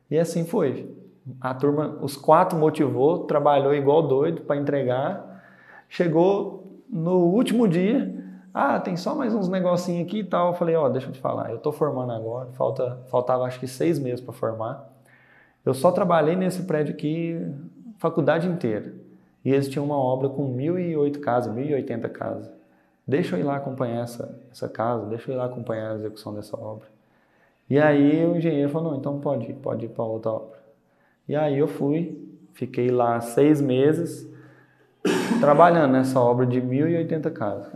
E 0.10 0.18
assim 0.18 0.46
foi. 0.46 0.94
A 1.40 1.54
turma, 1.54 1.98
os 2.02 2.18
quatro 2.18 2.58
motivou, 2.58 3.26
trabalhou 3.26 3.74
igual 3.74 4.08
doido 4.08 4.42
para 4.42 4.58
entregar. 4.58 5.44
Chegou 5.88 6.82
no 6.90 7.20
último 7.20 7.68
dia, 7.68 8.14
ah, 8.54 8.80
tem 8.80 8.98
só 8.98 9.16
mais 9.16 9.34
uns 9.34 9.48
negocinhos 9.48 10.08
aqui 10.08 10.20
e 10.20 10.24
tal. 10.24 10.50
Eu 10.50 10.54
falei, 10.56 10.76
ó, 10.76 10.90
deixa 10.90 11.08
eu 11.08 11.12
te 11.12 11.20
falar, 11.20 11.52
eu 11.52 11.60
tô 11.60 11.72
formando 11.72 12.12
agora, 12.12 12.52
falta, 12.54 13.00
faltava 13.10 13.44
acho 13.44 13.60
que 13.60 13.68
seis 13.68 14.00
meses 14.00 14.20
para 14.20 14.34
formar. 14.34 14.90
Eu 15.64 15.74
só 15.74 15.92
trabalhei 15.92 16.36
nesse 16.36 16.64
prédio 16.64 16.94
aqui 16.94 17.40
faculdade 17.98 18.48
inteira. 18.48 18.94
E 19.46 19.52
eles 19.52 19.68
tinham 19.70 19.86
uma 19.86 19.98
obra 19.98 20.28
com 20.28 20.56
1.008 20.56 21.20
casas, 21.20 21.54
1.080 21.54 22.10
casas. 22.10 22.52
Deixa 23.08 23.36
eu 23.36 23.40
ir 23.40 23.44
lá 23.44 23.56
acompanhar 23.58 24.04
essa, 24.04 24.38
essa 24.52 24.68
casa, 24.68 25.06
deixa 25.06 25.32
eu 25.32 25.36
ir 25.36 25.38
lá 25.38 25.46
acompanhar 25.46 25.92
a 25.92 25.96
execução 25.96 26.34
dessa 26.34 26.60
obra. 26.60 26.88
E 27.72 27.80
aí 27.80 28.26
o 28.26 28.36
engenheiro 28.36 28.70
falou, 28.70 28.92
não, 28.92 28.98
então 29.00 29.18
pode 29.22 29.50
ir, 29.50 29.54
pode 29.54 29.86
ir 29.86 29.88
para 29.88 30.04
outra 30.04 30.32
obra. 30.32 30.60
E 31.26 31.34
aí 31.34 31.58
eu 31.58 31.70
fui, 31.70 32.22
fiquei 32.54 32.90
lá 32.92 33.22
seis 33.22 33.62
meses, 33.62 34.30
trabalhando 35.40 35.94
nessa 35.94 36.20
obra 36.20 36.46
de 36.46 36.62
1.080 36.62 37.32
casas. 37.32 37.72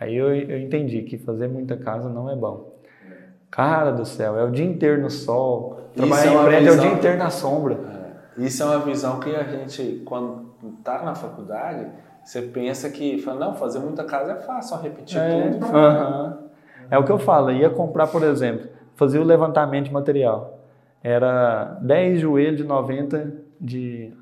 Aí 0.00 0.16
eu, 0.16 0.34
eu 0.34 0.58
entendi 0.58 1.02
que 1.02 1.16
fazer 1.16 1.46
muita 1.46 1.76
casa 1.76 2.08
não 2.08 2.28
é 2.28 2.34
bom. 2.34 2.74
Cara 3.48 3.92
do 3.92 4.04
céu, 4.04 4.36
é 4.36 4.42
o 4.42 4.50
dia 4.50 4.66
inteiro 4.66 5.00
no 5.00 5.08
sol. 5.08 5.90
Trabalhar 5.94 6.32
é 6.32 6.34
em 6.34 6.44
prédio 6.46 6.68
é 6.68 6.72
o 6.72 6.80
dia 6.80 6.92
inteiro 6.94 7.18
na 7.18 7.30
sombra. 7.30 7.78
isso 8.36 8.60
é 8.60 8.66
uma 8.66 8.80
visão 8.80 9.20
que 9.20 9.36
a 9.36 9.44
gente, 9.44 10.02
quando 10.04 10.52
tá 10.82 11.00
na 11.04 11.14
faculdade, 11.14 11.86
você 12.24 12.42
pensa 12.42 12.90
que, 12.90 13.18
fala, 13.18 13.38
não, 13.38 13.54
fazer 13.54 13.78
muita 13.78 14.02
casa 14.02 14.32
é 14.32 14.40
fácil, 14.40 14.76
só 14.76 14.82
repetir 14.82 15.16
É, 15.16 15.50
tudo. 15.50 15.64
aham. 15.64 16.45
É 16.90 16.98
o 16.98 17.04
que 17.04 17.12
eu 17.12 17.18
falo, 17.18 17.50
ia 17.50 17.70
comprar, 17.70 18.06
por 18.06 18.22
exemplo, 18.22 18.68
fazia 18.94 19.20
o 19.20 19.24
levantamento 19.24 19.86
de 19.86 19.92
material. 19.92 20.60
Era 21.02 21.78
10 21.82 22.20
joelhos 22.20 22.56
de 22.56 22.64
90 22.64 23.32
de, 23.60 24.12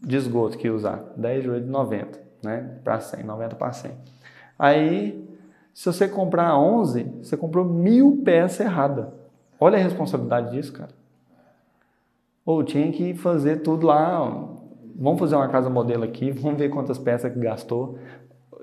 de 0.00 0.16
esgoto 0.16 0.58
que 0.58 0.66
ia 0.66 0.74
usar. 0.74 1.04
10 1.16 1.44
joelhos 1.44 1.66
de 1.66 1.70
90, 1.70 2.18
né? 2.42 2.78
Para 2.82 3.00
100, 3.00 3.24
90 3.24 3.56
para 3.56 3.72
100. 3.72 3.92
Aí, 4.58 5.24
Se 5.72 5.86
você 5.86 6.08
comprar 6.08 6.58
11, 6.58 7.04
você 7.22 7.36
comprou 7.36 7.64
mil 7.64 8.22
peças 8.24 8.66
erradas. 8.66 9.06
Olha 9.60 9.78
a 9.78 9.80
responsabilidade 9.80 10.50
disso, 10.50 10.72
cara. 10.72 10.90
Ou 12.44 12.64
tinha 12.64 12.90
que 12.90 13.14
fazer 13.14 13.58
tudo 13.58 13.86
lá. 13.86 14.18
Vamos 14.96 15.20
fazer 15.20 15.36
uma 15.36 15.46
casa 15.48 15.70
modelo 15.70 16.02
aqui, 16.02 16.32
vamos 16.42 16.58
ver 16.58 16.70
quantas 16.70 16.98
peças 16.98 17.32
que 17.32 17.38
gastou. 17.38 17.96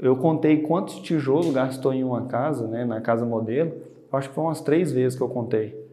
Eu 0.01 0.15
contei 0.17 0.61
quantos 0.61 0.99
tijolos 0.99 1.53
gastou 1.53 1.93
em 1.93 2.03
uma 2.03 2.25
casa, 2.25 2.67
né, 2.67 2.83
na 2.85 2.99
casa 3.01 3.25
modelo. 3.25 3.73
Acho 4.11 4.29
que 4.29 4.35
foi 4.35 4.43
umas 4.43 4.61
três 4.61 4.91
vezes 4.91 5.17
que 5.17 5.23
eu 5.23 5.29
contei. 5.29 5.83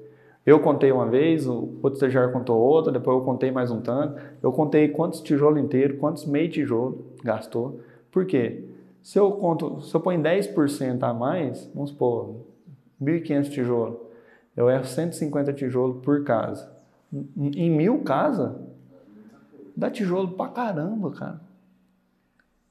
Eu 0.45 0.59
contei 0.59 0.91
uma 0.91 1.07
vez, 1.07 1.47
o 1.47 1.75
outro 1.83 1.95
estagiário 1.95 2.33
contou 2.33 2.59
outra, 2.59 2.93
depois 2.93 3.17
eu 3.17 3.25
contei 3.25 3.51
mais 3.51 3.71
um 3.71 3.81
tanto. 3.81 4.21
Eu 4.43 4.53
contei 4.53 4.88
quantos 4.88 5.21
tijolos 5.21 5.62
inteiros, 5.62 5.99
quantos 5.99 6.27
meio 6.27 6.51
tijolo 6.51 7.05
gastou. 7.23 7.81
Por 8.11 8.27
quê? 8.27 8.65
Se 9.03 9.19
eu 9.19 9.33
conto, 9.33 9.81
se 9.81 9.95
eu 9.95 10.01
ponho 10.01 10.21
10% 10.21 11.03
a 11.03 11.15
mais, 11.15 11.69
vamos 11.75 11.91
supor, 11.91 12.37
1.500 13.01 13.51
tijolos, 13.51 13.97
eu 14.57 14.69
erro 14.69 14.85
150 14.85 15.53
tijolos 15.53 16.03
por 16.03 16.23
casa. 16.25 16.71
Em 17.37 17.71
mil 17.71 18.01
casas, 18.03 18.53
dá 19.77 19.91
tijolo 19.91 20.29
pra 20.29 20.49
caramba, 20.49 21.11
cara. 21.11 21.41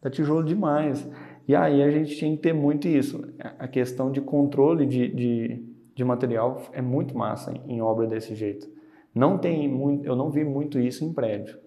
Dá 0.01 0.09
tijolo 0.09 0.43
demais. 0.43 1.07
E 1.47 1.55
aí 1.55 1.83
a 1.83 1.91
gente 1.91 2.15
tinha 2.15 2.35
que 2.35 2.41
ter 2.41 2.53
muito 2.53 2.87
isso. 2.87 3.23
A 3.59 3.67
questão 3.67 4.11
de 4.11 4.21
controle 4.21 4.85
de, 4.85 5.07
de, 5.09 5.65
de 5.93 6.03
material 6.03 6.61
é 6.71 6.81
muito 6.81 7.17
massa 7.17 7.51
em, 7.51 7.75
em 7.75 7.81
obra 7.81 8.07
desse 8.07 8.33
jeito. 8.35 8.69
Não 9.13 9.37
tem 9.37 9.67
muito, 9.67 10.05
eu 10.05 10.15
não 10.15 10.29
vi 10.29 10.43
muito 10.43 10.79
isso 10.79 11.03
em 11.03 11.13
prédio. 11.13 11.59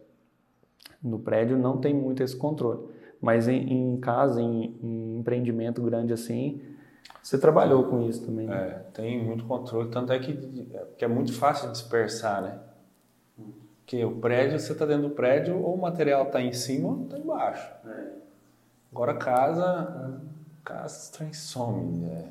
No 1.02 1.18
prédio 1.18 1.58
não 1.58 1.76
tem 1.76 1.92
muito 1.92 2.22
esse 2.22 2.36
controle. 2.36 2.88
Mas 3.20 3.46
em, 3.46 3.72
em 3.72 4.00
casa, 4.00 4.40
em, 4.40 4.76
em, 4.82 5.18
empreendimento 5.18 5.82
grande 5.82 6.12
assim, 6.12 6.60
você 7.22 7.38
trabalhou 7.38 7.84
com 7.84 8.02
isso 8.08 8.24
também. 8.24 8.46
Né? 8.46 8.56
É, 8.56 8.90
tem 8.92 9.22
muito 9.22 9.44
controle, 9.44 9.90
tanto 9.90 10.12
é 10.12 10.18
que, 10.18 10.34
que 10.96 11.04
é 11.04 11.08
muito 11.08 11.32
fácil 11.32 11.70
dispersar, 11.70 12.42
né? 12.42 12.58
Que 13.86 14.02
o 14.02 14.12
prédio, 14.12 14.58
você 14.58 14.72
está 14.72 14.86
dentro 14.86 15.08
do 15.08 15.14
prédio, 15.14 15.62
ou 15.62 15.74
o 15.74 15.80
material 15.80 16.24
está 16.24 16.40
em 16.40 16.52
cima 16.52 16.88
ou 16.88 17.04
está 17.04 17.18
embaixo. 17.18 17.70
É. 17.86 18.23
Agora 18.94 19.12
casa, 19.14 20.20
casa 20.64 21.10
transome, 21.10 21.98
né? 21.98 22.28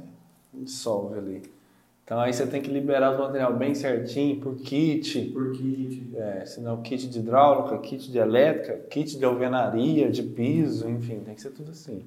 dissolve 0.53 1.17
ali. 1.17 1.43
Então 2.05 2.21
aí 2.21 2.31
você 2.31 2.47
tem 2.47 2.61
que 2.61 2.71
liberar 2.71 3.15
o 3.15 3.19
material 3.19 3.53
bem 3.53 3.75
certinho 3.75 4.39
por 4.39 4.55
kit. 4.55 5.31
Por 5.33 5.51
kit. 5.51 6.15
É, 6.15 6.45
senão 6.45 6.81
kit 6.81 7.09
de 7.09 7.19
hidráulica, 7.19 7.77
kit 7.79 8.09
de 8.09 8.17
elétrica, 8.17 8.77
kit 8.89 9.17
de 9.17 9.25
alvenaria, 9.25 10.09
de 10.09 10.23
piso, 10.23 10.89
enfim, 10.89 11.19
tem 11.19 11.35
que 11.35 11.41
ser 11.41 11.49
tudo 11.49 11.71
assim. 11.71 12.05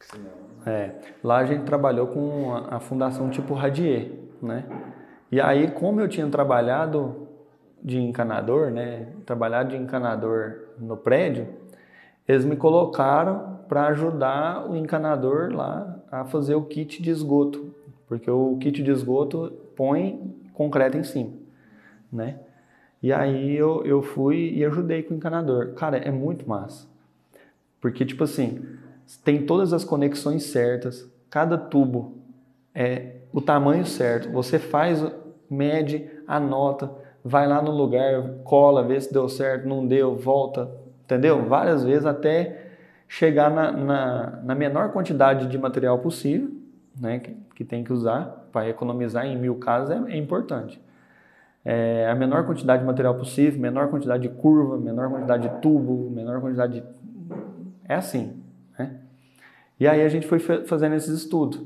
Senão... 0.00 0.30
É, 0.64 0.92
lá 1.22 1.36
a 1.36 1.44
gente 1.44 1.64
trabalhou 1.64 2.06
com 2.06 2.54
a, 2.54 2.76
a 2.76 2.80
fundação 2.80 3.28
tipo 3.28 3.52
Radier, 3.52 4.12
né? 4.40 4.64
E 5.30 5.38
aí, 5.42 5.70
como 5.72 6.00
eu 6.00 6.08
tinha 6.08 6.26
trabalhado 6.28 7.28
de 7.82 8.00
encanador, 8.00 8.70
né? 8.70 9.08
Trabalhado 9.26 9.68
de 9.68 9.76
encanador 9.76 10.68
no 10.78 10.96
prédio, 10.96 11.48
eles 12.26 12.46
me 12.46 12.56
colocaram 12.56 13.59
para 13.70 13.86
ajudar 13.86 14.68
o 14.68 14.76
encanador 14.76 15.54
lá 15.54 15.98
a 16.12 16.26
fazer 16.26 16.56
o 16.56 16.62
kit 16.62 17.00
de 17.00 17.08
esgoto 17.08 17.80
porque 18.10 18.28
o 18.28 18.56
kit 18.56 18.82
de 18.82 18.90
esgoto 18.90 19.52
põe 19.76 20.34
concreto 20.52 20.96
em 20.96 21.04
cima, 21.04 21.30
né? 22.12 22.40
E 23.00 23.12
aí 23.12 23.54
eu, 23.56 23.86
eu 23.86 24.02
fui 24.02 24.52
e 24.52 24.64
ajudei 24.64 25.04
com 25.04 25.14
o 25.14 25.16
encanador. 25.16 25.74
Cara, 25.74 25.96
é 25.96 26.10
muito 26.10 26.46
massa. 26.46 26.88
Porque, 27.80 28.04
tipo 28.04 28.24
assim, 28.24 28.66
tem 29.24 29.46
todas 29.46 29.72
as 29.72 29.84
conexões 29.84 30.42
certas, 30.42 31.08
cada 31.30 31.56
tubo 31.56 32.14
é 32.74 33.12
o 33.32 33.40
tamanho 33.40 33.86
certo. 33.86 34.28
Você 34.32 34.58
faz, 34.58 35.06
mede, 35.48 36.10
anota, 36.26 36.90
vai 37.24 37.46
lá 37.46 37.62
no 37.62 37.70
lugar, 37.70 38.28
cola, 38.42 38.82
vê 38.82 39.00
se 39.00 39.12
deu 39.12 39.28
certo, 39.28 39.68
não 39.68 39.86
deu, 39.86 40.16
volta, 40.16 40.68
entendeu? 41.04 41.44
Várias 41.44 41.84
vezes 41.84 42.04
até 42.04 42.69
chegar 43.10 43.50
na, 43.50 43.72
na, 43.72 44.40
na 44.44 44.54
menor 44.54 44.92
quantidade 44.92 45.48
de 45.48 45.58
material 45.58 45.98
possível 45.98 46.48
né, 46.98 47.18
que, 47.18 47.36
que 47.56 47.64
tem 47.64 47.82
que 47.82 47.92
usar 47.92 48.48
para 48.52 48.68
economizar 48.68 49.26
em 49.26 49.36
mil 49.36 49.56
casas 49.56 50.06
é, 50.06 50.12
é 50.12 50.16
importante. 50.16 50.80
É, 51.64 52.08
a 52.08 52.14
menor 52.14 52.46
quantidade 52.46 52.82
de 52.82 52.86
material 52.86 53.16
possível, 53.16 53.60
menor 53.60 53.88
quantidade 53.88 54.22
de 54.22 54.28
curva, 54.28 54.78
menor 54.78 55.10
quantidade 55.10 55.48
de 55.48 55.60
tubo, 55.60 56.08
menor 56.08 56.40
quantidade 56.40 56.80
de... 56.80 56.86
É 57.84 57.96
assim, 57.96 58.40
né? 58.78 59.00
E 59.78 59.88
aí 59.88 60.02
a 60.02 60.08
gente 60.08 60.28
foi 60.28 60.38
fazendo 60.38 60.94
esses 60.94 61.12
estudos. 61.22 61.60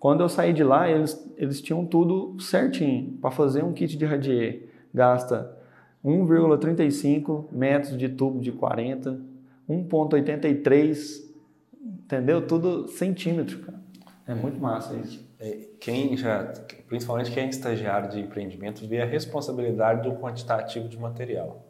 Quando 0.00 0.22
eu 0.22 0.28
saí 0.28 0.52
de 0.52 0.64
lá, 0.64 0.90
eles, 0.90 1.32
eles 1.36 1.62
tinham 1.62 1.86
tudo 1.86 2.40
certinho. 2.40 3.12
Para 3.20 3.30
fazer 3.30 3.62
um 3.62 3.72
kit 3.72 3.96
de 3.96 4.04
radier, 4.04 4.68
gasta 4.92 5.56
1,35 6.04 7.44
metros 7.52 7.96
de 7.96 8.08
tubo 8.08 8.40
de 8.40 8.50
40, 8.50 9.27
1,83, 9.68 11.24
entendeu? 11.82 12.46
Tudo 12.46 12.88
centímetro, 12.88 13.58
cara. 13.60 13.78
É 14.26 14.34
muito 14.34 14.60
massa 14.60 14.94
isso. 14.94 15.26
É, 15.40 15.68
quem 15.80 16.16
já, 16.16 16.52
principalmente 16.86 17.30
quem 17.30 17.44
é 17.44 17.48
estagiário 17.48 18.10
de 18.10 18.20
empreendimento, 18.20 18.86
vê 18.86 19.00
a 19.00 19.06
responsabilidade 19.06 20.08
do 20.08 20.16
quantitativo 20.16 20.88
de 20.88 20.98
material. 20.98 21.64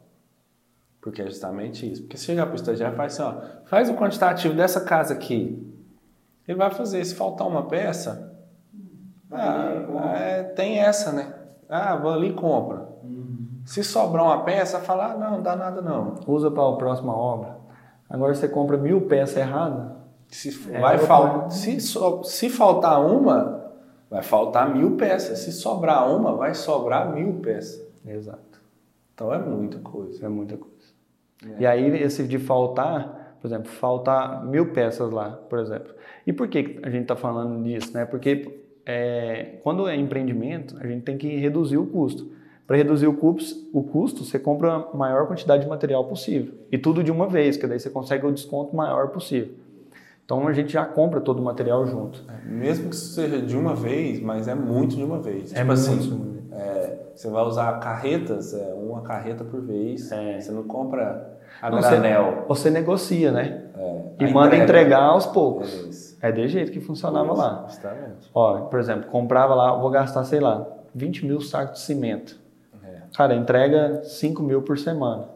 Porque 1.01 1.21
é 1.21 1.25
justamente 1.25 1.89
isso. 1.89 2.01
Porque 2.01 2.17
se 2.17 2.25
chegar 2.25 2.45
para 2.45 2.53
o 2.53 2.55
estagiário 2.55 2.93
e 2.93 2.97
falar 2.97 3.07
assim, 3.07 3.21
ó, 3.21 3.67
faz 3.67 3.89
o 3.89 3.95
quantitativo 3.95 4.53
dessa 4.53 4.81
casa 4.81 5.13
aqui. 5.13 5.65
Ele 6.47 6.57
vai 6.57 6.71
fazer, 6.71 7.03
se 7.05 7.15
faltar 7.15 7.47
uma 7.47 7.67
peça, 7.67 8.35
ah, 9.31 10.17
é, 10.17 10.43
tem 10.43 10.79
essa, 10.79 11.11
né? 11.11 11.33
Ah, 11.69 11.95
vou 11.95 12.11
ali 12.11 12.29
e 12.29 12.33
compra. 12.33 12.89
Uhum. 13.03 13.61
Se 13.63 13.83
sobrar 13.83 14.25
uma 14.25 14.43
peça, 14.43 14.79
fala, 14.79 15.13
ah, 15.13 15.17
não, 15.17 15.31
não 15.31 15.41
dá 15.43 15.55
nada 15.55 15.81
não. 15.81 16.15
Usa 16.27 16.49
para 16.49 16.67
a 16.67 16.75
próxima 16.75 17.15
obra. 17.15 17.58
Agora 18.09 18.33
você 18.33 18.47
compra 18.47 18.77
mil 18.77 19.01
peças 19.01 19.37
erradas, 19.37 19.91
se, 20.27 20.73
é, 20.73 20.79
vai 20.79 20.97
fal... 20.97 21.49
se, 21.49 21.79
so... 21.79 22.23
se 22.23 22.49
faltar 22.49 23.05
uma, 23.05 23.71
vai 24.09 24.23
faltar 24.23 24.73
mil 24.73 24.95
peças. 24.95 25.39
Se 25.39 25.51
sobrar 25.51 26.09
uma, 26.09 26.35
vai 26.35 26.53
sobrar 26.53 27.13
mil 27.13 27.33
peças. 27.35 27.85
Exato. 28.05 28.61
Então 29.13 29.33
é 29.33 29.39
muita 29.39 29.79
coisa. 29.79 30.25
É 30.25 30.29
muita 30.29 30.57
coisa. 30.57 30.75
É. 31.45 31.61
E 31.61 31.65
aí, 31.65 32.01
esse 32.01 32.27
de 32.27 32.39
faltar, 32.39 33.37
por 33.41 33.47
exemplo, 33.47 33.69
faltar 33.69 34.45
mil 34.45 34.71
peças 34.71 35.11
lá, 35.11 35.31
por 35.31 35.59
exemplo. 35.59 35.93
E 36.25 36.33
por 36.33 36.47
que 36.47 36.79
a 36.83 36.89
gente 36.89 37.03
está 37.03 37.15
falando 37.15 37.63
disso? 37.63 37.93
Né? 37.93 38.05
Porque 38.05 38.59
é, 38.85 39.57
quando 39.63 39.87
é 39.87 39.95
empreendimento, 39.95 40.75
a 40.79 40.87
gente 40.87 41.03
tem 41.03 41.17
que 41.17 41.37
reduzir 41.37 41.77
o 41.77 41.85
custo. 41.85 42.31
Para 42.69 42.77
reduzir 42.77 43.07
o 43.07 43.13
custo, 43.15 43.67
o 43.73 43.81
custo, 43.81 44.23
você 44.23 44.37
compra 44.37 44.85
a 44.93 44.95
maior 44.95 45.25
quantidade 45.25 45.63
de 45.63 45.67
material 45.67 46.05
possível. 46.05 46.53
E 46.71 46.77
tudo 46.77 47.03
de 47.03 47.11
uma 47.11 47.27
vez, 47.27 47.57
que 47.57 47.65
daí 47.65 47.79
você 47.79 47.89
consegue 47.89 48.27
o 48.27 48.31
desconto 48.31 48.75
maior 48.75 49.07
possível. 49.07 49.55
Então 50.23 50.47
a 50.47 50.53
gente 50.53 50.71
já 50.71 50.85
compra 50.85 51.19
todo 51.19 51.39
o 51.39 51.41
material 51.41 51.83
junto. 51.87 52.23
É, 52.29 52.47
mesmo 52.47 52.91
que 52.91 52.95
seja 52.95 53.41
de 53.41 53.57
uma 53.57 53.73
vez, 53.73 54.21
mas 54.21 54.47
é 54.47 54.53
muito 54.53 54.95
de 54.95 55.03
uma 55.03 55.17
vez. 55.17 55.51
É 55.51 55.61
tipo 55.61 55.71
assim, 55.71 55.95
muito 55.95 56.53
assim, 56.53 56.61
é, 56.61 56.97
você 57.15 57.27
vai 57.27 57.43
usar 57.43 57.79
carretas, 57.79 58.53
é, 58.53 58.71
uma 58.75 59.01
carreta 59.01 59.43
por 59.43 59.61
vez. 59.61 60.11
É. 60.11 60.39
Você 60.39 60.51
não 60.51 60.61
compra 60.61 61.39
a 61.59 61.71
não, 61.71 61.79
granel. 61.79 62.45
Você, 62.47 62.65
você 62.65 62.69
negocia, 62.69 63.31
né? 63.31 63.63
É, 63.75 64.25
e 64.25 64.31
manda 64.31 64.55
entrega. 64.55 64.63
entregar 64.63 65.01
aos 65.05 65.25
poucos. 65.25 66.15
É, 66.21 66.31
de 66.31 66.47
jeito 66.47 66.71
que 66.71 66.79
funcionava 66.79 67.33
lá. 67.33 67.65
Justamente. 67.67 68.29
Ó, 68.31 68.59
por 68.65 68.79
exemplo, 68.79 69.09
comprava 69.09 69.55
lá, 69.55 69.75
vou 69.75 69.89
gastar, 69.89 70.23
sei 70.23 70.39
lá, 70.39 70.67
20 70.93 71.25
mil 71.25 71.41
sacos 71.41 71.79
de 71.79 71.85
cimento. 71.85 72.38
Cara, 73.19 73.35
entrega 73.35 74.01
5 74.01 74.41
mil 74.41 74.61
por 74.61 74.79
semana. 74.79 75.27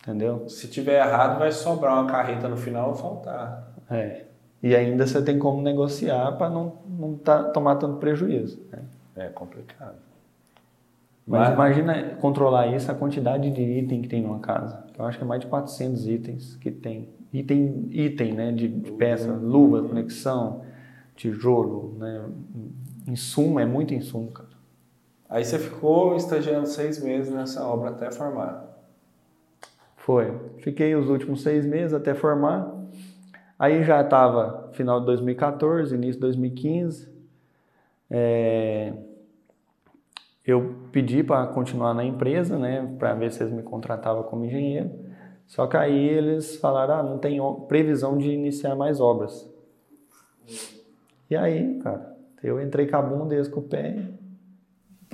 Entendeu? 0.00 0.48
Se 0.48 0.68
tiver 0.68 1.06
errado, 1.06 1.38
vai 1.38 1.52
sobrar 1.52 2.00
uma 2.00 2.10
carreta 2.10 2.48
no 2.48 2.56
final 2.56 2.88
ou 2.88 2.94
faltar. 2.94 3.74
É. 3.90 4.24
E 4.62 4.74
ainda 4.74 5.06
você 5.06 5.20
tem 5.20 5.38
como 5.38 5.60
negociar 5.60 6.32
para 6.38 6.48
não, 6.48 6.78
não 6.88 7.14
tá, 7.14 7.44
tomar 7.44 7.76
tanto 7.76 7.98
prejuízo. 7.98 8.58
Né? 8.72 8.78
É 9.16 9.28
complicado. 9.28 9.96
Mas, 11.26 11.40
Mas, 11.40 11.52
imagina 11.52 12.16
controlar 12.22 12.68
isso, 12.68 12.90
a 12.90 12.94
quantidade 12.94 13.50
de 13.50 13.60
item 13.60 14.00
que 14.00 14.08
tem 14.08 14.22
numa 14.22 14.38
casa. 14.38 14.82
Eu 14.98 15.04
acho 15.04 15.18
que 15.18 15.24
é 15.24 15.26
mais 15.26 15.42
de 15.42 15.46
400 15.46 16.08
itens 16.08 16.56
que 16.56 16.70
tem. 16.70 17.10
Item, 17.34 17.86
item 17.90 18.32
né, 18.32 18.50
de, 18.50 18.66
de 18.66 18.92
peça, 18.92 19.30
luva, 19.30 19.86
conexão, 19.86 20.62
tijolo, 21.14 21.98
né? 21.98 22.24
Insumo, 23.06 23.60
é 23.60 23.66
muito 23.66 23.92
insumo, 23.92 24.30
cara. 24.30 24.53
Aí 25.28 25.44
você 25.44 25.58
ficou 25.58 26.16
estagiando 26.16 26.66
seis 26.66 27.02
meses 27.02 27.32
nessa 27.32 27.66
obra 27.66 27.90
até 27.90 28.10
formar? 28.10 28.74
Foi. 29.96 30.38
Fiquei 30.58 30.94
os 30.94 31.08
últimos 31.08 31.42
seis 31.42 31.64
meses 31.64 31.94
até 31.94 32.14
formar. 32.14 32.72
Aí 33.58 33.82
já 33.84 34.02
estava 34.02 34.70
final 34.74 35.00
de 35.00 35.06
2014, 35.06 35.94
início 35.94 36.14
de 36.14 36.20
2015. 36.20 37.08
É, 38.10 38.92
eu 40.46 40.74
pedi 40.92 41.22
para 41.22 41.46
continuar 41.46 41.94
na 41.94 42.04
empresa, 42.04 42.58
né, 42.58 42.94
para 42.98 43.14
ver 43.14 43.32
se 43.32 43.42
eles 43.42 43.52
me 43.52 43.62
contratavam 43.62 44.24
como 44.24 44.44
engenheiro. 44.44 44.90
Só 45.46 45.66
que 45.66 45.76
aí 45.76 46.08
eles 46.08 46.56
falaram, 46.56 46.94
ah, 46.94 47.02
não 47.02 47.18
tem 47.18 47.40
previsão 47.66 48.18
de 48.18 48.30
iniciar 48.30 48.74
mais 48.74 49.00
obras. 49.00 49.50
E 51.30 51.36
aí, 51.36 51.78
cara, 51.78 52.14
eu 52.42 52.60
entrei 52.60 52.86
com 52.86 52.96
a 52.96 53.02
bunda, 53.02 53.34
eles 53.34 53.48
com 53.48 53.60
o 53.60 53.62
pé 53.62 53.96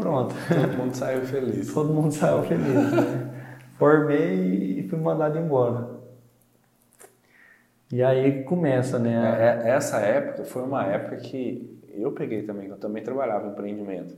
pronto. 0.01 0.35
Todo 0.49 0.77
mundo 0.77 0.95
saiu 0.95 1.23
feliz. 1.23 1.73
Todo 1.75 1.93
mundo 1.93 2.13
saiu 2.13 2.43
feliz, 2.43 2.93
né? 2.93 3.31
Formei 3.79 4.81
e 4.81 4.89
fui 4.89 4.99
mandado 4.99 5.39
embora. 5.39 6.01
E 7.93 8.03
aí 8.03 8.45
começa, 8.45 8.99
né? 8.99 9.13
É, 9.13 9.69
é, 9.69 9.71
essa 9.71 9.99
época 9.99 10.45
foi 10.45 10.63
uma 10.63 10.85
época 10.85 11.17
que 11.17 11.81
eu 11.93 12.13
peguei 12.13 12.43
também, 12.43 12.69
eu 12.69 12.77
também 12.77 13.03
trabalhava 13.03 13.49
em 13.49 13.51
empreendimento, 13.51 14.17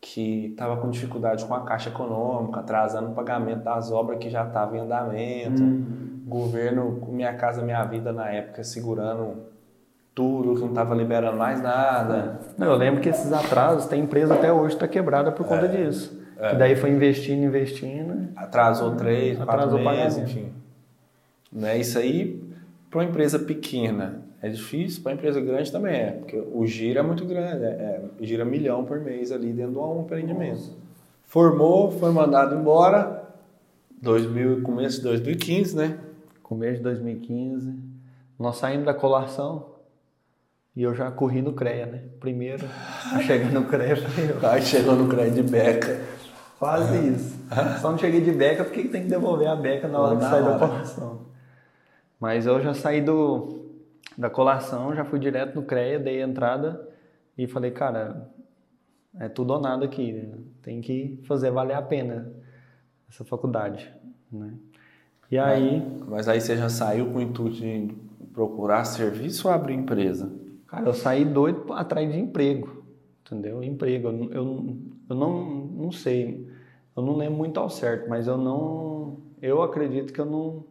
que 0.00 0.46
estava 0.46 0.78
com 0.78 0.88
dificuldade 0.88 1.44
com 1.44 1.54
a 1.54 1.64
caixa 1.64 1.90
econômica, 1.90 2.60
atrasando 2.60 3.10
o 3.10 3.14
pagamento 3.14 3.62
das 3.62 3.92
obras 3.92 4.18
que 4.18 4.30
já 4.30 4.46
estavam 4.46 4.76
em 4.76 4.80
andamento, 4.80 5.62
hum. 5.62 6.22
governo 6.26 6.98
Minha 7.08 7.34
Casa 7.34 7.62
Minha 7.62 7.84
Vida 7.84 8.12
na 8.12 8.30
época 8.30 8.64
segurando 8.64 9.44
tudo, 10.16 10.54
que 10.54 10.60
não 10.62 10.70
estava 10.70 10.94
liberando 10.94 11.36
mais 11.36 11.60
nada. 11.60 12.40
Não, 12.56 12.68
eu 12.68 12.76
lembro 12.76 13.02
que 13.02 13.10
esses 13.10 13.30
atrasos, 13.30 13.84
tem 13.84 14.02
empresa 14.02 14.32
até 14.32 14.50
hoje 14.50 14.74
está 14.74 14.88
quebrada 14.88 15.30
por 15.30 15.46
conta 15.46 15.66
é, 15.66 15.68
disso. 15.68 16.18
É. 16.38 16.50
Que 16.50 16.56
daí 16.56 16.74
foi 16.74 16.88
investindo, 16.90 17.44
investindo. 17.44 18.30
Atrasou 18.34 18.96
três, 18.96 19.38
atrasou 19.38 19.78
quatro 19.82 20.00
meses, 20.00 20.18
enfim. 20.18 20.50
Né? 21.52 21.78
Isso 21.78 21.98
aí 21.98 22.42
para 22.90 23.00
uma 23.00 23.04
empresa 23.04 23.38
pequena 23.38 24.22
é 24.40 24.48
difícil, 24.48 25.02
para 25.02 25.12
uma 25.12 25.16
empresa 25.16 25.38
grande 25.38 25.70
também 25.70 25.94
é, 25.94 26.10
porque 26.12 26.42
o 26.50 26.66
giro 26.66 26.98
é 26.98 27.02
muito 27.02 27.26
grande, 27.26 27.64
é, 27.64 27.68
é, 27.68 28.24
gira 28.24 28.44
milhão 28.44 28.86
por 28.86 28.98
mês 28.98 29.30
ali 29.30 29.52
dentro 29.52 29.72
de 29.72 29.78
um 29.78 30.00
empreendimento. 30.00 30.52
Nossa. 30.52 30.72
Formou, 31.24 31.90
foi 31.90 32.10
mandado 32.10 32.54
embora, 32.54 33.22
2000, 34.00 34.62
começo 34.62 34.98
de 34.98 35.02
2015, 35.02 35.76
né? 35.76 35.98
Começo 36.42 36.78
de 36.78 36.84
2015. 36.84 37.74
Nós 38.38 38.56
saímos 38.56 38.86
da 38.86 38.94
colação 38.94 39.75
e 40.76 40.82
eu 40.82 40.94
já 40.94 41.10
corri 41.10 41.40
no 41.40 41.54
CREA, 41.54 41.86
né? 41.86 42.02
Primeiro, 42.20 42.66
a 43.10 43.18
chegar 43.20 43.50
no 43.50 43.64
CREA 43.64 43.96
foi 43.96 44.30
eu. 44.30 44.46
Aí 44.46 44.60
chegou 44.60 44.94
no 44.94 45.08
CREA 45.08 45.30
de 45.30 45.42
beca. 45.42 45.98
Quase 46.58 47.08
isso. 47.08 47.36
Só 47.80 47.90
não 47.90 47.98
cheguei 47.98 48.20
de 48.20 48.30
beca 48.30 48.62
porque 48.62 48.84
tem 48.84 49.04
que 49.04 49.08
devolver 49.08 49.48
a 49.48 49.56
beca 49.56 49.88
na 49.88 49.98
hora 49.98 50.16
de 50.16 50.24
sair 50.24 50.44
da 50.44 50.58
colação. 50.58 51.26
Mas 52.20 52.46
eu 52.46 52.60
já 52.60 52.74
saí 52.74 53.00
do, 53.00 53.66
da 54.16 54.28
colação, 54.28 54.94
já 54.94 55.04
fui 55.04 55.18
direto 55.18 55.54
no 55.54 55.62
CREA, 55.62 55.98
dei 55.98 56.22
a 56.22 56.26
entrada 56.26 56.86
e 57.36 57.46
falei, 57.46 57.70
cara, 57.70 58.30
é 59.18 59.28
tudo 59.28 59.54
ou 59.54 59.60
nada 59.60 59.84
aqui, 59.84 60.12
né? 60.12 60.38
tem 60.62 60.80
que 60.80 61.22
fazer 61.26 61.50
valer 61.50 61.74
a 61.74 61.82
pena 61.82 62.32
essa 63.08 63.24
faculdade, 63.24 63.90
né? 64.30 64.52
E 65.30 65.38
aí... 65.38 65.80
Mas, 66.00 66.08
mas 66.08 66.28
aí 66.28 66.40
você 66.40 66.56
já 66.56 66.68
saiu 66.68 67.06
com 67.06 67.18
o 67.18 67.22
intuito 67.22 67.56
de 67.56 67.94
procurar 68.32 68.84
serviço 68.84 69.48
ou 69.48 69.54
abrir 69.54 69.74
empresa? 69.74 70.45
Cara, 70.66 70.88
eu 70.88 70.94
saí 70.94 71.24
doido 71.24 71.72
atrás 71.72 72.10
de 72.10 72.18
emprego, 72.18 72.84
entendeu? 73.24 73.62
Emprego, 73.62 74.08
eu, 74.08 74.32
eu, 74.32 74.76
eu 75.10 75.16
não, 75.16 75.44
não 75.44 75.92
sei, 75.92 76.48
eu 76.96 77.02
não 77.02 77.16
lembro 77.16 77.36
muito 77.36 77.58
ao 77.60 77.70
certo, 77.70 78.08
mas 78.08 78.26
eu 78.26 78.36
não, 78.36 79.18
eu 79.40 79.62
acredito 79.62 80.12
que 80.12 80.20
eu 80.20 80.26
não 80.26 80.64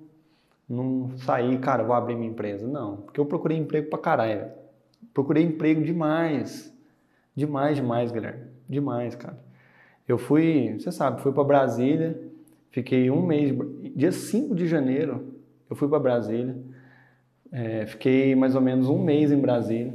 não 0.68 1.16
sair, 1.18 1.60
cara, 1.60 1.84
vou 1.84 1.96
abrir 1.96 2.16
minha 2.16 2.30
empresa. 2.30 2.68
Não, 2.68 2.98
porque 2.98 3.20
eu 3.20 3.26
procurei 3.26 3.58
emprego 3.58 3.90
pra 3.90 4.00
caralho. 4.00 4.52
Procurei 5.14 5.44
emprego 5.44 5.84
demais. 5.84 6.74
Demais, 7.36 7.78
demais, 7.78 8.12
Guilherme. 8.12 8.46
Demais, 8.68 9.16
cara. 9.16 9.38
Eu 10.08 10.18
fui, 10.18 10.78
você 10.80 10.92
sabe, 10.92 11.22
fui 11.22 11.32
para 11.32 11.44
Brasília, 11.44 12.20
fiquei 12.72 13.10
um 13.10 13.26
mês, 13.26 13.56
dia 13.96 14.12
5 14.12 14.54
de 14.54 14.68
janeiro, 14.68 15.34
eu 15.70 15.76
fui 15.76 15.88
para 15.88 16.00
Brasília, 16.00 16.56
é, 17.52 17.86
fiquei 17.86 18.36
mais 18.36 18.56
ou 18.56 18.62
menos 18.62 18.90
um 18.90 18.98
mês 18.98 19.32
em 19.32 19.40
Brasília. 19.40 19.94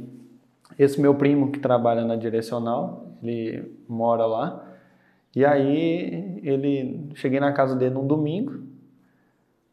Esse 0.77 0.99
meu 0.99 1.15
primo 1.15 1.51
que 1.51 1.59
trabalha 1.59 2.03
na 2.03 2.15
direcional, 2.15 3.07
ele 3.21 3.77
mora 3.87 4.25
lá, 4.25 4.67
e 5.35 5.45
aí 5.45 6.39
ele 6.43 7.09
cheguei 7.15 7.39
na 7.39 7.53
casa 7.53 7.75
dele 7.75 7.93
num 7.93 8.07
domingo, 8.07 8.63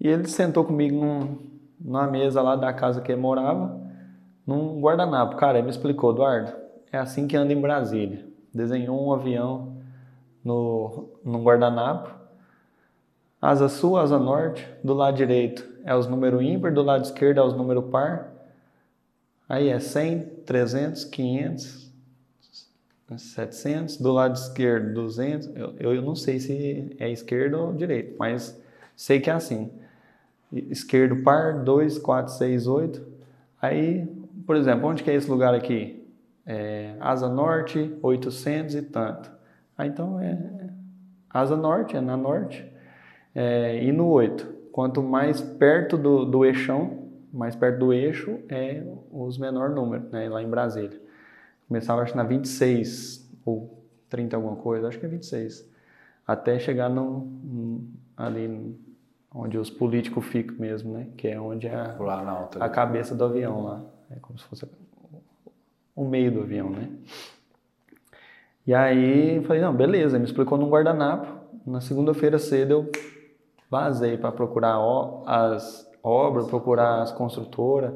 e 0.01 0.07
ele 0.07 0.27
sentou 0.29 0.65
comigo 0.65 0.97
num, 0.97 1.39
numa 1.81 2.07
mesa 2.07 2.43
lá 2.43 2.57
da 2.57 2.73
casa 2.73 3.01
que 3.01 3.11
ele 3.11 3.21
morava, 3.21 3.81
num 4.47 4.81
guardanapo. 4.81 5.37
Cara, 5.37 5.59
ele 5.59 5.65
me 5.65 5.71
explicou, 5.71 6.13
Eduardo, 6.13 6.53
é 6.93 6.99
assim 6.99 7.27
que 7.27 7.37
anda 7.37 7.53
em 7.53 7.61
Brasília. 7.61 8.25
Desenhou 8.53 9.07
um 9.07 9.13
avião 9.13 9.77
no, 10.45 11.09
no 11.25 11.43
guardanapo, 11.43 12.11
asa 13.41 13.69
sul, 13.69 13.97
asa 13.97 14.19
norte, 14.19 14.67
do 14.83 14.95
lado 14.95 15.17
direito 15.17 15.68
é 15.85 15.95
os 15.95 16.07
números 16.07 16.43
ímpar, 16.43 16.73
do 16.73 16.83
lado 16.83 17.05
esquerdo 17.05 17.39
é 17.39 17.43
os 17.43 17.55
números 17.55 17.85
par. 17.91 18.33
Aí 19.49 19.69
é 19.69 19.79
100, 19.79 20.21
300, 20.45 21.05
500, 21.05 21.93
700, 23.17 23.97
do 23.97 24.13
lado 24.13 24.35
esquerdo 24.35 24.95
200. 24.95 25.49
Eu, 25.57 25.75
eu 25.79 26.03
não 26.03 26.15
sei 26.15 26.39
se 26.39 26.95
é 26.99 27.11
esquerdo 27.11 27.55
ou 27.55 27.73
direito, 27.73 28.17
mas 28.19 28.61
sei 28.95 29.21
que 29.21 29.31
é 29.31 29.33
assim 29.33 29.71
esquerdo 30.53 31.23
par, 31.23 31.63
2, 31.63 31.99
4, 31.99 32.33
6, 32.35 32.67
8. 32.67 33.07
Aí, 33.61 34.07
por 34.47 34.57
exemplo, 34.57 34.89
onde 34.89 35.03
que 35.03 35.11
é 35.11 35.15
esse 35.15 35.31
lugar 35.31 35.55
aqui? 35.55 36.07
É, 36.47 36.95
asa 37.01 37.29
norte, 37.29 37.95
800 38.03 38.75
e 38.75 38.83
tanto. 38.83 39.31
Ah, 39.77 39.87
então 39.87 40.19
é 40.21 40.39
asa 41.29 41.57
norte, 41.57 41.97
é 41.97 42.01
na 42.01 42.17
norte. 42.17 42.65
É, 43.35 43.83
e 43.83 43.93
no 43.93 44.09
8, 44.09 44.47
quanto 44.73 45.03
mais 45.03 45.41
perto 45.41 45.97
do, 45.97 46.25
do 46.25 46.45
eixão, 46.45 47.09
mais 47.33 47.55
perto 47.55 47.79
do 47.79 47.93
eixo, 47.93 48.39
é 48.49 48.83
os 49.11 49.39
menor 49.39 49.71
número, 49.71 50.09
né, 50.11 50.29
lá 50.29 50.43
em 50.43 50.49
Brasília. 50.49 51.01
Começava 51.67 52.03
acho 52.03 52.17
na 52.17 52.23
26 52.23 53.31
ou 53.45 53.85
30 54.09 54.37
alguma 54.37 54.57
coisa, 54.57 54.89
acho 54.89 54.99
que 54.99 55.07
é 55.07 55.09
26. 55.09 55.69
Até 56.27 56.59
chegar 56.59 56.89
no, 56.89 57.27
ali 58.17 58.77
onde 59.35 59.59
os 59.59 59.71
políticos 59.71 60.25
ficam 60.27 60.57
mesmo, 60.59 60.93
né? 60.93 61.09
Que 61.17 61.29
é 61.29 61.41
onde 61.41 61.67
é 61.67 61.75
a, 61.75 62.31
alta, 62.31 62.65
a 62.65 62.69
cabeça 62.69 63.15
do 63.15 63.25
avião 63.25 63.65
lá. 63.65 63.85
É 64.11 64.17
como 64.21 64.39
se 64.39 64.45
fosse 64.45 64.67
o 65.95 66.05
meio 66.05 66.33
do 66.33 66.41
avião, 66.41 66.71
né? 66.71 66.89
E 68.67 68.75
aí 68.75 69.43
falei, 69.45 69.63
não, 69.63 69.75
beleza, 69.75 70.17
ele 70.17 70.25
me 70.25 70.25
explicou 70.25 70.59
num 70.59 70.69
guardanapo. 70.69 71.27
Na 71.67 71.81
segunda-feira 71.81 72.39
cedo 72.39 72.73
eu 72.73 72.91
vazei 73.71 74.17
para 74.17 74.33
procurar 74.33 74.79
as 75.27 75.89
obras, 76.03 76.47
procurar 76.47 77.03
as 77.03 77.13
construtoras. 77.13 77.93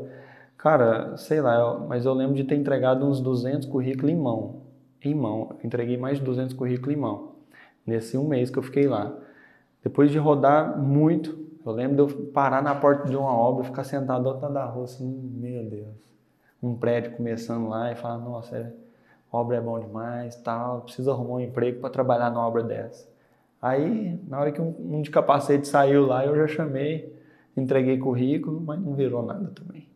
Cara, 0.57 1.17
sei 1.17 1.41
lá, 1.41 1.79
mas 1.79 2.05
eu 2.05 2.15
lembro 2.15 2.35
de 2.35 2.45
ter 2.45 2.55
entregado 2.55 3.05
uns 3.05 3.21
200 3.21 3.67
currículos 3.67 4.13
em 4.13 4.17
mão. 4.17 4.63
Em 5.05 5.15
mão. 5.15 5.57
entreguei 5.65 5.97
mais 5.97 6.19
de 6.19 6.25
200 6.25 6.55
currículos 6.55 6.95
em 6.95 7.01
mão. 7.01 7.33
Nesse 7.85 8.17
um 8.17 8.29
mês 8.29 8.51
que 8.51 8.59
eu 8.59 8.63
fiquei 8.63 8.87
lá. 8.87 9.13
Depois 9.83 10.13
de 10.13 10.19
rodar 10.19 10.79
muito, 10.79 11.37
eu 11.67 11.73
lembro 11.73 12.07
de 12.07 12.13
eu 12.13 12.27
parar 12.27 12.63
na 12.63 12.75
porta 12.75 13.09
de 13.09 13.17
uma 13.17 13.35
obra, 13.35 13.65
ficar 13.65 13.83
sentado 13.83 14.23
do 14.23 14.29
outro 14.29 14.43
lado 14.43 14.55
da 14.55 14.65
rua, 14.65 14.85
assim, 14.85 15.05
meu 15.07 15.65
Deus. 15.65 16.13
Um 16.63 16.77
prédio 16.77 17.17
começando 17.17 17.69
lá 17.69 17.91
e 17.91 17.97
falar, 17.97 18.19
nossa, 18.19 18.57
é, 18.57 18.73
obra 19.33 19.57
é 19.57 19.61
bom 19.61 19.81
demais, 19.81 20.37
tal, 20.37 20.83
preciso 20.83 21.11
arrumar 21.11 21.35
um 21.35 21.41
emprego 21.41 21.81
para 21.81 21.91
trabalhar 21.91 22.31
numa 22.31 22.47
obra 22.47 22.63
dessa. 22.63 23.12
Aí, 23.63 24.19
na 24.27 24.41
hora 24.41 24.51
que 24.51 24.61
um, 24.61 25.01
de 25.03 25.11
capacete 25.11 25.69
saiu 25.69 26.05
lá, 26.05 26.27
eu 26.27 26.35
já 26.35 26.49
chamei, 26.49 27.17
entreguei 27.57 27.97
currículo, 27.97 28.61
mas 28.61 28.81
não 28.81 28.95
virou 28.95 29.25
nada 29.25 29.53
também. 29.55 29.87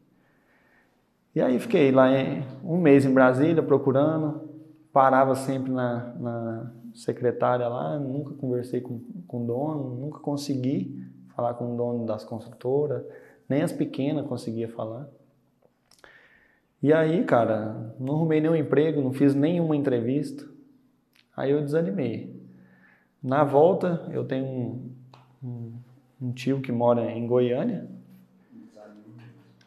E 1.35 1.41
aí 1.43 1.59
fiquei 1.59 1.91
lá 1.91 2.17
em, 2.17 2.45
um 2.63 2.79
mês 2.79 3.05
em 3.05 3.13
Brasília 3.13 3.61
procurando, 3.65 4.49
parava 4.93 5.35
sempre 5.35 5.73
na, 5.73 6.15
na 6.15 6.73
secretária 6.95 7.67
lá, 7.67 7.99
nunca 7.99 8.35
conversei 8.35 8.81
com, 8.81 9.01
com 9.27 9.43
o 9.43 9.47
dono, 9.47 9.97
nunca 9.97 10.21
consegui 10.21 11.05
falar 11.35 11.55
com 11.55 11.75
o 11.75 11.77
dono 11.77 12.07
das 12.07 12.25
construtoras, 12.25 13.05
nem 13.49 13.63
as 13.63 13.73
pequenas 13.73 14.27
conseguia 14.27 14.69
falar. 14.69 15.09
E 16.81 16.93
aí, 16.93 17.25
cara, 17.25 17.95
não 17.99 18.15
arrumei 18.15 18.41
nenhum 18.41 18.55
emprego, 18.55 19.03
não 19.03 19.13
fiz 19.13 19.35
nenhuma 19.35 19.75
entrevista. 19.75 20.47
Aí 21.37 21.51
eu 21.51 21.61
desanimei. 21.63 22.46
Na 23.23 23.45
volta, 23.45 24.09
eu 24.13 24.25
tenho 24.25 24.45
um, 24.45 24.91
um, 25.43 25.73
um 26.23 26.33
tio 26.33 26.61
que 26.61 26.71
mora 26.71 27.11
em 27.11 27.27
Goiânia. 27.27 27.89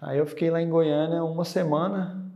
Aí 0.01 0.17
eu 0.17 0.25
fiquei 0.25 0.49
lá 0.49 0.61
em 0.61 0.69
Goiânia 0.69 1.23
uma 1.23 1.43
semana. 1.43 2.31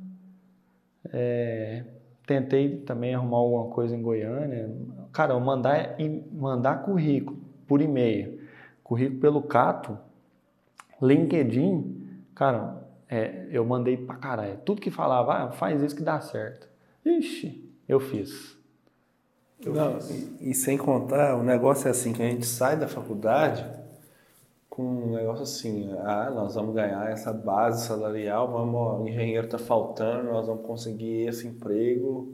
É, 1.11 1.83
tentei 2.25 2.77
também 2.77 3.13
arrumar 3.13 3.37
alguma 3.37 3.73
coisa 3.73 3.95
em 3.95 4.01
Goiânia. 4.01 4.69
Cara, 5.11 5.37
mandar, 5.39 5.95
mandar 6.31 6.83
currículo 6.83 7.37
por 7.67 7.81
e-mail, 7.81 8.41
currículo 8.83 9.19
pelo 9.19 9.41
Cato, 9.41 9.97
LinkedIn, 11.01 12.25
cara, 12.35 12.83
é, 13.09 13.47
eu 13.51 13.65
mandei 13.65 13.97
pra 13.97 14.15
caralho. 14.15 14.57
Tudo 14.65 14.81
que 14.81 14.91
falava, 14.91 15.33
ah, 15.33 15.51
faz 15.51 15.81
isso 15.81 15.95
que 15.95 16.03
dá 16.03 16.19
certo. 16.19 16.67
Ixi, 17.05 17.69
eu 17.87 17.99
fiz. 17.99 18.57
Não. 19.69 19.97
E, 20.39 20.51
e 20.51 20.53
sem 20.53 20.77
contar, 20.77 21.35
o 21.35 21.43
negócio 21.43 21.87
é 21.87 21.91
assim, 21.91 22.13
que 22.13 22.21
a 22.21 22.29
gente 22.29 22.45
sai 22.45 22.77
da 22.77 22.87
faculdade 22.87 23.65
com 24.73 24.81
um 24.81 25.13
negócio 25.13 25.43
assim, 25.43 25.93
ah, 25.99 26.31
nós 26.33 26.55
vamos 26.55 26.73
ganhar 26.73 27.07
essa 27.11 27.31
base 27.31 27.85
salarial, 27.85 28.51
vamos, 28.51 29.01
o 29.01 29.07
engenheiro 29.07 29.47
tá 29.47 29.59
faltando, 29.59 30.31
nós 30.31 30.47
vamos 30.47 30.65
conseguir 30.65 31.27
esse 31.27 31.47
emprego, 31.47 32.31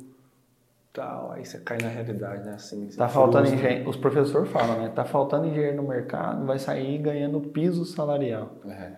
tal, 0.93 1.33
aí 1.33 1.43
você 1.43 1.59
cai 1.59 1.77
na 1.79 1.89
realidade, 1.89 2.45
né, 2.45 2.53
assim. 2.53 2.87
Tá 2.95 3.09
faltando 3.09 3.49
engenheiro, 3.49 3.89
os 3.89 3.97
professores 3.97 4.49
falam, 4.49 4.79
né, 4.79 4.87
tá 4.87 5.03
faltando 5.03 5.47
engenheiro 5.47 5.75
no 5.75 5.89
mercado, 5.89 6.45
vai 6.45 6.57
sair 6.57 6.97
ganhando 6.99 7.41
piso 7.41 7.83
salarial. 7.83 8.53
É. 8.65 8.93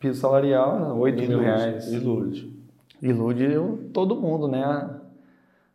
Piso 0.00 0.20
salarial, 0.20 0.98
8 0.98 1.28
mil 1.28 1.38
reais. 1.38 1.86
Ilude. 1.92 2.52
Ilude 3.00 3.46
todo 3.92 4.16
mundo, 4.16 4.48
né, 4.48 4.64
a, 4.64 4.96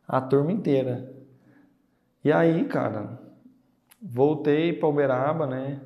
a 0.05 0.19
turma 0.19 0.51
inteira. 0.51 1.12
E 2.24 2.32
aí, 2.32 2.63
cara, 2.65 3.19
voltei 4.01 4.71
para 4.71 4.88
Uberaba, 4.88 5.45
né, 5.45 5.82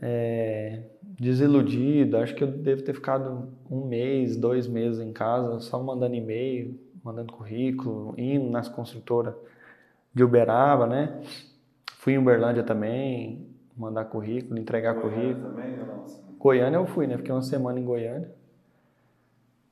é, 0.00 0.82
desiludido. 1.02 2.16
Acho 2.16 2.34
que 2.34 2.42
eu 2.42 2.48
devo 2.48 2.82
ter 2.82 2.94
ficado 2.94 3.48
um 3.70 3.86
mês, 3.86 4.36
dois 4.36 4.66
meses 4.66 5.00
em 5.00 5.12
casa, 5.12 5.60
só 5.60 5.82
mandando 5.82 6.14
e-mail, 6.14 6.78
mandando 7.04 7.32
currículo, 7.32 8.14
indo 8.16 8.48
nas 8.50 8.68
construtoras 8.68 9.34
de 10.14 10.24
Uberaba, 10.24 10.86
né? 10.86 11.20
Fui 11.98 12.14
em 12.14 12.18
Uberlândia 12.18 12.62
também, 12.62 13.46
mandar 13.76 14.06
currículo, 14.06 14.58
entregar 14.58 14.94
Goiânia 14.94 15.34
currículo. 15.34 15.50
Também, 15.50 15.78
Goiânia 16.38 16.76
eu 16.76 16.86
fui, 16.86 17.06
né? 17.06 17.16
Fiquei 17.16 17.34
uma 17.34 17.42
semana 17.42 17.78
em 17.78 17.84
Goiânia. 17.84 18.30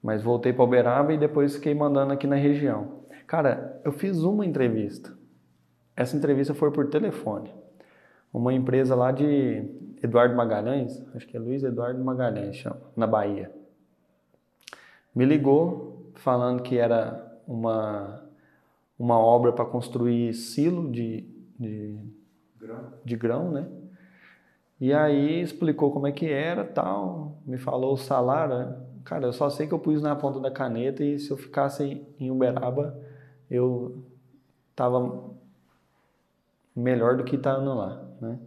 Mas 0.02 0.22
voltei 0.22 0.52
para 0.52 0.64
Uberaba 0.64 1.12
e 1.12 1.18
depois 1.18 1.54
fiquei 1.54 1.74
mandando 1.74 2.12
aqui 2.12 2.26
na 2.26 2.36
região. 2.36 3.00
Cara, 3.26 3.80
eu 3.84 3.92
fiz 3.92 4.18
uma 4.18 4.44
entrevista. 4.44 5.15
Essa 5.96 6.16
entrevista 6.16 6.54
foi 6.54 6.70
por 6.70 6.88
telefone. 6.88 7.52
Uma 8.32 8.52
empresa 8.52 8.94
lá 8.94 9.10
de 9.10 9.64
Eduardo 10.02 10.36
Magalhães, 10.36 11.02
acho 11.14 11.26
que 11.26 11.36
é 11.36 11.40
Luiz 11.40 11.62
Eduardo 11.62 12.04
Magalhães, 12.04 12.56
chama, 12.56 12.80
na 12.94 13.06
Bahia. 13.06 13.50
Me 15.14 15.24
ligou 15.24 16.12
falando 16.16 16.62
que 16.62 16.76
era 16.76 17.40
uma, 17.46 18.22
uma 18.98 19.18
obra 19.18 19.52
para 19.52 19.64
construir 19.64 20.34
silo 20.34 20.90
de, 20.90 21.26
de, 21.58 21.98
grão. 22.58 22.92
de 23.02 23.16
grão, 23.16 23.50
né? 23.50 23.66
E 24.78 24.92
aí 24.92 25.40
explicou 25.40 25.90
como 25.90 26.06
é 26.06 26.12
que 26.12 26.26
era, 26.26 26.62
tal, 26.62 27.38
me 27.46 27.56
falou 27.56 27.94
o 27.94 27.96
salário. 27.96 28.58
Né? 28.58 28.76
Cara, 29.04 29.26
eu 29.26 29.32
só 29.32 29.48
sei 29.48 29.66
que 29.66 29.72
eu 29.72 29.78
pus 29.78 30.02
na 30.02 30.14
ponta 30.14 30.38
da 30.38 30.50
caneta 30.50 31.02
e 31.02 31.18
se 31.18 31.30
eu 31.30 31.36
ficasse 31.38 32.06
em 32.20 32.30
Uberaba, 32.30 33.00
eu 33.50 34.04
tava 34.74 35.30
melhor 36.76 37.16
do 37.16 37.24
que 37.24 37.36
estando 37.36 37.74
lá, 37.74 38.02
né? 38.20 38.38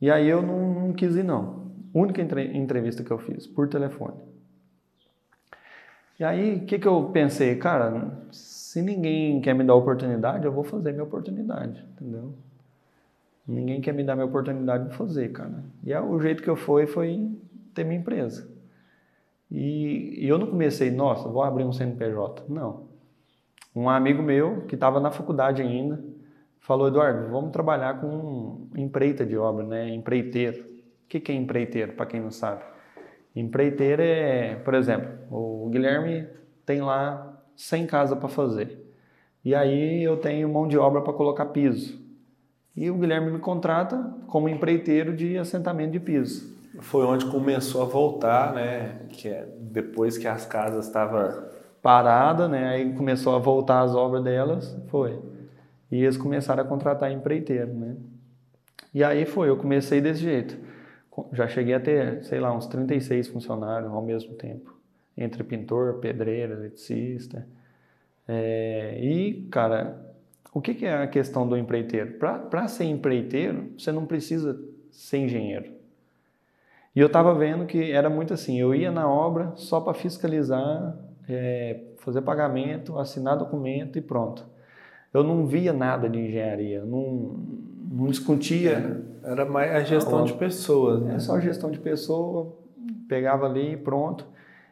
E 0.00 0.10
aí 0.10 0.28
eu 0.28 0.42
não, 0.42 0.74
não 0.74 0.92
quis 0.92 1.16
ir, 1.16 1.24
não. 1.24 1.66
Única 1.92 2.20
entrevista 2.22 3.02
que 3.02 3.10
eu 3.10 3.18
fiz, 3.18 3.46
por 3.46 3.68
telefone. 3.68 4.14
E 6.18 6.24
aí, 6.24 6.56
o 6.56 6.66
que, 6.66 6.78
que 6.78 6.88
eu 6.88 7.10
pensei? 7.12 7.56
Cara, 7.56 8.10
se 8.30 8.80
ninguém 8.80 9.40
quer 9.40 9.54
me 9.54 9.64
dar 9.64 9.74
oportunidade, 9.74 10.44
eu 10.44 10.52
vou 10.52 10.64
fazer 10.64 10.92
minha 10.92 11.04
oportunidade, 11.04 11.84
entendeu? 11.92 12.34
Ninguém 13.46 13.80
quer 13.80 13.92
me 13.92 14.02
dar 14.02 14.14
minha 14.14 14.26
oportunidade, 14.26 14.88
de 14.88 14.96
fazer, 14.96 15.30
cara. 15.32 15.62
E 15.84 15.92
é, 15.92 16.00
o 16.00 16.18
jeito 16.20 16.42
que 16.42 16.50
eu 16.50 16.56
fui 16.56 16.86
foi 16.86 17.30
ter 17.74 17.84
minha 17.84 18.00
empresa. 18.00 18.48
E, 19.50 20.24
e 20.24 20.28
eu 20.28 20.38
não 20.38 20.46
comecei, 20.46 20.90
nossa, 20.90 21.28
vou 21.28 21.42
abrir 21.42 21.64
um 21.64 21.72
CNPJ. 21.72 22.44
Não. 22.48 22.84
Um 23.74 23.88
amigo 23.88 24.22
meu, 24.22 24.62
que 24.62 24.74
estava 24.74 24.98
na 24.98 25.10
faculdade 25.10 25.62
ainda, 25.62 26.02
falou, 26.66 26.88
Eduardo, 26.88 27.30
vamos 27.30 27.52
trabalhar 27.52 28.00
com 28.00 28.66
empreita 28.76 29.24
de 29.24 29.38
obra, 29.38 29.64
né? 29.64 29.88
Empreiteiro. 29.88 30.64
O 31.04 31.08
que 31.08 31.30
é 31.30 31.34
empreiteiro, 31.34 31.92
para 31.92 32.06
quem 32.06 32.20
não 32.20 32.32
sabe? 32.32 32.64
Empreiteiro 33.36 34.02
é, 34.02 34.56
por 34.56 34.74
exemplo, 34.74 35.08
o 35.30 35.68
Guilherme 35.70 36.26
tem 36.64 36.82
lá 36.82 37.40
100 37.54 37.86
casas 37.86 38.18
para 38.18 38.28
fazer. 38.28 38.84
E 39.44 39.54
aí 39.54 40.02
eu 40.02 40.16
tenho 40.16 40.48
mão 40.48 40.66
de 40.66 40.76
obra 40.76 41.00
para 41.02 41.12
colocar 41.12 41.46
piso. 41.46 42.04
E 42.74 42.90
o 42.90 42.98
Guilherme 42.98 43.30
me 43.30 43.38
contrata 43.38 44.14
como 44.26 44.48
empreiteiro 44.48 45.14
de 45.14 45.38
assentamento 45.38 45.92
de 45.92 46.00
piso. 46.00 46.52
Foi 46.80 47.06
onde 47.06 47.26
começou 47.26 47.82
a 47.82 47.84
voltar, 47.84 48.52
né? 48.52 49.02
Que 49.10 49.28
é 49.28 49.46
depois 49.60 50.18
que 50.18 50.26
as 50.26 50.44
casas 50.44 50.86
estavam 50.86 51.44
parada, 51.80 52.48
né? 52.48 52.70
Aí 52.70 52.92
começou 52.92 53.36
a 53.36 53.38
voltar 53.38 53.82
as 53.82 53.94
obras 53.94 54.24
delas, 54.24 54.76
foi. 54.88 55.35
E 55.90 56.02
eles 56.02 56.16
começaram 56.16 56.62
a 56.62 56.66
contratar 56.66 57.12
empreiteiro, 57.12 57.72
né? 57.72 57.96
E 58.92 59.04
aí 59.04 59.24
foi, 59.24 59.48
eu 59.48 59.56
comecei 59.56 60.00
desse 60.00 60.20
jeito. 60.20 60.56
Já 61.32 61.46
cheguei 61.46 61.74
a 61.74 61.80
ter, 61.80 62.24
sei 62.24 62.40
lá, 62.40 62.54
uns 62.54 62.66
36 62.66 63.28
funcionários 63.28 63.90
ao 63.90 64.02
mesmo 64.02 64.34
tempo. 64.34 64.74
Entre 65.16 65.42
pintor, 65.44 65.94
pedreiro, 65.94 66.54
eletricista. 66.54 67.46
É, 68.28 68.98
e, 69.00 69.46
cara, 69.50 69.96
o 70.52 70.60
que, 70.60 70.74
que, 70.74 70.86
é 70.86 71.02
a 71.02 71.06
questão 71.06 71.48
do 71.48 71.56
empreiteiro? 71.56 72.18
Para 72.18 72.68
ser 72.68 72.84
empreiteiro, 72.84 73.70
você 73.78 73.92
não 73.92 74.04
precisa 74.04 74.58
ser 74.90 75.18
engenheiro. 75.18 75.72
E 76.94 77.00
eu 77.00 77.06
estava 77.06 77.34
vendo 77.34 77.66
que 77.66 77.92
era 77.92 78.10
muito 78.10 78.34
assim, 78.34 78.58
eu 78.58 78.74
ia 78.74 78.90
na 78.90 79.08
obra 79.08 79.52
só 79.56 79.80
para 79.80 79.94
fiscalizar, 79.94 80.96
é, 81.28 81.80
fazer 81.98 82.22
pagamento, 82.22 82.98
assinar 82.98 83.36
documento 83.36 83.98
e 83.98 84.02
pronto 84.02 84.55
eu 85.16 85.24
não 85.24 85.46
via 85.46 85.72
nada 85.72 86.10
de 86.10 86.18
engenharia, 86.18 86.84
não, 86.84 87.36
não 87.90 88.06
discutia. 88.08 89.02
É, 89.24 89.30
era 89.32 89.46
mais 89.46 89.74
a 89.74 89.82
gestão 89.82 90.24
de 90.24 90.34
pessoas, 90.34 91.00
né? 91.00 91.14
É 91.14 91.18
só 91.18 91.40
gestão 91.40 91.70
de 91.70 91.78
pessoa, 91.78 92.54
pegava 93.08 93.46
ali 93.46 93.72
e 93.72 93.76
pronto. 93.78 94.26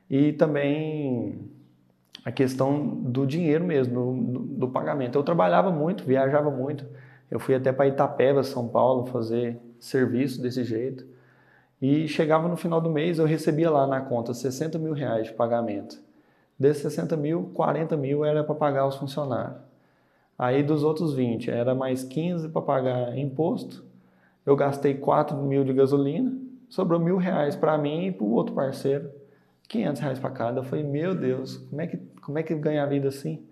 E 0.08 0.34
também 0.34 1.48
a 2.22 2.30
questão 2.30 2.86
do 2.86 3.26
dinheiro 3.26 3.64
mesmo, 3.64 3.94
do, 3.94 4.38
do, 4.40 4.68
pagamento. 4.68 5.18
Eu 5.18 5.22
trabalhava 5.22 5.70
muito, 5.70 6.04
viajava 6.04 6.50
muito. 6.50 6.84
Eu 7.30 7.40
fui 7.40 7.54
até 7.54 7.72
para 7.72 7.88
Itapeva, 7.88 8.42
São 8.42 8.68
Paulo, 8.68 9.06
fazer 9.06 9.58
serviço 9.80 10.42
desse 10.42 10.62
jeito. 10.62 11.06
E 11.80 12.06
chegava 12.06 12.48
no 12.48 12.56
final 12.56 12.82
do 12.82 12.90
mês, 12.90 13.18
eu 13.18 13.24
recebia 13.24 13.70
lá 13.70 13.86
na 13.86 14.02
conta 14.02 14.34
60 14.34 14.78
mil 14.78 14.92
reais 14.92 15.28
de 15.28 15.32
pagamento. 15.32 15.98
Desses 16.58 16.82
60 16.82 17.16
mil, 17.16 17.50
40 17.54 17.96
mil 17.96 18.24
era 18.26 18.44
para 18.44 18.54
pagar 18.54 18.86
os 18.86 18.96
funcionários. 18.96 19.73
Aí 20.38 20.62
dos 20.62 20.82
outros 20.82 21.14
20, 21.14 21.50
era 21.50 21.74
mais 21.74 22.02
15 22.02 22.48
para 22.48 22.62
pagar 22.62 23.16
imposto. 23.16 23.84
Eu 24.44 24.56
gastei 24.56 24.94
4 24.94 25.36
mil 25.36 25.64
de 25.64 25.72
gasolina, 25.72 26.36
sobrou 26.68 27.00
mil 27.00 27.16
reais 27.16 27.56
para 27.56 27.78
mim 27.78 28.06
e 28.06 28.12
para 28.12 28.24
o 28.24 28.32
outro 28.32 28.54
parceiro. 28.54 29.10
500 29.68 30.02
reais 30.02 30.18
para 30.18 30.30
cada. 30.30 30.60
Eu 30.60 30.64
falei, 30.64 30.84
meu 30.84 31.14
Deus, 31.14 31.56
como 31.56 31.80
é 31.80 31.86
que, 31.86 31.96
como 32.20 32.38
é 32.38 32.42
que 32.42 32.54
ganha 32.54 32.82
a 32.82 32.86
vida 32.86 33.08
assim? 33.08 33.42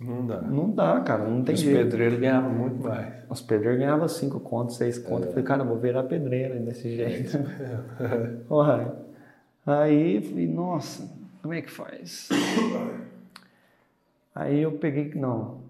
Não 0.00 0.26
dá. 0.26 0.40
Não 0.42 0.70
dá, 0.70 1.00
cara, 1.00 1.24
não 1.24 1.42
tem 1.42 1.54
Os 1.54 1.60
jeito. 1.60 1.78
Os 1.78 1.84
pedreiros 1.84 2.18
ganhavam 2.18 2.50
muito 2.52 2.82
mais. 2.82 3.14
Os 3.30 3.40
pedreiros 3.40 3.78
ganhavam 3.78 4.06
5 4.06 4.40
contos, 4.40 4.76
6 4.76 4.98
contos. 4.98 5.26
É. 5.26 5.28
Eu 5.28 5.30
falei, 5.32 5.44
cara, 5.44 5.64
vou 5.64 5.78
virar 5.78 6.02
pedreiro 6.04 6.58
desse 6.60 6.94
jeito. 6.94 7.36
É. 8.48 9.06
Aí, 9.68 10.20
falei, 10.22 10.46
nossa, 10.46 11.10
como 11.42 11.52
é 11.52 11.60
que 11.60 11.70
faz? 11.70 12.28
Aí 14.36 14.60
eu 14.60 14.72
peguei 14.72 15.06
que 15.06 15.18
não. 15.18 15.64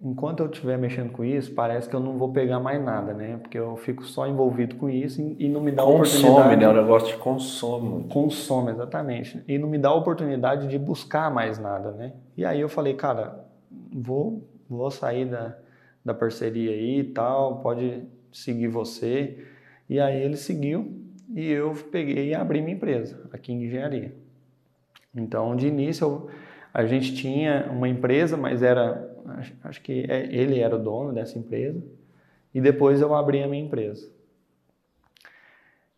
Enquanto 0.00 0.38
eu 0.38 0.46
estiver 0.46 0.78
mexendo 0.78 1.10
com 1.10 1.24
isso, 1.24 1.52
parece 1.52 1.88
que 1.88 1.96
eu 1.96 1.98
não 1.98 2.16
vou 2.16 2.32
pegar 2.32 2.60
mais 2.60 2.80
nada, 2.80 3.12
né? 3.12 3.36
Porque 3.38 3.58
eu 3.58 3.76
fico 3.76 4.04
só 4.04 4.28
envolvido 4.28 4.76
com 4.76 4.88
isso 4.88 5.20
e 5.36 5.48
não 5.48 5.60
me 5.60 5.72
dá 5.72 5.82
consome, 5.82 5.96
oportunidade. 5.96 6.38
Consome, 6.38 6.56
né? 6.56 6.68
O 6.68 6.82
negócio 6.82 7.08
de 7.08 7.16
consome. 7.16 8.04
Consome, 8.04 8.70
exatamente. 8.70 9.42
E 9.48 9.58
não 9.58 9.68
me 9.68 9.76
dá 9.76 9.92
oportunidade 9.92 10.68
de 10.68 10.78
buscar 10.78 11.28
mais 11.34 11.58
nada, 11.58 11.90
né? 11.90 12.12
E 12.36 12.44
aí 12.44 12.60
eu 12.60 12.68
falei, 12.68 12.94
cara, 12.94 13.44
vou, 13.92 14.48
vou 14.70 14.88
sair 14.92 15.24
da, 15.24 15.56
da 16.04 16.14
parceria 16.14 16.70
aí 16.70 17.00
e 17.00 17.04
tal, 17.04 17.58
pode 17.58 18.04
seguir 18.30 18.68
você. 18.68 19.44
E 19.90 19.98
aí 19.98 20.22
ele 20.22 20.36
seguiu 20.36 21.02
e 21.34 21.50
eu 21.50 21.72
peguei 21.90 22.28
e 22.28 22.34
abri 22.36 22.62
minha 22.62 22.76
empresa 22.76 23.28
aqui 23.32 23.52
em 23.52 23.64
engenharia. 23.64 24.14
Então, 25.12 25.56
de 25.56 25.66
início, 25.66 26.04
eu 26.04 26.30
a 26.78 26.86
gente 26.86 27.12
tinha 27.12 27.68
uma 27.72 27.88
empresa, 27.88 28.36
mas 28.36 28.62
era, 28.62 29.12
acho 29.64 29.82
que 29.82 30.06
é, 30.08 30.32
ele 30.32 30.60
era 30.60 30.76
o 30.76 30.78
dono 30.78 31.12
dessa 31.12 31.36
empresa, 31.36 31.82
e 32.54 32.60
depois 32.60 33.00
eu 33.00 33.12
abri 33.16 33.42
a 33.42 33.48
minha 33.48 33.64
empresa. 33.64 34.08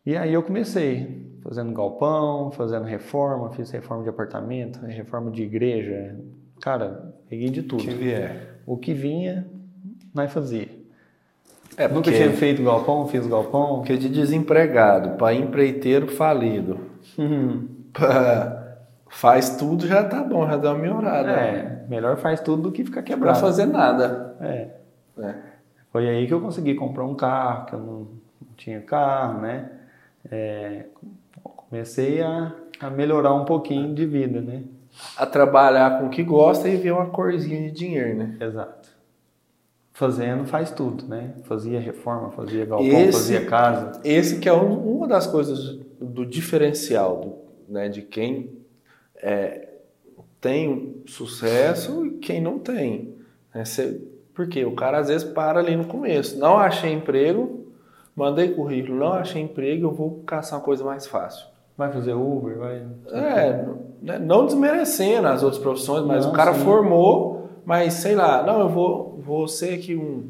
E 0.03 0.17
aí 0.17 0.33
eu 0.33 0.41
comecei 0.41 1.37
fazendo 1.43 1.71
galpão, 1.71 2.49
fazendo 2.49 2.85
reforma, 2.85 3.51
fiz 3.51 3.69
reforma 3.69 4.01
de 4.01 4.09
apartamento, 4.09 4.83
reforma 4.83 5.29
de 5.29 5.43
igreja, 5.43 6.19
cara, 6.59 7.13
peguei 7.29 7.51
de 7.51 7.61
tudo. 7.61 7.83
O 7.83 7.85
que 7.85 7.93
vier. 7.93 8.61
O 8.65 8.75
que 8.75 8.93
vinha, 8.95 9.47
nós 10.11 10.33
fazia. 10.33 10.67
É, 11.77 11.87
porque, 11.87 11.93
Nunca 11.93 12.11
tinha 12.11 12.31
feito 12.31 12.63
galpão, 12.63 13.07
fiz 13.07 13.27
galpão. 13.27 13.77
Porque 13.77 13.97
de 13.97 14.09
desempregado 14.09 15.15
para 15.15 15.35
empreiteiro 15.35 16.07
falido, 16.07 16.79
uhum. 17.19 17.67
para 17.93 18.60
faz 19.11 19.57
tudo 19.57 19.85
já 19.85 20.03
tá 20.03 20.23
bom, 20.23 20.47
já 20.47 20.57
dá 20.57 20.71
uma 20.71 20.79
melhorada. 20.79 21.29
É, 21.29 21.85
melhor 21.87 22.17
faz 22.17 22.39
tudo 22.39 22.63
do 22.63 22.71
que 22.71 22.83
ficar 22.83 23.03
quebrado. 23.03 23.37
Pra 23.37 23.47
fazer 23.47 23.65
nada. 23.65 24.35
É. 24.41 24.67
é. 25.19 25.35
Foi 25.91 26.07
aí 26.09 26.25
que 26.25 26.33
eu 26.33 26.39
consegui 26.41 26.73
comprar 26.75 27.05
um 27.05 27.13
carro, 27.13 27.65
que 27.65 27.73
eu 27.73 27.79
não, 27.79 28.07
tinha 28.55 28.79
carro, 28.81 29.41
né? 29.41 29.69
É, 30.31 30.85
comecei 31.43 32.21
a, 32.21 32.53
a 32.79 32.89
melhorar 32.89 33.33
um 33.33 33.43
pouquinho 33.45 33.93
de 33.93 34.05
vida, 34.05 34.39
né? 34.39 34.63
A 35.17 35.25
trabalhar 35.25 35.99
com 35.99 36.07
o 36.07 36.09
que 36.09 36.23
gosta 36.23 36.67
e 36.69 36.77
ver 36.77 36.91
uma 36.91 37.07
corzinha 37.07 37.61
de 37.63 37.71
dinheiro, 37.71 38.17
né? 38.17 38.37
Exato. 38.39 38.89
Fazendo 39.93 40.45
faz 40.45 40.71
tudo, 40.71 41.05
né? 41.05 41.31
Fazia 41.43 41.79
reforma, 41.79 42.31
fazia 42.31 42.65
galpão, 42.65 42.87
Esse- 42.87 43.11
fazia 43.11 43.45
casa. 43.45 43.99
Esse 44.03 44.39
que 44.39 44.47
é 44.49 44.53
um- 44.53 44.95
uma 44.97 45.07
das 45.07 45.27
coisas 45.27 45.77
do 45.99 46.25
diferencial 46.25 47.19
do, 47.19 47.73
né, 47.73 47.89
de 47.89 48.01
quem 48.01 48.60
é, 49.21 49.67
tem 50.39 51.01
sucesso 51.05 52.05
e 52.05 52.11
quem 52.17 52.41
não 52.41 52.57
tem. 52.59 53.13
né? 53.53 53.63
Cê- 53.65 53.99
porque 54.33 54.63
o 54.65 54.73
cara 54.73 54.97
às 54.99 55.07
vezes 55.09 55.23
para 55.23 55.59
ali 55.59 55.75
no 55.75 55.85
começo. 55.85 56.39
Não 56.39 56.57
achei 56.57 56.91
emprego, 56.93 57.65
mandei 58.15 58.49
currículo, 58.49 58.97
não 58.97 59.13
achei 59.13 59.41
emprego, 59.41 59.87
eu 59.87 59.91
vou 59.91 60.23
caçar 60.25 60.57
uma 60.59 60.65
coisa 60.65 60.83
mais 60.83 61.05
fácil. 61.05 61.45
Vai 61.77 61.91
fazer 61.91 62.13
Uber, 62.13 62.57
vai. 62.57 62.83
É, 63.11 63.65
né, 64.01 64.19
não 64.19 64.45
desmerecendo 64.45 65.27
as 65.27 65.43
outras 65.43 65.61
profissões, 65.61 66.05
mas 66.05 66.25
Não, 66.25 66.31
o 66.31 66.35
cara 66.35 66.53
sim. 66.53 66.63
formou, 66.63 67.49
mas 67.65 67.93
sei 67.93 68.15
lá, 68.15 68.41
não, 68.43 68.61
eu 68.61 68.69
vou, 68.69 69.19
vou 69.23 69.47
ser 69.47 69.75
aqui 69.75 69.95
um. 69.95 70.29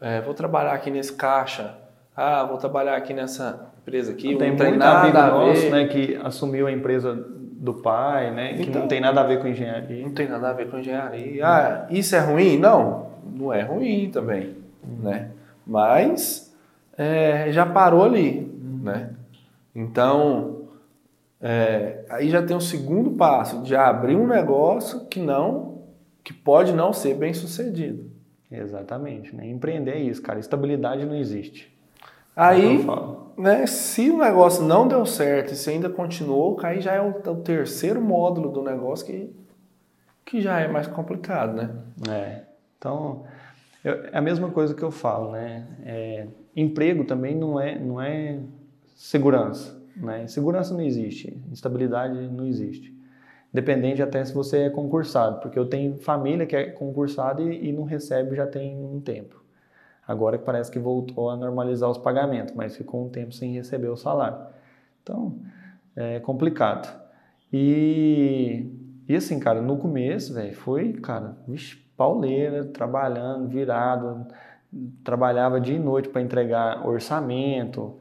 é, 0.00 0.20
vou 0.20 0.32
trabalhar 0.34 0.72
aqui 0.72 0.90
nesse 0.90 1.12
caixa. 1.12 1.74
Ah, 2.16 2.44
vou 2.44 2.56
trabalhar 2.58 2.96
aqui 2.96 3.12
nessa 3.14 3.66
empresa 3.82 4.12
aqui. 4.12 4.36
tem 4.36 4.50
não 4.50 4.56
tem 4.56 4.70
muito 4.70 4.82
amigo 4.82 5.18
nosso, 5.18 5.70
né, 5.70 5.86
que 5.86 6.16
assumiu 6.22 6.66
a 6.66 6.72
empresa 6.72 7.26
do 7.60 7.74
pai, 7.74 8.30
né, 8.32 8.54
que 8.54 8.62
Então- 8.62 8.80
não 8.80 8.88
tem 8.88 9.00
nada 9.02 9.20
a 9.20 9.24
ver 9.24 9.38
com 9.38 9.46
engenharia. 9.46 10.02
Não 10.02 10.14
tem 10.14 10.26
nada 10.26 10.48
a 10.48 10.52
ver 10.54 10.70
com 10.70 10.78
engenharia. 10.78 11.46
Ah, 11.46 11.86
isso 11.90 12.16
é 12.16 12.18
ruim? 12.20 12.58
Não, 12.58 13.10
não 13.36 13.52
é 13.52 13.60
ruim 13.60 14.10
também, 14.10 14.56
né? 15.02 15.30
Mas 15.66 16.56
é, 16.96 17.52
já 17.52 17.66
parou 17.66 18.02
ali, 18.02 18.50
né? 18.82 19.10
Então, 19.74 20.62
é, 21.38 22.04
aí 22.08 22.30
já 22.30 22.42
tem 22.42 22.56
o 22.56 22.60
segundo 22.62 23.10
passo 23.10 23.62
de 23.62 23.76
abrir 23.76 24.16
um 24.16 24.26
negócio 24.26 25.04
que 25.06 25.20
não, 25.20 25.82
que 26.24 26.32
pode 26.32 26.72
não 26.72 26.94
ser 26.94 27.14
bem 27.14 27.34
sucedido. 27.34 28.10
Exatamente, 28.50 29.36
né? 29.36 29.46
Empreender 29.46 29.92
é 29.92 29.98
isso, 30.00 30.22
cara. 30.22 30.40
Estabilidade 30.40 31.04
não 31.04 31.14
existe. 31.14 31.72
É 32.34 32.42
Aí, 32.42 32.84
né, 33.40 33.66
se 33.66 34.10
o 34.10 34.18
negócio 34.18 34.64
não 34.64 34.86
deu 34.88 35.04
certo 35.06 35.52
e 35.52 35.56
se 35.56 35.70
ainda 35.70 35.88
continuou, 35.90 36.58
aí 36.62 36.80
já 36.80 36.94
é 36.94 37.00
o, 37.00 37.10
o 37.10 37.36
terceiro 37.42 38.00
módulo 38.00 38.50
do 38.50 38.62
negócio 38.62 39.06
que, 39.06 39.34
que 40.24 40.40
já 40.40 40.60
é 40.60 40.68
mais 40.68 40.86
complicado, 40.86 41.54
né? 41.54 41.70
É. 42.10 42.42
Então, 42.78 43.24
eu- 43.84 44.04
é 44.12 44.18
a 44.18 44.20
mesma 44.20 44.50
coisa 44.50 44.74
que 44.74 44.82
eu 44.82 44.90
falo, 44.90 45.32
né? 45.32 45.66
É, 45.84 46.26
emprego 46.56 47.04
também 47.04 47.34
não 47.36 47.58
é, 47.60 47.78
não 47.78 48.00
é 48.00 48.38
segurança, 48.94 49.80
né? 49.96 50.26
Segurança 50.26 50.72
não 50.74 50.82
existe, 50.82 51.42
estabilidade 51.52 52.28
não 52.28 52.46
existe. 52.46 52.94
Dependente 53.52 54.00
até 54.02 54.24
se 54.24 54.32
você 54.32 54.58
é 54.64 54.70
concursado, 54.70 55.40
porque 55.40 55.58
eu 55.58 55.66
tenho 55.66 55.98
família 55.98 56.46
que 56.46 56.54
é 56.54 56.70
concursada 56.70 57.42
e, 57.42 57.68
e 57.68 57.72
não 57.72 57.84
recebe 57.84 58.36
já 58.36 58.46
tem 58.46 58.76
um 58.76 59.00
tempo. 59.00 59.39
Agora 60.06 60.38
parece 60.38 60.70
que 60.70 60.78
voltou 60.78 61.30
a 61.30 61.36
normalizar 61.36 61.88
os 61.88 61.98
pagamentos, 61.98 62.54
mas 62.54 62.76
ficou 62.76 63.06
um 63.06 63.08
tempo 63.08 63.32
sem 63.32 63.54
receber 63.54 63.88
o 63.88 63.96
salário. 63.96 64.38
Então, 65.02 65.38
é 65.94 66.18
complicado. 66.20 67.00
E, 67.52 68.66
e 69.08 69.14
assim, 69.14 69.38
cara, 69.38 69.60
no 69.60 69.76
começo, 69.76 70.34
velho, 70.34 70.54
foi, 70.54 70.92
cara, 70.94 71.36
vixe, 71.46 71.76
pauleira, 71.96 72.64
trabalhando, 72.64 73.48
virado, 73.48 74.26
trabalhava 75.04 75.60
dia 75.60 75.76
e 75.76 75.78
noite 75.78 76.08
para 76.08 76.22
entregar 76.22 76.86
orçamento. 76.86 77.98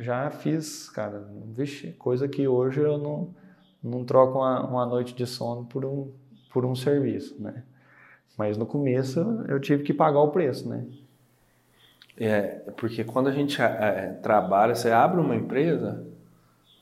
Já 0.00 0.30
fiz, 0.30 0.88
cara, 0.88 1.28
vixe, 1.54 1.92
coisa 1.92 2.28
que 2.28 2.46
hoje 2.48 2.80
eu 2.80 2.98
não, 2.98 3.34
não 3.82 4.04
troco 4.04 4.38
uma, 4.38 4.66
uma 4.66 4.86
noite 4.86 5.14
de 5.14 5.26
sono 5.26 5.64
por 5.66 5.84
um, 5.84 6.10
por 6.52 6.64
um 6.64 6.74
serviço, 6.74 7.40
né? 7.40 7.64
Mas 8.36 8.56
no 8.56 8.66
começo 8.66 9.20
eu 9.48 9.60
tive 9.60 9.84
que 9.84 9.94
pagar 9.94 10.20
o 10.20 10.30
preço, 10.30 10.68
né? 10.68 10.84
É, 12.16 12.60
porque 12.76 13.02
quando 13.04 13.28
a 13.28 13.32
gente 13.32 13.60
é, 13.60 14.18
trabalha, 14.22 14.74
você 14.74 14.90
abre 14.90 15.20
uma 15.20 15.34
empresa, 15.34 16.04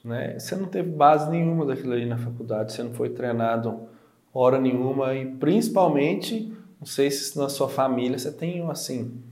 né? 0.05 0.39
Você 0.39 0.57
não 0.57 0.67
teve 0.67 0.91
base 0.91 1.31
nenhuma 1.31 1.65
daquilo 1.65 1.93
ali 1.93 2.07
na 2.07 2.19
faculdade, 2.19 2.73
você 2.73 2.83
não 2.83 2.93
foi 2.93 3.11
treinado 3.11 3.89
hora 4.33 4.59
nenhuma 4.59 5.15
e 5.15 5.27
principalmente, 5.27 6.53
não 6.79 6.87
sei 6.87 7.11
se 7.11 7.39
na 7.39 7.49
sua 7.49 7.69
família 7.69 8.19
você 8.19 8.33
tem 8.33 8.69
assim, 8.71 9.23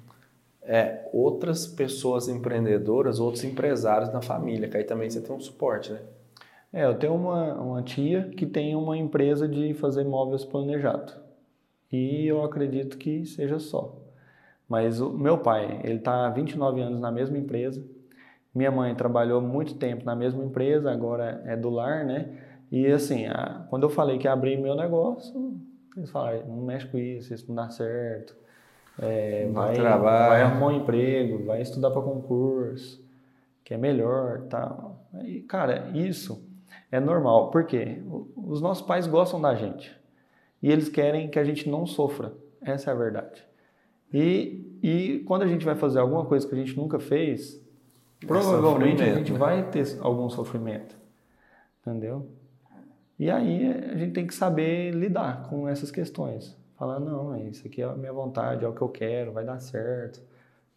é, 0.63 1.09
outras 1.13 1.67
pessoas 1.67 2.29
empreendedoras, 2.29 3.19
outros 3.19 3.45
empresários 3.45 4.13
na 4.13 4.21
família, 4.23 4.69
que 4.69 4.77
aí 4.77 4.85
também 4.85 5.11
você 5.11 5.21
tem 5.21 5.35
um 5.35 5.41
suporte, 5.41 5.93
né? 5.93 6.01
É, 6.73 6.85
eu 6.85 6.95
tenho 6.95 7.15
uma, 7.15 7.55
uma 7.55 7.83
tia 7.83 8.31
que 8.37 8.47
tem 8.47 8.77
uma 8.77 8.97
empresa 8.97 9.49
de 9.49 9.75
fazer 9.75 10.05
móveis 10.05 10.45
planejado. 10.45 11.13
E 11.93 12.27
eu 12.27 12.43
acredito 12.45 12.97
que 12.99 13.25
seja 13.25 13.59
só. 13.59 13.97
Mas 14.69 15.01
o 15.01 15.11
meu 15.11 15.39
pai, 15.39 15.81
ele 15.83 15.97
está 15.99 16.27
há 16.27 16.31
29 16.31 16.81
anos 16.81 17.01
na 17.01 17.11
mesma 17.11 17.37
empresa. 17.37 17.83
Minha 18.55 18.71
mãe 18.71 18.95
trabalhou 18.95 19.41
muito 19.41 19.75
tempo 19.75 20.05
na 20.05 20.15
mesma 20.15 20.45
empresa, 20.45 20.91
agora 20.91 21.43
é 21.47 21.57
do 21.57 21.71
lar, 21.71 22.05
né? 22.05 22.29
E 22.71 22.87
assim, 22.87 23.27
a- 23.27 23.67
quando 23.69 23.83
eu 23.85 23.91
falei 23.91 24.19
que 24.19 24.27
ia 24.27 24.33
abrir 24.33 24.57
meu 24.57 24.77
negócio, 24.77 25.55
eles 25.97 26.11
falaram, 26.11 26.47
não 26.47 26.63
mexe 26.63 26.87
com 26.87 26.99
isso, 26.99 27.35
isso 27.35 27.47
não 27.49 27.55
dá 27.57 27.69
certo. 27.71 28.37
É, 28.99 29.49
vai, 29.53 29.75
vai 30.29 30.43
arrumar 30.43 30.67
um 30.69 30.73
emprego, 30.77 31.45
vai 31.45 31.63
estudar 31.63 31.91
para 31.91 32.03
concurso, 32.03 33.03
que 33.65 33.75
é 33.75 33.77
melhor 33.77 34.43
tal. 34.49 35.05
E, 35.25 35.41
cara, 35.41 35.91
isso 35.95 36.45
é 36.93 37.01
normal. 37.01 37.51
Por 37.51 37.65
quê? 37.65 38.03
Os 38.37 38.61
nossos 38.61 38.85
pais 38.87 39.07
gostam 39.07 39.41
da 39.41 39.55
gente. 39.55 39.97
E 40.63 40.71
eles 40.71 40.89
querem 40.89 41.29
que 41.29 41.39
a 41.39 41.45
gente 41.45 41.69
não 41.69 41.87
sofra. 41.87 42.33
Essa 42.61 42.91
é 42.91 42.95
a 42.95 42.97
verdade. 42.97 43.43
E, 44.13 44.79
e 44.83 45.19
quando 45.27 45.43
a 45.43 45.47
gente 45.47 45.65
vai 45.65 45.75
fazer 45.75 46.01
alguma 46.01 46.25
coisa 46.27 46.47
que 46.47 46.55
a 46.55 46.59
gente 46.59 46.77
nunca 46.77 46.99
fez, 46.99 47.61
provavelmente 48.27 49.03
a 49.03 49.15
gente 49.15 49.33
né? 49.33 49.39
vai 49.39 49.71
ter 49.71 49.87
algum 50.01 50.29
sofrimento. 50.29 50.97
Entendeu? 51.81 52.29
E 53.19 53.31
aí 53.31 53.67
a 53.93 53.97
gente 53.97 54.13
tem 54.13 54.27
que 54.27 54.35
saber 54.35 54.93
lidar 54.93 55.49
com 55.49 55.69
essas 55.69 55.91
questões. 55.91 56.57
Falar, 56.77 56.99
não, 56.99 57.35
é 57.35 57.43
isso 57.45 57.67
aqui 57.67 57.83
é 57.83 57.85
a 57.85 57.95
minha 57.95 58.13
vontade, 58.13 58.65
é 58.65 58.69
o 58.69 58.73
que 58.73 58.81
eu 58.81 58.89
quero, 58.89 59.33
vai 59.33 59.45
dar 59.45 59.61
certo, 59.61 60.23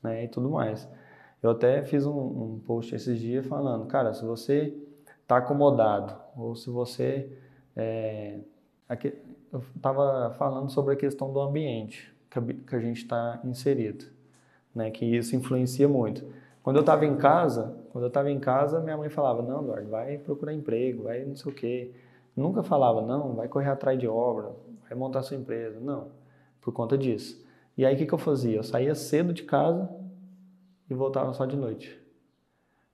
né? 0.01 0.25
E 0.25 0.27
tudo 0.27 0.49
mais. 0.49 0.87
Eu 1.41 1.51
até 1.51 1.83
fiz 1.83 2.05
um, 2.05 2.17
um 2.17 2.61
post 2.65 2.93
esses 2.93 3.19
dias 3.19 3.45
falando, 3.45 3.85
cara, 3.85 4.13
se 4.13 4.23
você 4.23 4.73
está 5.21 5.37
acomodado 5.37 6.15
ou 6.37 6.55
se 6.55 6.69
você 6.69 7.29
é, 7.75 8.39
aqui- 8.87 9.13
eu 9.53 9.63
estava 9.75 10.33
falando 10.37 10.71
sobre 10.71 10.95
a 10.95 10.97
questão 10.97 11.31
do 11.31 11.39
ambiente 11.39 12.11
que 12.67 12.75
a, 12.75 12.79
gente 12.79 13.03
está 13.03 13.39
inserido, 13.43 14.05
né? 14.73 14.89
Que 14.89 15.05
isso 15.05 15.35
influencia 15.35 15.87
muito. 15.87 16.25
Quando 16.63 16.77
eu 16.77 16.79
estava 16.79 17.05
em 17.05 17.15
casa, 17.15 17.77
quando 17.91 18.05
eu 18.05 18.07
estava 18.07 18.31
em 18.31 18.39
casa, 18.39 18.79
minha 18.79 18.97
mãe 18.97 19.09
falava, 19.09 19.43
não, 19.43 19.61
Eduardo, 19.61 19.89
vai 19.89 20.17
procurar 20.17 20.53
emprego, 20.53 21.03
vai 21.03 21.23
não 21.23 21.35
sei 21.35 21.51
o 21.51 21.55
quê. 21.55 21.91
Nunca 22.35 22.63
falava, 22.63 23.01
não, 23.01 23.35
vai 23.35 23.47
correr 23.47 23.69
atrás 23.69 23.99
de 23.99 24.07
obra, 24.07 24.51
vai 24.87 24.97
montar 24.97 25.21
sua 25.21 25.37
empresa. 25.37 25.79
Não, 25.79 26.07
por 26.59 26.73
conta 26.73 26.97
disso. 26.97 27.45
E 27.77 27.85
aí 27.85 27.93
o 27.93 27.97
que, 27.97 28.07
que 28.07 28.13
eu 28.13 28.17
fazia? 28.17 28.57
Eu 28.57 28.63
saía 28.63 28.95
cedo 28.95 29.33
de 29.33 29.43
casa 29.43 29.87
e 30.89 30.93
voltava 30.95 31.31
só 31.33 31.45
de 31.45 31.55
noite. 31.55 31.99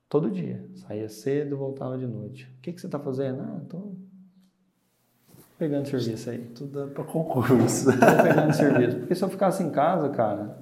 Todo 0.08 0.30
dia. 0.30 0.68
Saía 0.74 1.08
cedo 1.08 1.56
voltava 1.56 1.96
de 1.96 2.06
noite. 2.06 2.52
O 2.58 2.60
que, 2.60 2.72
que 2.72 2.80
você 2.80 2.86
está 2.86 2.98
fazendo? 2.98 3.40
Ah, 3.40 3.60
estou 3.62 3.94
pegando 5.60 5.86
serviço 5.86 6.30
aí. 6.30 6.38
Tudo 6.38 6.88
para 6.88 7.04
concurso. 7.04 7.92
Tô 7.92 8.22
pegando 8.22 8.52
serviço. 8.54 8.96
Porque 8.96 9.14
se 9.14 9.22
eu 9.22 9.28
ficasse 9.28 9.62
em 9.62 9.68
casa, 9.68 10.08
cara, 10.08 10.56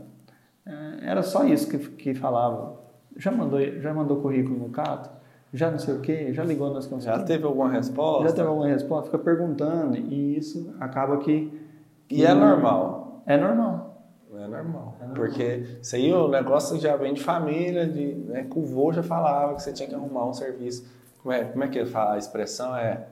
é, 0.67 1.11
era 1.11 1.23
só 1.23 1.45
isso 1.45 1.71
que, 1.71 1.79
que 1.79 2.15
falava. 2.15 2.81
Já 3.17 3.31
mandou, 3.31 3.61
já 3.81 3.95
mandou 3.95 4.21
currículo 4.21 4.59
no 4.59 4.71
Cato? 4.71 5.09
Já 5.53 5.71
não 5.71 5.79
sei 5.79 5.95
o 5.95 6.01
quê? 6.01 6.33
Já 6.33 6.43
ligou 6.43 6.75
nas 6.75 6.85
Já 6.85 6.91
consultas? 6.91 7.23
teve 7.23 7.45
alguma 7.45 7.71
resposta? 7.71 8.29
Já 8.29 8.35
teve 8.35 8.49
alguma 8.49 8.67
resposta? 8.67 9.05
Fica 9.07 9.19
perguntando 9.23 9.97
e 9.97 10.37
isso 10.37 10.75
acaba 10.81 11.17
que... 11.19 11.67
E 12.11 12.25
é 12.25 12.35
normal. 12.35 13.23
É 13.25 13.37
normal. 13.37 14.03
É 14.35 14.47
normal. 14.47 14.97
Porque 15.15 15.79
isso 15.81 15.95
aí 15.95 16.13
o 16.13 16.29
negócio 16.29 16.79
já 16.79 16.97
vem 16.97 17.15
de 17.15 17.23
família, 17.23 17.87
de, 17.87 18.15
né, 18.15 18.47
que 18.51 18.59
o 18.59 18.63
vô 18.63 18.93
já 18.93 19.03
falava 19.03 19.55
que 19.55 19.63
você 19.63 19.73
tinha 19.73 19.89
que 19.89 19.95
arrumar 19.95 20.27
um 20.27 20.35
serviço. 20.35 20.87
Como 21.23 21.33
é, 21.33 21.45
como 21.45 21.65
é 21.65 21.69
que 21.69 21.79
ele 21.79 21.89
fala? 21.89 22.15
A 22.15 22.19
expressão 22.19 22.77
é 22.77 23.07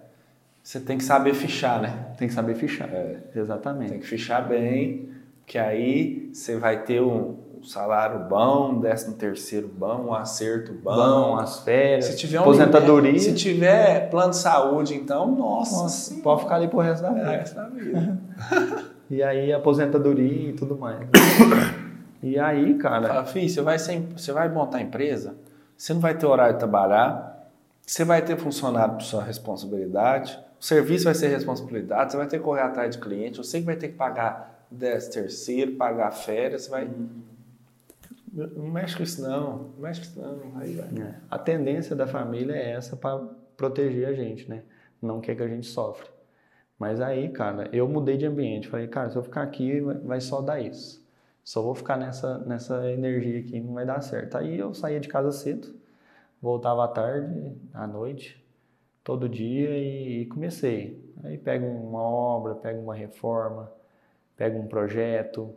você 0.66 0.80
tem 0.80 0.98
que 0.98 1.04
saber 1.04 1.32
fichar, 1.32 1.80
né? 1.80 2.06
Tem 2.18 2.26
que 2.26 2.34
saber 2.34 2.56
fichar. 2.56 2.88
É. 2.92 3.18
Exatamente. 3.36 3.90
Tem 3.90 4.00
que 4.00 4.06
fichar 4.06 4.48
bem, 4.48 5.10
que 5.46 5.58
aí 5.58 6.28
você 6.32 6.56
vai 6.56 6.82
ter 6.82 7.00
um, 7.00 7.36
salário 7.62 8.28
bom, 8.28 8.72
um 8.72 8.80
décimo 8.80 9.14
terceiro 9.14 9.68
bom, 9.72 10.06
um 10.08 10.12
acerto 10.14 10.72
bom. 10.72 10.96
Bom, 10.96 11.36
as 11.36 11.60
férias, 11.60 12.06
se 12.06 12.16
tiver 12.16 12.38
um 12.38 12.42
aposentadoria. 12.42 13.12
limite- 13.12 13.24
se 13.30 13.34
tiver 13.34 14.10
plano 14.10 14.30
de 14.30 14.38
saúde, 14.38 14.94
então, 14.96 15.30
nossa, 15.36 15.82
Nossa, 15.84 16.14
pode 16.20 16.42
ficar 16.42 16.56
ali 16.56 16.66
pro 16.66 16.80
resto 16.80 17.02
da 17.02 17.10
vida. 17.12 17.32
é 17.32 17.40
essa 17.40 17.68
vida. 17.68 18.18
E 19.08 19.22
aí 19.22 19.52
aposentadoria 19.52 20.50
e 20.50 20.52
tudo 20.52 20.76
mais. 20.76 20.98
E 22.20 22.36
aí, 22.40 22.74
cara. 22.74 23.06
Fala, 23.06 23.24
filho, 23.24 23.48
você 23.48 23.62
vai, 23.62 23.78
ser, 23.78 24.00
você 24.16 24.32
vai 24.32 24.48
montar 24.48 24.80
empresa, 24.80 25.36
você 25.78 25.94
não 25.94 26.00
vai 26.00 26.14
ter 26.18 26.26
horário 26.26 26.54
de 26.54 26.58
trabalhar, 26.58 27.48
você 27.86 28.04
vai 28.04 28.20
ter 28.20 28.36
funcionário 28.36 28.94
por 28.94 29.02
sua 29.02 29.22
responsabilidade, 29.22 30.36
o 30.60 30.64
serviço 30.64 31.04
vai 31.04 31.14
ser 31.14 31.28
responsabilidade, 31.28 32.12
você 32.12 32.16
vai 32.16 32.26
ter 32.26 32.38
que 32.38 32.44
correr 32.44 32.62
atrás 32.62 32.96
de 32.96 33.02
cliente, 33.02 33.38
você 33.38 33.60
que 33.60 33.66
vai 33.66 33.76
ter 33.76 33.88
que 33.88 33.94
pagar 33.94 34.66
10 34.70 35.08
terceiro, 35.08 35.72
pagar 35.76 36.10
férias, 36.10 36.62
você 36.62 36.70
vai. 36.70 36.84
Uhum. 36.84 37.22
Não 38.32 38.68
mexe 38.68 38.96
com 38.96 39.02
isso 39.02 39.22
não, 39.22 39.70
não 39.74 39.82
mexe 39.82 40.00
com 40.00 40.06
isso 40.06 40.20
não. 40.20 40.60
Aí 40.60 40.74
vai. 40.74 40.88
É. 41.02 41.14
A 41.30 41.38
tendência 41.38 41.96
da 41.96 42.06
família 42.06 42.54
é 42.54 42.72
essa 42.72 42.96
para 42.96 43.18
proteger 43.56 44.08
a 44.08 44.12
gente, 44.12 44.48
né? 44.48 44.62
Não 45.00 45.20
quer 45.20 45.34
que 45.34 45.42
a 45.42 45.48
gente 45.48 45.66
sofre. 45.66 46.08
Mas 46.78 47.00
aí, 47.00 47.30
cara, 47.30 47.68
eu 47.72 47.88
mudei 47.88 48.16
de 48.16 48.26
ambiente. 48.26 48.68
Falei, 48.68 48.86
cara, 48.86 49.08
se 49.08 49.16
eu 49.16 49.22
ficar 49.22 49.42
aqui, 49.42 49.80
vai 49.80 50.20
só 50.20 50.42
dar 50.42 50.60
isso. 50.60 51.04
Só 51.42 51.62
vou 51.62 51.74
ficar 51.74 51.96
nessa, 51.96 52.38
nessa 52.38 52.90
energia 52.90 53.38
aqui, 53.40 53.60
não 53.60 53.74
vai 53.74 53.86
dar 53.86 54.00
certo. 54.00 54.36
Aí 54.36 54.58
eu 54.58 54.74
saía 54.74 55.00
de 55.00 55.08
casa 55.08 55.30
cedo, 55.30 55.74
voltava 56.42 56.84
à 56.84 56.88
tarde, 56.88 57.56
à 57.72 57.86
noite, 57.86 58.44
todo 59.06 59.28
dia 59.28 59.70
e, 59.78 60.26
comecei. 60.26 61.00
Aí 61.22 61.38
pego 61.38 61.64
uma 61.64 62.02
obra, 62.02 62.56
pego 62.56 62.82
uma 62.82 62.94
reforma, 62.94 63.72
pego 64.36 64.58
um 64.58 64.66
projeto, 64.66 65.54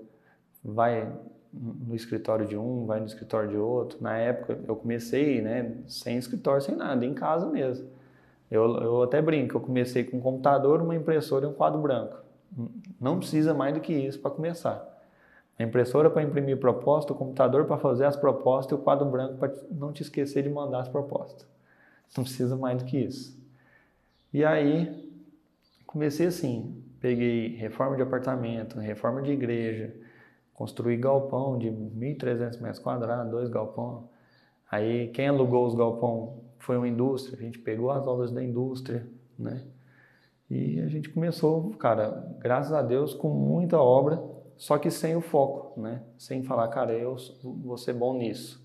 vai 0.63 1.11
no 1.51 1.95
escritório 1.95 2.45
de 2.45 2.55
um, 2.55 2.85
vai 2.85 2.99
no 2.99 3.07
escritório 3.07 3.49
de 3.49 3.57
outro. 3.57 3.97
Na 4.03 4.15
época 4.15 4.59
eu 4.67 4.75
comecei, 4.75 5.41
né, 5.41 5.75
sem 5.87 6.15
escritório, 6.15 6.61
sem 6.61 6.75
nada, 6.75 7.03
em 7.03 7.15
casa 7.15 7.47
mesmo. 7.47 7.89
Eu, 8.51 8.77
eu 8.77 9.01
até 9.01 9.19
brinco, 9.19 9.57
eu 9.57 9.61
comecei 9.61 10.03
com 10.03 10.17
um 10.17 10.21
computador, 10.21 10.79
uma 10.79 10.95
impressora 10.95 11.45
e 11.45 11.49
um 11.49 11.53
quadro 11.53 11.81
branco. 11.81 12.17
Não 13.01 13.17
precisa 13.17 13.51
mais 13.51 13.73
do 13.73 13.79
que 13.79 13.93
isso 13.93 14.19
para 14.19 14.29
começar. 14.29 14.87
A 15.57 15.63
impressora 15.63 16.07
para 16.07 16.21
imprimir 16.21 16.57
proposta, 16.59 17.13
o 17.13 17.15
computador 17.15 17.65
para 17.65 17.79
fazer 17.79 18.05
as 18.05 18.15
propostas 18.15 18.77
e 18.77 18.79
o 18.79 18.83
quadro 18.83 19.07
branco 19.09 19.37
para 19.37 19.51
não 19.71 19.91
te 19.91 20.03
esquecer 20.03 20.43
de 20.43 20.49
mandar 20.49 20.81
as 20.81 20.87
propostas. 20.87 21.47
Não 22.15 22.23
precisa 22.23 22.55
mais 22.55 22.77
do 22.77 22.85
que 22.85 22.97
isso. 22.97 23.38
E 24.33 24.45
aí, 24.45 25.11
comecei 25.85 26.27
assim, 26.27 26.83
peguei 26.99 27.55
reforma 27.55 27.95
de 27.95 28.01
apartamento, 28.01 28.79
reforma 28.79 29.21
de 29.21 29.31
igreja, 29.31 29.95
construí 30.53 30.97
galpão 30.97 31.57
de 31.57 31.69
1.300 31.69 32.61
metros 32.61 32.79
quadrados, 32.79 33.31
dois 33.31 33.49
galpão. 33.49 34.09
Aí, 34.69 35.07
quem 35.09 35.27
alugou 35.27 35.65
os 35.65 35.73
galpão 35.73 36.43
foi 36.59 36.77
uma 36.77 36.87
indústria, 36.87 37.39
a 37.39 37.41
gente 37.41 37.57
pegou 37.57 37.89
as 37.89 38.05
obras 38.05 38.31
da 38.31 38.43
indústria, 38.43 39.07
né? 39.37 39.63
E 40.49 40.79
a 40.81 40.87
gente 40.87 41.09
começou, 41.09 41.71
cara, 41.75 42.27
graças 42.39 42.73
a 42.73 42.81
Deus, 42.81 43.13
com 43.13 43.29
muita 43.29 43.79
obra, 43.79 44.21
só 44.57 44.77
que 44.77 44.91
sem 44.91 45.15
o 45.15 45.21
foco, 45.21 45.79
né? 45.79 46.03
Sem 46.17 46.43
falar, 46.43 46.67
cara, 46.67 46.91
eu 46.93 47.15
vou 47.43 47.77
ser 47.77 47.93
bom 47.93 48.17
nisso. 48.17 48.63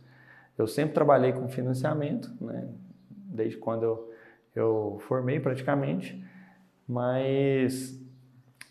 Eu 0.59 0.67
sempre 0.67 0.95
trabalhei 0.95 1.33
com 1.33 1.49
financiamento, 1.49 2.33
né? 2.41 2.69
Desde 3.11 3.57
quando 3.57 3.83
eu, 3.83 4.14
eu 4.55 4.99
formei 5.09 5.41
praticamente, 5.41 6.23
mas 6.87 8.01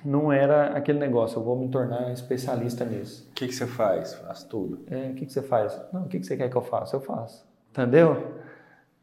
não 0.04 0.32
era 0.32 0.76
aquele 0.76 1.00
negócio, 1.00 1.38
eu 1.38 1.44
vou 1.44 1.58
me 1.58 1.70
tornar 1.70 2.12
especialista 2.12 2.84
nisso. 2.86 3.28
O 3.32 3.34
que, 3.34 3.48
que 3.48 3.56
você 3.56 3.66
faz? 3.66 4.14
Faz 4.16 4.44
tudo. 4.44 4.80
É, 4.90 5.10
o 5.10 5.14
que, 5.14 5.26
que 5.26 5.34
você 5.34 5.42
faz? 5.42 5.80
Não, 5.92 6.04
o 6.04 6.08
que, 6.08 6.20
que 6.20 6.26
você 6.26 6.36
quer 6.36 6.50
que 6.50 6.56
eu 6.56 6.62
faça? 6.62 6.96
Eu 6.96 7.02
faço. 7.02 7.46
Entendeu? 7.72 8.34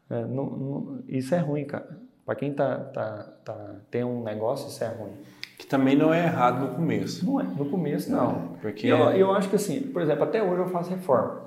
É, 0.09 0.25
não, 0.25 0.45
não, 0.45 0.99
isso 1.07 1.33
é 1.33 1.39
ruim, 1.39 1.65
cara. 1.65 1.97
Para 2.25 2.35
quem 2.35 2.53
tá, 2.53 2.77
tá, 2.77 3.33
tá, 3.43 3.75
tem 3.89 4.03
um 4.03 4.23
negócio, 4.23 4.67
isso 4.67 4.83
é 4.83 4.87
ruim. 4.87 5.13
Que 5.57 5.65
também 5.65 5.95
não 5.95 6.13
é 6.13 6.23
errado 6.23 6.61
no 6.61 6.75
começo. 6.75 7.25
Não 7.25 7.39
é, 7.39 7.43
no 7.43 7.69
começo 7.69 8.11
não. 8.11 8.31
não 8.31 8.47
porque 8.61 8.87
eu, 8.87 8.97
eu 9.11 9.31
acho 9.31 9.49
que 9.49 9.55
assim, 9.55 9.81
por 9.81 10.01
exemplo, 10.01 10.23
até 10.23 10.41
hoje 10.41 10.61
eu 10.61 10.67
faço 10.69 10.89
reforma. 10.89 11.43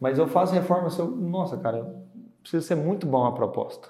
Mas 0.00 0.18
eu 0.18 0.26
faço 0.26 0.52
reforma, 0.52 0.90
se 0.90 0.98
eu, 0.98 1.06
nossa, 1.10 1.56
cara, 1.56 1.94
precisa 2.40 2.66
ser 2.66 2.74
muito 2.74 3.06
bom 3.06 3.24
a 3.24 3.32
proposta. 3.32 3.88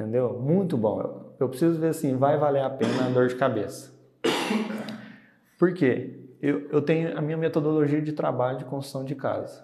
Entendeu? 0.00 0.40
Muito 0.40 0.78
bom. 0.78 1.34
Eu, 1.38 1.46
preciso 1.50 1.78
ver 1.78 1.88
assim, 1.88 2.16
vai 2.16 2.38
valer 2.38 2.62
a 2.62 2.70
pena 2.70 3.04
a 3.04 3.10
dor 3.10 3.28
de 3.28 3.36
cabeça. 3.36 3.92
Por 5.58 5.74
quê? 5.74 6.30
Eu, 6.40 6.70
eu 6.70 6.80
tenho 6.80 7.18
a 7.18 7.20
minha 7.20 7.36
metodologia 7.36 8.00
de 8.00 8.12
trabalho 8.12 8.56
de 8.56 8.64
construção 8.64 9.04
de 9.04 9.14
casa. 9.14 9.62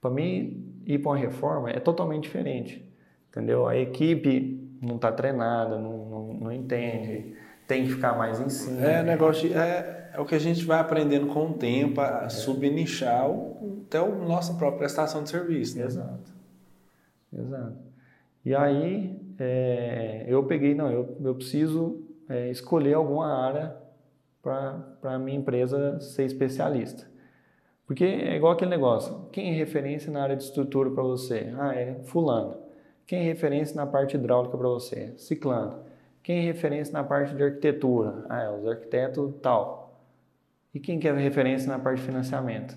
Para 0.00 0.10
mim, 0.10 0.82
ir 0.84 0.98
para 0.98 1.12
uma 1.12 1.16
reforma 1.16 1.70
é 1.70 1.78
totalmente 1.78 2.24
diferente, 2.24 2.92
entendeu? 3.30 3.68
A 3.68 3.76
equipe 3.76 4.68
não 4.82 4.96
está 4.96 5.12
treinada, 5.12 5.78
não, 5.78 6.06
não, 6.06 6.34
não, 6.34 6.52
entende, 6.52 7.36
tem 7.68 7.84
que 7.84 7.92
ficar 7.92 8.18
mais 8.18 8.40
em 8.40 8.48
cima. 8.48 8.84
É, 8.84 9.02
negócio 9.04 9.48
de, 9.48 9.54
é, 9.54 10.10
é 10.12 10.20
o 10.20 10.24
que 10.24 10.34
a 10.34 10.40
gente 10.40 10.64
vai 10.64 10.80
aprendendo 10.80 11.28
com 11.28 11.50
o 11.50 11.54
tempo, 11.54 12.00
a 12.00 12.24
é. 12.24 12.28
subnichar 12.28 13.30
o, 13.30 13.84
até 13.86 13.98
a 13.98 14.06
nossa 14.06 14.54
própria 14.54 14.80
prestação 14.80 15.22
de 15.22 15.30
serviço. 15.30 15.78
Né? 15.78 15.84
Exato, 15.84 16.32
exato. 17.32 17.76
E 18.44 18.54
aí 18.54 19.17
é, 19.38 20.24
eu 20.26 20.44
peguei, 20.44 20.74
não, 20.74 20.90
eu, 20.90 21.16
eu 21.22 21.34
preciso 21.34 22.04
é, 22.28 22.50
escolher 22.50 22.94
alguma 22.94 23.26
área 23.26 23.76
para 24.42 25.14
a 25.14 25.18
minha 25.18 25.36
empresa 25.36 26.00
ser 26.00 26.24
especialista. 26.24 27.06
Porque 27.86 28.04
é 28.04 28.36
igual 28.36 28.52
aquele 28.52 28.70
negócio. 28.70 29.28
Quem 29.32 29.50
é 29.50 29.52
referência 29.54 30.12
na 30.12 30.22
área 30.22 30.36
de 30.36 30.42
estrutura 30.44 30.90
para 30.90 31.02
você? 31.02 31.52
Ah, 31.58 31.74
é 31.74 31.94
fulano. 32.04 32.56
Quem 33.06 33.20
é 33.20 33.22
referência 33.22 33.74
na 33.74 33.86
parte 33.86 34.16
hidráulica 34.16 34.58
para 34.58 34.68
você? 34.68 35.14
Ciclano. 35.16 35.84
Quem 36.22 36.40
é 36.40 36.42
referência 36.42 36.92
na 36.92 37.02
parte 37.02 37.34
de 37.34 37.42
arquitetura? 37.42 38.26
Ah, 38.28 38.42
é 38.42 38.50
os 38.50 38.66
arquitetos 38.66 39.34
tal. 39.40 39.98
E 40.74 40.78
quem 40.78 40.98
que 41.00 41.08
é 41.08 41.12
referência 41.12 41.66
na 41.66 41.78
parte 41.78 42.00
de 42.00 42.06
financiamento? 42.06 42.76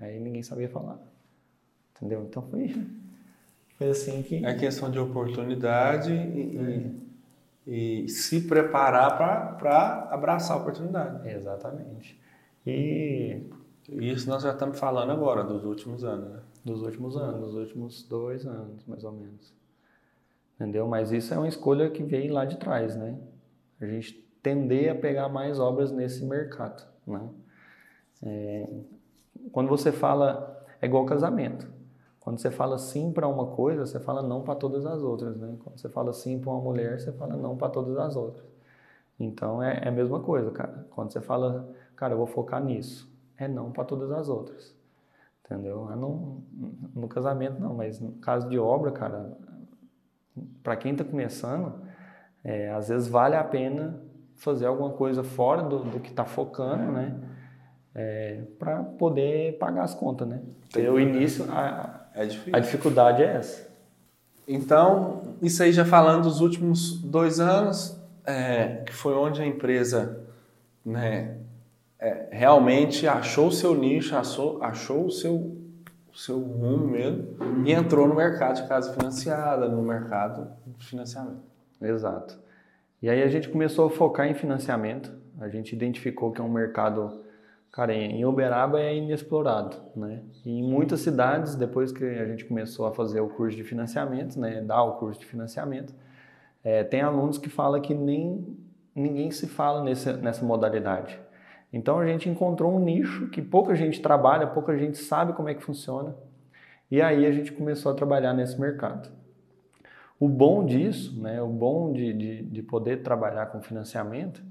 Aí 0.00 0.20
ninguém 0.20 0.42
sabia 0.44 0.68
falar. 0.68 1.00
Entendeu? 1.96 2.22
Então 2.22 2.42
foi, 2.42 2.72
foi 3.82 3.90
assim 3.90 4.22
que... 4.22 4.44
É 4.44 4.54
questão 4.54 4.90
de 4.90 4.98
oportunidade 4.98 6.12
e, 6.12 6.58
é. 6.58 6.90
e, 7.66 8.04
e 8.04 8.08
se 8.08 8.42
preparar 8.42 9.16
para 9.58 10.08
abraçar 10.10 10.56
a 10.56 10.60
oportunidade. 10.60 11.28
Exatamente. 11.28 12.20
E 12.64 13.42
isso 13.88 14.28
nós 14.28 14.42
já 14.42 14.52
estamos 14.52 14.78
falando 14.78 15.10
agora, 15.10 15.42
dos 15.42 15.64
últimos 15.64 16.04
anos, 16.04 16.30
né? 16.30 16.40
Dos 16.64 16.82
últimos 16.82 17.16
anos, 17.16 17.40
dos 17.40 17.54
últimos 17.54 18.02
dois 18.04 18.46
anos, 18.46 18.84
mais 18.86 19.02
ou 19.02 19.12
menos. 19.12 19.52
Entendeu? 20.54 20.86
Mas 20.86 21.10
isso 21.10 21.34
é 21.34 21.36
uma 21.36 21.48
escolha 21.48 21.90
que 21.90 22.04
veio 22.04 22.32
lá 22.32 22.44
de 22.44 22.56
trás, 22.56 22.94
né? 22.94 23.18
A 23.80 23.86
gente 23.86 24.12
tender 24.40 24.92
a 24.92 24.94
pegar 24.94 25.28
mais 25.28 25.58
obras 25.58 25.90
nesse 25.90 26.24
mercado, 26.24 26.84
né? 27.04 27.28
É, 28.24 28.68
quando 29.50 29.68
você 29.68 29.90
fala, 29.90 30.64
é 30.80 30.86
igual 30.86 31.04
casamento. 31.04 31.68
Quando 32.22 32.38
você 32.38 32.50
fala 32.50 32.78
sim 32.78 33.12
para 33.12 33.26
uma 33.26 33.46
coisa, 33.48 33.84
você 33.84 33.98
fala 34.00 34.22
não 34.22 34.42
para 34.42 34.54
todas 34.54 34.86
as 34.86 35.02
outras, 35.02 35.36
né? 35.36 35.56
Quando 35.62 35.78
você 35.78 35.88
fala 35.88 36.12
sim 36.12 36.38
para 36.38 36.50
uma 36.50 36.60
mulher, 36.60 36.98
você 36.98 37.12
fala 37.12 37.36
não 37.36 37.56
para 37.56 37.68
todas 37.68 37.96
as 37.98 38.16
outras. 38.16 38.44
Então 39.18 39.62
é, 39.62 39.80
é 39.84 39.88
a 39.88 39.92
mesma 39.92 40.20
coisa, 40.20 40.50
cara. 40.50 40.86
Quando 40.90 41.12
você 41.12 41.20
fala, 41.20 41.68
cara, 41.96 42.14
eu 42.14 42.18
vou 42.18 42.26
focar 42.26 42.62
nisso 42.62 43.12
é 43.42 43.48
não 43.48 43.70
para 43.70 43.84
todas 43.84 44.10
as 44.10 44.28
outras. 44.28 44.74
Entendeu? 45.44 45.84
Não, 45.96 46.42
no 46.94 47.08
casamento 47.08 47.60
não, 47.60 47.74
mas 47.74 48.00
no 48.00 48.12
caso 48.12 48.48
de 48.48 48.58
obra, 48.58 48.90
cara, 48.90 49.36
para 50.62 50.76
quem 50.76 50.92
está 50.92 51.04
começando, 51.04 51.74
é, 52.42 52.70
às 52.70 52.88
vezes 52.88 53.08
vale 53.08 53.36
a 53.36 53.44
pena 53.44 54.00
fazer 54.36 54.66
alguma 54.66 54.90
coisa 54.90 55.22
fora 55.22 55.62
do, 55.62 55.84
do 55.84 56.00
que 56.00 56.10
está 56.10 56.24
focando, 56.24 56.92
né? 56.92 57.20
É, 57.94 58.44
para 58.58 58.82
poder 58.82 59.58
pagar 59.58 59.82
as 59.82 59.94
contas, 59.94 60.26
né? 60.26 60.40
Porque 60.62 60.88
o 60.88 60.98
início, 60.98 61.44
a, 61.50 62.01
é 62.14 62.28
a 62.52 62.60
dificuldade 62.60 63.22
é 63.22 63.36
essa. 63.36 63.70
Então, 64.46 65.36
isso 65.40 65.62
aí 65.62 65.72
já 65.72 65.84
falando 65.84 66.24
dos 66.24 66.40
últimos 66.40 67.00
dois 67.00 67.40
anos, 67.40 67.96
é, 68.26 68.82
que 68.84 68.92
foi 68.92 69.14
onde 69.14 69.40
a 69.40 69.46
empresa 69.46 70.20
né, 70.84 71.36
é, 71.98 72.28
realmente 72.30 73.06
achou 73.06 73.48
o 73.48 73.52
seu 73.52 73.74
nicho, 73.74 74.16
achou, 74.16 74.62
achou 74.62 75.06
o 75.06 75.10
seu, 75.10 75.56
o 76.12 76.16
seu 76.16 76.38
rumo 76.40 76.88
mesmo 76.88 77.36
e 77.64 77.72
entrou 77.72 78.08
no 78.08 78.14
mercado 78.14 78.60
de 78.60 78.68
casa 78.68 78.92
financiada, 78.92 79.68
no 79.68 79.80
mercado 79.82 80.48
de 80.78 80.86
financiamento. 80.86 81.42
Exato. 81.80 82.38
E 83.00 83.08
aí 83.08 83.22
a 83.22 83.28
gente 83.28 83.48
começou 83.48 83.86
a 83.86 83.90
focar 83.90 84.26
em 84.28 84.34
financiamento. 84.34 85.12
A 85.40 85.48
gente 85.48 85.74
identificou 85.74 86.30
que 86.30 86.40
é 86.40 86.44
um 86.44 86.50
mercado, 86.50 87.21
cara, 87.72 87.94
em 87.94 88.22
Uberaba 88.26 88.78
é 88.78 88.94
inexplorado, 88.94 89.76
né? 89.96 90.20
E 90.44 90.60
em 90.60 90.62
muitas 90.62 91.00
cidades, 91.00 91.56
depois 91.56 91.90
que 91.90 92.04
a 92.04 92.26
gente 92.26 92.44
começou 92.44 92.86
a 92.86 92.92
fazer 92.92 93.20
o 93.20 93.30
curso 93.30 93.56
de 93.56 93.64
financiamento, 93.64 94.38
né, 94.38 94.60
dar 94.60 94.82
o 94.82 94.98
curso 94.98 95.18
de 95.18 95.24
financiamento, 95.24 95.94
é, 96.62 96.84
tem 96.84 97.00
alunos 97.00 97.38
que 97.38 97.48
falam 97.48 97.80
que 97.80 97.94
nem 97.94 98.46
ninguém 98.94 99.30
se 99.30 99.46
fala 99.46 99.82
nessa, 99.82 100.12
nessa 100.18 100.44
modalidade. 100.44 101.18
Então 101.72 101.98
a 101.98 102.06
gente 102.06 102.28
encontrou 102.28 102.70
um 102.76 102.78
nicho 102.78 103.28
que 103.28 103.40
pouca 103.40 103.74
gente 103.74 104.02
trabalha, 104.02 104.46
pouca 104.46 104.76
gente 104.76 104.98
sabe 104.98 105.32
como 105.32 105.48
é 105.48 105.54
que 105.54 105.62
funciona. 105.62 106.14
E 106.90 107.00
aí 107.00 107.24
a 107.24 107.32
gente 107.32 107.50
começou 107.52 107.90
a 107.90 107.94
trabalhar 107.94 108.34
nesse 108.34 108.60
mercado. 108.60 109.10
O 110.20 110.28
bom 110.28 110.64
disso, 110.64 111.18
né, 111.18 111.40
o 111.40 111.48
bom 111.48 111.90
de, 111.90 112.12
de, 112.12 112.42
de 112.42 112.62
poder 112.62 113.02
trabalhar 113.02 113.46
com 113.46 113.62
financiamento, 113.62 114.44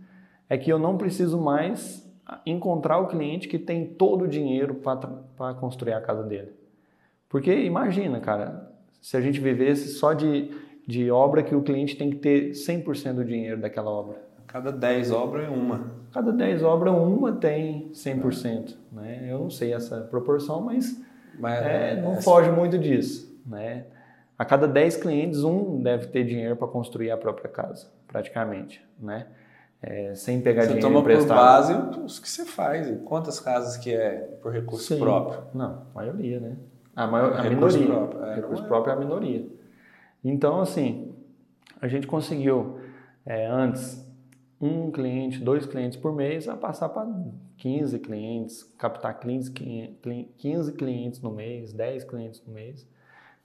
é 0.50 0.58
que 0.58 0.72
eu 0.72 0.80
não 0.80 0.98
preciso 0.98 1.40
mais 1.40 2.11
encontrar 2.46 2.98
o 3.00 3.08
cliente 3.08 3.48
que 3.48 3.60
tem 3.60 3.86
todo 3.86 4.24
o 4.24 4.28
dinheiro 4.28 4.76
para 4.76 5.54
construir 5.56 5.94
a 5.94 6.02
casa 6.02 6.24
dele. 6.24 6.52
Porque 7.28 7.54
imagina, 7.64 8.20
cara, 8.20 8.72
se 9.02 9.18
a 9.18 9.22
gente 9.22 9.40
vivesse 9.40 9.90
só 9.90 10.14
de, 10.14 10.52
de 10.88 11.10
obra 11.10 11.44
que 11.44 11.56
o 11.56 11.62
cliente 11.62 11.96
tem 11.96 12.10
que 12.10 12.18
ter 12.18 12.52
100% 12.52 13.14
do 13.14 13.26
dinheiro 13.26 13.60
daquela 13.60 13.90
obra. 13.90 14.18
Cada 14.48 14.72
10 14.72 15.12
obras 15.12 15.46
é 15.46 15.50
uma. 15.50 15.92
Cada 16.12 16.32
10 16.32 16.62
obras, 16.64 16.94
uma 16.94 17.32
tem 17.32 17.90
100%. 17.94 18.76
Né? 18.92 19.28
Eu 19.30 19.40
não 19.40 19.50
sei 19.50 19.74
essa 19.74 20.02
proporção, 20.02 20.60
mas, 20.60 21.02
mas 21.40 21.64
é, 21.64 21.92
é, 21.92 22.02
não 22.02 22.16
é, 22.16 22.22
foge 22.22 22.52
muito 22.52 22.78
disso. 22.78 23.34
Né? 23.46 23.86
A 24.38 24.44
cada 24.44 24.68
10 24.68 24.98
clientes, 24.98 25.44
um 25.44 25.82
deve 25.82 26.08
ter 26.08 26.26
dinheiro 26.26 26.58
para 26.58 26.68
construir 26.68 27.12
a 27.12 27.18
própria 27.18 27.50
casa, 27.50 27.88
praticamente. 28.08 28.86
Né? 29.00 29.28
É, 29.84 30.14
sem 30.14 30.42
pegar 30.42 30.62
você 30.62 30.68
dinheiro 30.68 30.88
toma 30.88 31.00
emprestado. 31.00 31.28
por 31.28 31.36
base 31.36 32.04
os 32.06 32.20
que 32.20 32.30
você 32.30 32.46
faz. 32.46 32.88
Quantas 33.04 33.40
casas 33.40 33.78
que 33.78 33.92
é 33.92 34.38
por 34.42 34.54
recurso 34.54 34.94
Sim. 34.94 35.00
próprio? 35.00 35.44
Não, 35.54 35.86
maioria, 35.96 36.40
né? 36.40 36.58
A, 36.96 37.08
maior, 37.08 37.34
a 37.34 37.42
recurso 37.42 37.80
minoria. 37.80 38.08
Próprio. 38.08 38.26
É, 38.26 38.36
recurso 38.36 38.64
é. 38.64 38.68
próprio 38.68 38.92
é 38.92 38.96
a 38.96 39.00
minoria. 39.00 39.48
Então, 40.24 40.62
assim, 40.62 41.16
a 41.82 41.88
gente 41.88 42.06
conseguiu 42.06 42.80
é, 43.26 43.48
antes 43.48 44.06
um 44.62 44.92
cliente, 44.92 45.40
dois 45.40 45.66
clientes 45.66 45.98
por 45.98 46.14
mês, 46.14 46.48
a 46.48 46.56
passar 46.56 46.90
para 46.90 47.08
15 47.58 47.98
clientes, 48.00 48.64
captar 48.78 49.20
15, 49.20 49.52
15 50.38 50.74
clientes 50.74 51.20
no 51.22 51.32
mês, 51.32 51.74
10 51.74 52.04
clientes 52.04 52.44
no 52.46 52.54
mês, 52.54 52.88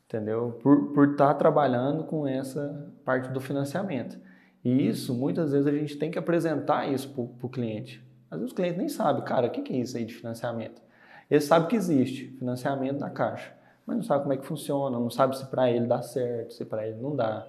entendeu? 0.04 0.58
Por, 0.62 0.92
por 0.92 1.12
estar 1.12 1.28
tá 1.28 1.34
trabalhando 1.34 2.04
com 2.04 2.26
essa 2.26 2.92
parte 3.02 3.30
do 3.30 3.40
financiamento. 3.40 4.18
E 4.66 4.88
isso, 4.88 5.14
muitas 5.14 5.52
vezes, 5.52 5.64
a 5.64 5.70
gente 5.70 5.96
tem 5.96 6.10
que 6.10 6.18
apresentar 6.18 6.92
isso 6.92 7.08
para 7.10 7.46
o 7.46 7.48
cliente. 7.48 8.04
Às 8.28 8.40
vezes 8.40 8.52
o 8.52 8.56
cliente 8.56 8.78
nem 8.78 8.88
sabe, 8.88 9.22
cara, 9.22 9.46
o 9.46 9.50
que, 9.50 9.62
que 9.62 9.72
é 9.72 9.76
isso 9.76 9.96
aí 9.96 10.04
de 10.04 10.12
financiamento? 10.12 10.82
Ele 11.30 11.40
sabe 11.40 11.68
que 11.68 11.76
existe 11.76 12.36
financiamento 12.36 12.98
na 12.98 13.08
caixa, 13.08 13.54
mas 13.86 13.96
não 13.96 14.02
sabe 14.02 14.22
como 14.22 14.32
é 14.32 14.36
que 14.36 14.44
funciona, 14.44 14.98
não 14.98 15.08
sabe 15.08 15.38
se 15.38 15.46
para 15.46 15.70
ele 15.70 15.86
dá 15.86 16.02
certo, 16.02 16.52
se 16.52 16.64
para 16.64 16.84
ele 16.84 17.00
não 17.00 17.14
dá. 17.14 17.46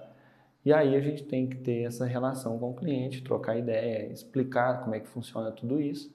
E 0.64 0.72
aí 0.72 0.94
a 0.94 1.00
gente 1.00 1.24
tem 1.24 1.48
que 1.48 1.56
ter 1.56 1.82
essa 1.82 2.06
relação 2.06 2.56
com 2.56 2.70
o 2.70 2.74
cliente, 2.74 3.24
trocar 3.24 3.58
ideia, 3.58 4.12
explicar 4.12 4.84
como 4.84 4.94
é 4.94 5.00
que 5.00 5.08
funciona 5.08 5.50
tudo 5.50 5.80
isso, 5.80 6.14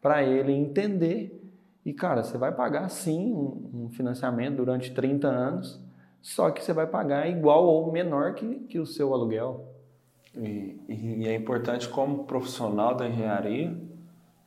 para 0.00 0.22
ele 0.22 0.52
entender. 0.52 1.50
E 1.84 1.92
cara, 1.92 2.22
você 2.22 2.38
vai 2.38 2.52
pagar 2.52 2.88
sim 2.90 3.34
um 3.34 3.88
financiamento 3.90 4.58
durante 4.58 4.94
30 4.94 5.26
anos, 5.26 5.82
só 6.22 6.52
que 6.52 6.62
você 6.62 6.72
vai 6.72 6.86
pagar 6.86 7.28
igual 7.28 7.66
ou 7.66 7.90
menor 7.90 8.34
que, 8.34 8.60
que 8.68 8.78
o 8.78 8.86
seu 8.86 9.12
aluguel. 9.12 9.73
E, 10.36 10.80
e, 10.88 11.28
é 11.28 11.34
importante, 11.34 11.88
como 11.88 12.24
profissional 12.24 12.96
da 12.96 13.08
engenharia, 13.08 13.76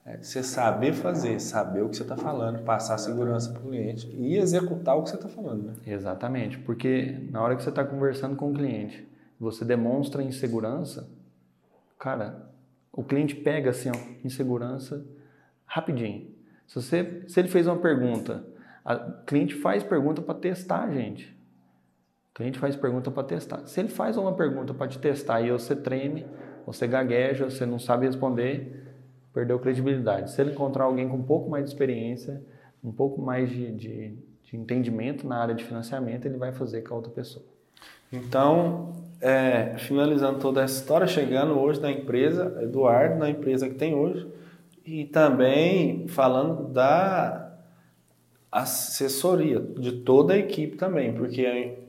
é, 0.05 0.17
você 0.17 0.43
saber 0.43 0.93
fazer, 0.93 1.39
saber 1.39 1.81
o 1.81 1.89
que 1.89 1.97
você 1.97 2.03
está 2.03 2.17
falando, 2.17 2.63
passar 2.63 2.97
segurança 2.97 3.51
para 3.51 3.61
o 3.61 3.69
cliente 3.69 4.07
e 4.15 4.37
executar 4.37 4.97
o 4.97 5.03
que 5.03 5.09
você 5.09 5.15
está 5.15 5.29
falando. 5.29 5.67
Né? 5.67 5.73
Exatamente, 5.85 6.57
porque 6.59 7.27
na 7.31 7.41
hora 7.41 7.55
que 7.55 7.63
você 7.63 7.69
está 7.69 7.83
conversando 7.83 8.35
com 8.35 8.51
o 8.51 8.53
cliente, 8.53 9.07
você 9.39 9.63
demonstra 9.63 10.23
insegurança, 10.23 11.09
cara, 11.97 12.49
o 12.91 13.03
cliente 13.03 13.35
pega 13.35 13.69
assim, 13.69 13.89
ó, 13.89 14.25
insegurança 14.25 15.05
rapidinho. 15.65 16.35
Se, 16.65 16.75
você, 16.75 17.23
se 17.27 17.39
ele 17.39 17.47
fez 17.47 17.67
uma 17.67 17.77
pergunta, 17.77 18.45
o 18.85 19.25
cliente 19.25 19.55
faz 19.55 19.83
pergunta 19.83 20.21
para 20.21 20.35
testar, 20.35 20.91
gente 20.91 21.36
cliente 22.37 22.59
faz 22.59 22.75
pergunta 22.75 23.09
para 23.09 23.23
testar. 23.23 23.65
Se 23.65 23.79
ele 23.79 23.89
faz 23.89 24.15
uma 24.15 24.31
pergunta 24.31 24.71
para 24.71 24.87
te 24.87 24.99
testar 24.99 25.41
e 25.41 25.51
você 25.51 25.75
treme, 25.75 26.23
você 26.67 26.85
gagueja, 26.85 27.49
você 27.49 27.65
não 27.65 27.79
sabe 27.79 28.05
responder, 28.05 28.93
perdeu 29.33 29.57
credibilidade. 29.57 30.29
Se 30.29 30.39
ele 30.39 30.51
encontrar 30.51 30.83
alguém 30.83 31.09
com 31.09 31.17
um 31.17 31.23
pouco 31.23 31.49
mais 31.49 31.65
de 31.65 31.71
experiência, 31.71 32.39
um 32.83 32.91
pouco 32.91 33.19
mais 33.19 33.49
de, 33.49 33.71
de, 33.71 34.15
de 34.43 34.55
entendimento 34.55 35.27
na 35.27 35.37
área 35.37 35.55
de 35.55 35.63
financiamento, 35.63 36.27
ele 36.27 36.37
vai 36.37 36.51
fazer 36.51 36.83
com 36.83 36.93
a 36.93 36.97
outra 36.97 37.11
pessoa. 37.11 37.43
Então, 38.13 38.93
é, 39.19 39.75
finalizando 39.79 40.37
toda 40.37 40.61
essa 40.61 40.79
história, 40.79 41.07
chegando 41.07 41.59
hoje 41.59 41.81
na 41.81 41.91
empresa, 41.91 42.55
Eduardo, 42.61 43.17
na 43.17 43.31
empresa 43.31 43.67
que 43.67 43.75
tem 43.75 43.95
hoje, 43.95 44.27
e 44.85 45.05
também 45.05 46.07
falando 46.07 46.71
da 46.71 47.51
assessoria 48.51 49.59
de 49.59 49.91
toda 49.91 50.35
a 50.35 50.37
equipe 50.37 50.77
também, 50.77 51.13
porque 51.13 51.86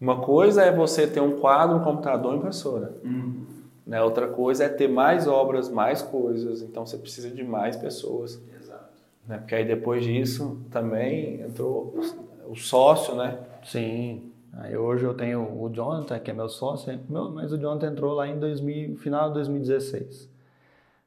uma 0.00 0.20
coisa 0.20 0.62
é 0.62 0.72
você 0.72 1.06
ter 1.06 1.20
um 1.20 1.38
quadro, 1.38 1.76
um 1.76 1.82
computador 1.82 2.34
e 2.34 2.38
impressora. 2.38 2.94
Uhum. 3.04 3.46
Né? 3.86 4.02
Outra 4.02 4.28
coisa 4.28 4.64
é 4.64 4.68
ter 4.68 4.86
mais 4.86 5.26
obras, 5.26 5.68
mais 5.68 6.02
coisas. 6.02 6.62
Então 6.62 6.86
você 6.86 6.96
precisa 6.96 7.30
de 7.30 7.42
mais 7.42 7.76
pessoas. 7.76 8.40
Exato. 8.60 9.02
Né? 9.26 9.38
Porque 9.38 9.54
aí 9.54 9.64
depois 9.64 10.04
disso 10.04 10.60
também 10.70 11.40
entrou 11.40 11.98
o 12.46 12.54
sócio, 12.54 13.16
né? 13.16 13.38
Sim. 13.64 14.30
Aí 14.52 14.76
hoje 14.76 15.04
eu 15.04 15.14
tenho 15.14 15.40
o 15.40 15.68
Jonathan, 15.68 16.18
que 16.18 16.30
é 16.30 16.34
meu 16.34 16.48
sócio, 16.48 16.98
mas 17.08 17.52
o 17.52 17.58
Jonathan 17.58 17.92
entrou 17.92 18.14
lá 18.14 18.26
em 18.26 18.38
2000, 18.38 18.96
final 18.96 19.28
de 19.28 19.34
2016. 19.34 20.28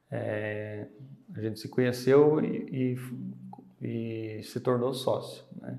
É, 0.09 0.87
a 1.35 1.41
gente 1.41 1.59
se 1.59 1.69
conheceu 1.69 2.43
e, 2.43 2.97
e, 3.81 4.37
e 4.39 4.43
se 4.43 4.59
tornou 4.59 4.93
sócio, 4.93 5.43
né? 5.61 5.77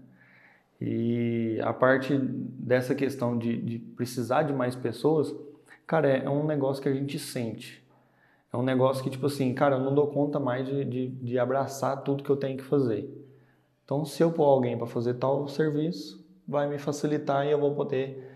E 0.84 1.60
a 1.62 1.72
parte 1.72 2.18
dessa 2.18 2.92
questão 2.92 3.38
de, 3.38 3.56
de 3.56 3.78
precisar 3.78 4.42
de 4.42 4.52
mais 4.52 4.74
pessoas, 4.74 5.32
cara, 5.86 6.10
é, 6.10 6.24
é 6.24 6.28
um 6.28 6.44
negócio 6.44 6.82
que 6.82 6.88
a 6.88 6.92
gente 6.92 7.20
sente. 7.20 7.80
É 8.52 8.56
um 8.56 8.64
negócio 8.64 9.00
que, 9.04 9.08
tipo 9.08 9.26
assim, 9.26 9.54
cara, 9.54 9.76
eu 9.76 9.80
não 9.80 9.94
dou 9.94 10.08
conta 10.08 10.40
mais 10.40 10.66
de, 10.66 10.84
de, 10.84 11.08
de 11.08 11.38
abraçar 11.38 12.02
tudo 12.02 12.24
que 12.24 12.30
eu 12.30 12.36
tenho 12.36 12.56
que 12.58 12.64
fazer. 12.64 13.08
Então, 13.84 14.04
se 14.04 14.24
eu 14.24 14.32
pôr 14.32 14.42
alguém 14.42 14.76
para 14.76 14.88
fazer 14.88 15.14
tal 15.14 15.46
serviço, 15.46 16.26
vai 16.48 16.68
me 16.68 16.78
facilitar 16.78 17.46
e 17.46 17.52
eu 17.52 17.60
vou 17.60 17.76
poder 17.76 18.28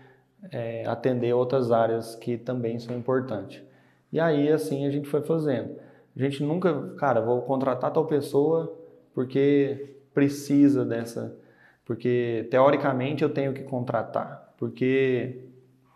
é, 0.49 0.85
atender 0.87 1.33
outras 1.33 1.69
áreas 1.69 2.15
que 2.15 2.37
também 2.37 2.79
são 2.79 2.95
importantes. 2.95 3.61
E 4.09 4.21
aí, 4.21 4.49
assim, 4.49 4.87
a 4.87 4.89
gente 4.89 5.09
foi 5.09 5.21
fazendo. 5.21 5.75
A 6.15 6.19
gente 6.19 6.41
nunca, 6.41 6.95
cara, 6.95 7.19
vou 7.19 7.41
contratar 7.41 7.91
tal 7.91 8.05
pessoa 8.05 8.73
porque 9.13 9.97
precisa 10.13 10.85
dessa 10.85 11.35
porque 11.87 12.45
teoricamente 12.51 13.23
eu 13.23 13.29
tenho 13.29 13.53
que 13.53 13.63
contratar, 13.63 14.53
porque 14.57 15.39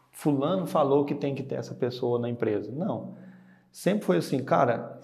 fulano 0.10 0.66
falou 0.66 1.04
que 1.04 1.14
tem 1.14 1.36
que 1.36 1.44
ter 1.44 1.56
essa 1.56 1.76
pessoa 1.76 2.18
na 2.18 2.30
empresa. 2.30 2.72
Não. 2.72 3.16
Sempre 3.74 4.06
foi 4.06 4.18
assim, 4.18 4.42
cara, 4.42 5.02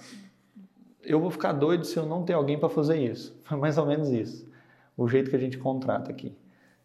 eu 1.03 1.19
vou 1.19 1.29
ficar 1.29 1.51
doido 1.51 1.85
se 1.85 1.97
eu 1.97 2.05
não 2.05 2.23
ter 2.23 2.33
alguém 2.33 2.57
para 2.57 2.69
fazer 2.69 3.01
isso. 3.01 3.37
Foi 3.43 3.57
mais 3.57 3.77
ou 3.77 3.85
menos 3.85 4.09
isso. 4.09 4.47
O 4.95 5.07
jeito 5.09 5.29
que 5.29 5.35
a 5.35 5.39
gente 5.39 5.57
contrata 5.57 6.09
aqui. 6.09 6.33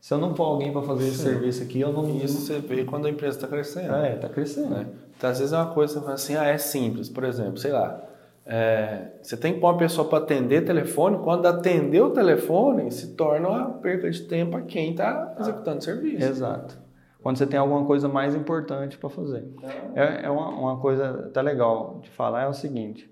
Se 0.00 0.12
eu 0.12 0.18
não 0.18 0.34
pôr 0.34 0.44
alguém 0.44 0.72
para 0.72 0.82
fazer 0.82 1.06
esse 1.06 1.18
serviço 1.18 1.62
aqui, 1.62 1.80
eu 1.80 1.92
não. 1.92 2.16
Isso 2.16 2.40
você 2.40 2.58
vê 2.58 2.84
quando 2.84 3.06
a 3.06 3.10
empresa 3.10 3.36
está 3.36 3.46
crescendo. 3.46 3.94
É, 3.94 4.16
está 4.16 4.28
crescendo. 4.28 4.70
Né? 4.70 4.86
Então, 5.16 5.30
às 5.30 5.38
vezes 5.38 5.52
é 5.52 5.56
uma 5.56 5.72
coisa 5.72 6.12
assim, 6.12 6.34
ah, 6.34 6.44
é 6.44 6.58
simples. 6.58 7.08
Por 7.08 7.22
exemplo, 7.22 7.58
sei 7.58 7.70
lá, 7.70 8.02
é, 8.44 9.12
você 9.22 9.36
tem 9.36 9.54
que 9.54 9.60
pôr 9.60 9.68
uma 9.68 9.78
pessoa 9.78 10.08
para 10.08 10.18
atender 10.18 10.64
telefone, 10.64 11.18
quando 11.18 11.46
atender 11.46 12.00
o 12.00 12.10
telefone, 12.10 12.90
se 12.90 13.14
torna 13.14 13.48
uma 13.48 13.70
perda 13.74 14.10
de 14.10 14.22
tempo 14.22 14.56
a 14.56 14.62
quem 14.62 14.90
está 14.90 15.36
executando 15.38 15.78
o 15.78 15.82
serviço. 15.82 16.24
Exato. 16.24 16.78
Quando 17.22 17.38
você 17.38 17.46
tem 17.46 17.58
alguma 17.58 17.84
coisa 17.86 18.08
mais 18.08 18.34
importante 18.34 18.98
para 18.98 19.08
fazer. 19.08 19.48
É, 19.94 20.26
é 20.26 20.30
uma, 20.30 20.48
uma, 20.48 20.80
coisa 20.80 21.26
até 21.26 21.40
legal 21.40 22.00
de 22.02 22.10
falar, 22.10 22.42
é 22.42 22.48
o 22.48 22.52
seguinte, 22.52 23.08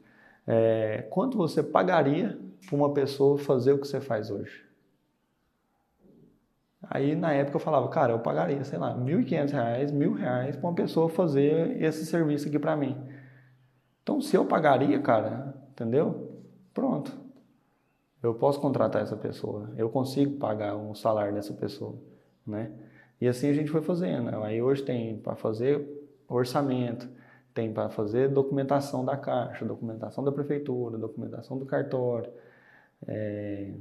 é, 0.46 1.06
quanto 1.10 1.38
você 1.38 1.62
pagaria 1.62 2.36
para 2.66 2.76
uma 2.76 2.92
pessoa 2.92 3.38
fazer 3.38 3.72
o 3.72 3.78
que 3.78 3.86
você 3.86 4.00
faz 4.00 4.32
hoje? 4.32 4.68
Aí 6.88 7.14
na 7.14 7.32
época 7.32 7.56
eu 7.56 7.60
falava, 7.60 7.86
cara, 7.88 8.12
eu 8.14 8.18
pagaria, 8.18 8.64
sei 8.64 8.80
lá, 8.80 8.92
R$ 8.92 9.00
1.500, 9.00 9.52
R$ 9.52 9.86
1.000 9.86 10.56
para 10.56 10.68
uma 10.68 10.74
pessoa 10.74 11.08
fazer 11.08 11.80
esse 11.80 12.04
serviço 12.04 12.48
aqui 12.48 12.58
para 12.58 12.76
mim. 12.76 12.96
Então, 14.10 14.20
se 14.20 14.36
eu 14.36 14.44
pagaria, 14.44 15.00
cara, 15.00 15.54
entendeu? 15.70 16.42
Pronto. 16.74 17.16
Eu 18.20 18.34
posso 18.34 18.60
contratar 18.60 19.00
essa 19.02 19.16
pessoa. 19.16 19.72
Eu 19.76 19.88
consigo 19.88 20.36
pagar 20.36 20.76
um 20.76 20.96
salário 20.96 21.32
dessa 21.32 21.54
pessoa, 21.54 21.96
né? 22.44 22.72
E 23.20 23.28
assim 23.28 23.48
a 23.48 23.52
gente 23.52 23.70
foi 23.70 23.82
fazendo. 23.82 24.30
Aí 24.42 24.60
hoje 24.60 24.82
tem 24.82 25.16
para 25.16 25.36
fazer 25.36 25.88
orçamento, 26.28 27.08
tem 27.54 27.72
para 27.72 27.88
fazer 27.88 28.28
documentação 28.28 29.04
da 29.04 29.16
caixa, 29.16 29.64
documentação 29.64 30.24
da 30.24 30.32
prefeitura, 30.32 30.98
documentação 30.98 31.56
do 31.56 31.64
cartório, 31.64 32.32
é, 33.06 33.74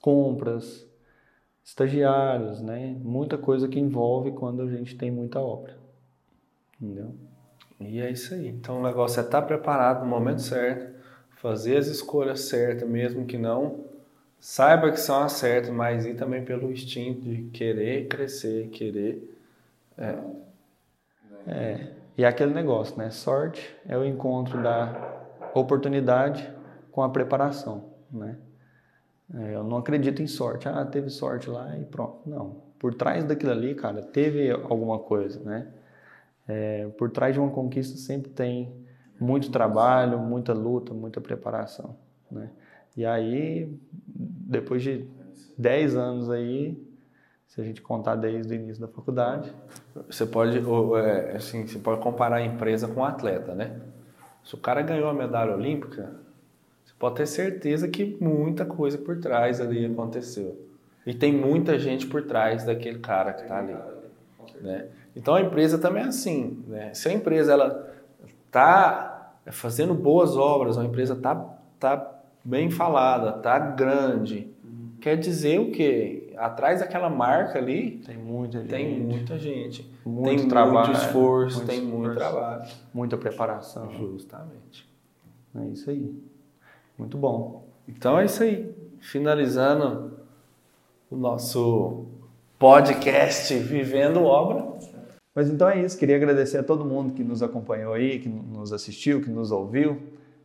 compras, 0.00 0.88
estagiários, 1.64 2.62
né? 2.62 2.96
Muita 3.02 3.36
coisa 3.36 3.66
que 3.66 3.80
envolve 3.80 4.30
quando 4.30 4.62
a 4.62 4.68
gente 4.68 4.96
tem 4.96 5.10
muita 5.10 5.40
obra, 5.40 5.76
entendeu? 6.80 7.12
E 7.80 8.00
é 8.00 8.10
isso 8.10 8.34
aí. 8.34 8.48
Então 8.48 8.80
o 8.80 8.82
negócio 8.82 9.20
é 9.20 9.24
estar 9.24 9.40
tá 9.40 9.46
preparado 9.46 10.00
no 10.00 10.06
momento 10.06 10.40
certo, 10.40 10.94
fazer 11.36 11.76
as 11.76 11.86
escolhas 11.86 12.40
certas, 12.40 12.88
mesmo 12.88 13.26
que 13.26 13.36
não 13.36 13.84
saiba 14.40 14.90
que 14.90 15.00
são 15.00 15.22
as 15.22 15.32
certas, 15.32 15.70
mas 15.70 16.06
ir 16.06 16.14
também 16.14 16.44
pelo 16.44 16.70
instinto 16.70 17.20
de 17.20 17.42
querer 17.50 18.08
crescer, 18.08 18.68
querer. 18.68 19.36
É. 19.98 20.18
é. 21.46 21.92
E 22.16 22.24
é 22.24 22.28
aquele 22.28 22.54
negócio, 22.54 22.96
né? 22.96 23.10
Sorte 23.10 23.76
é 23.86 23.96
o 23.96 24.04
encontro 24.04 24.62
da 24.62 25.26
oportunidade 25.54 26.50
com 26.90 27.02
a 27.02 27.10
preparação, 27.10 27.90
né? 28.10 28.38
É, 29.34 29.54
eu 29.54 29.64
não 29.64 29.78
acredito 29.78 30.22
em 30.22 30.26
sorte. 30.26 30.68
Ah, 30.68 30.84
teve 30.84 31.10
sorte 31.10 31.50
lá 31.50 31.76
e 31.76 31.84
pronto. 31.84 32.20
Não. 32.24 32.62
Por 32.78 32.94
trás 32.94 33.24
daquilo 33.24 33.52
ali, 33.52 33.74
cara, 33.74 34.00
teve 34.02 34.50
alguma 34.50 34.98
coisa, 34.98 35.40
né? 35.40 35.66
É, 36.48 36.86
por 36.96 37.10
trás 37.10 37.34
de 37.34 37.40
uma 37.40 37.50
conquista 37.50 37.96
sempre 37.96 38.30
tem 38.30 38.72
muito 39.18 39.50
trabalho, 39.50 40.18
muita 40.18 40.52
luta, 40.52 40.94
muita 40.94 41.20
preparação, 41.20 41.96
né? 42.30 42.50
E 42.96 43.04
aí, 43.04 43.70
depois 44.06 44.82
de 44.82 45.06
10 45.58 45.96
anos 45.96 46.30
aí, 46.30 46.78
se 47.56 47.60
a 47.60 47.64
gente 47.64 47.80
contar 47.80 48.16
desde 48.16 48.52
o 48.52 48.54
início 48.54 48.80
da 48.80 48.88
faculdade. 48.88 49.52
Você 50.08 50.26
pode, 50.26 50.58
é, 50.58 51.36
assim, 51.36 51.66
você 51.66 51.78
pode 51.78 52.00
comparar 52.00 52.36
a 52.36 52.42
empresa 52.42 52.86
com 52.88 53.00
o 53.00 53.02
um 53.02 53.06
atleta, 53.06 53.54
né? 53.54 53.80
Se 54.44 54.54
o 54.54 54.58
cara 54.58 54.82
ganhou 54.82 55.08
a 55.08 55.14
medalha 55.14 55.54
olímpica, 55.54 56.14
você 56.84 56.92
pode 56.98 57.16
ter 57.16 57.26
certeza 57.26 57.88
que 57.88 58.16
muita 58.20 58.64
coisa 58.64 58.98
por 58.98 59.18
trás 59.18 59.60
ali 59.60 59.86
aconteceu. 59.86 60.66
E 61.06 61.14
tem 61.14 61.32
muita 61.32 61.78
gente 61.78 62.06
por 62.06 62.22
trás 62.22 62.64
daquele 62.64 62.98
cara 62.98 63.32
que 63.32 63.42
está 63.42 63.58
ali. 63.58 63.76
Né? 64.60 64.88
Então 65.16 65.34
a 65.34 65.40
empresa 65.40 65.78
também 65.78 66.02
é 66.02 66.06
assim. 66.06 66.62
Né? 66.68 66.92
Se 66.92 67.08
a 67.08 67.12
empresa 67.12 67.52
ela 67.52 67.90
está 68.46 69.32
fazendo 69.46 69.94
boas 69.94 70.36
obras, 70.36 70.76
a 70.76 70.84
empresa 70.84 71.14
está 71.14 71.34
tá 71.80 72.20
bem 72.44 72.70
falada, 72.70 73.38
está 73.38 73.58
grande, 73.58 74.48
quer 75.00 75.16
dizer 75.16 75.58
o 75.58 75.70
quê? 75.72 76.34
Atrás 76.36 76.80
daquela 76.80 77.08
marca 77.08 77.58
ali 77.58 78.02
tem 78.04 78.18
muita 78.18 78.60
gente, 78.60 78.70
tem 78.70 79.00
muita 79.00 79.38
gente, 79.38 79.90
muito 80.04 80.40
tem 80.40 80.48
trabalho, 80.48 80.88
muito 80.88 81.00
esforço, 81.00 81.56
muito 81.58 81.70
tem 81.70 81.78
esforço, 81.78 81.98
muito 81.98 82.16
trabalho, 82.16 82.70
muita 82.92 83.16
preparação. 83.16 83.90
justamente. 83.92 84.86
É 85.54 85.64
isso 85.68 85.88
aí. 85.90 86.14
Muito 86.98 87.16
bom. 87.16 87.66
Então 87.88 88.18
é 88.18 88.24
isso 88.26 88.42
aí. 88.42 88.74
Finalizando 89.00 90.18
o 91.10 91.16
nosso 91.16 92.06
podcast 92.58 93.54
Vivendo 93.58 94.22
Obra. 94.22 94.76
Mas 95.36 95.50
então 95.50 95.68
é 95.68 95.82
isso. 95.82 95.98
Queria 95.98 96.16
agradecer 96.16 96.56
a 96.56 96.62
todo 96.62 96.82
mundo 96.82 97.12
que 97.12 97.22
nos 97.22 97.42
acompanhou 97.42 97.92
aí, 97.92 98.18
que 98.18 98.28
nos 98.28 98.72
assistiu, 98.72 99.20
que 99.20 99.28
nos 99.28 99.52
ouviu. 99.52 100.00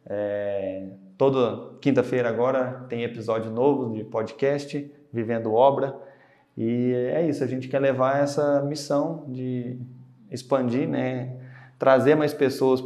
É, 0.05 0.89
toda 1.17 1.77
quinta-feira 1.79 2.27
agora 2.27 2.85
tem 2.89 3.03
episódio 3.03 3.49
novo 3.49 3.95
de 3.95 4.03
podcast 4.03 4.93
Vivendo 5.13 5.53
Obra. 5.53 5.95
E 6.57 6.91
é 7.13 7.25
isso, 7.25 7.41
a 7.41 7.47
gente 7.47 7.69
quer 7.69 7.79
levar 7.79 8.21
essa 8.21 8.61
missão 8.63 9.23
de 9.29 9.77
expandir, 10.29 10.89
né, 10.89 11.37
trazer 11.79 12.15
mais 12.15 12.33
pessoas 12.33 12.83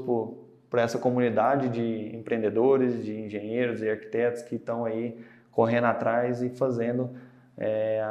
para 0.70 0.84
essa 0.84 1.00
comunidade 1.00 1.70
de 1.70 2.16
empreendedores, 2.16 3.04
de 3.04 3.20
engenheiros 3.20 3.82
e 3.82 3.90
arquitetos 3.90 4.44
que 4.44 4.58
estão 4.58 4.86
aí 4.86 5.18
correndo 5.52 5.86
atrás 5.86 6.44
e 6.44 6.50
fazendo 6.50 7.10
é, 7.58 8.06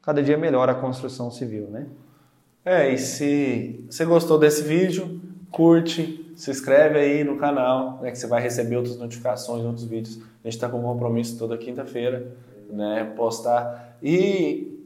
cada 0.00 0.22
dia 0.22 0.38
melhor 0.38 0.70
a 0.70 0.74
construção 0.74 1.30
civil, 1.30 1.68
né? 1.68 1.86
É, 2.64 2.94
e 2.94 2.98
se 2.98 3.84
você 3.90 4.06
gostou 4.06 4.38
desse 4.38 4.62
vídeo, 4.62 5.20
curte, 5.50 6.32
se 6.34 6.50
inscreve 6.50 6.98
aí 6.98 7.22
no 7.22 7.36
canal, 7.36 7.98
né, 8.00 8.10
que 8.10 8.16
você 8.16 8.26
vai 8.26 8.40
receber 8.40 8.76
outras 8.76 8.96
notificações, 8.96 9.62
outros 9.62 9.84
vídeos. 9.84 10.16
A 10.16 10.48
gente 10.48 10.54
está 10.54 10.66
com 10.66 10.78
um 10.78 10.82
compromisso 10.82 11.38
toda 11.38 11.58
quinta-feira, 11.58 12.26
né, 12.70 13.12
postar. 13.16 13.98
E 14.02 14.80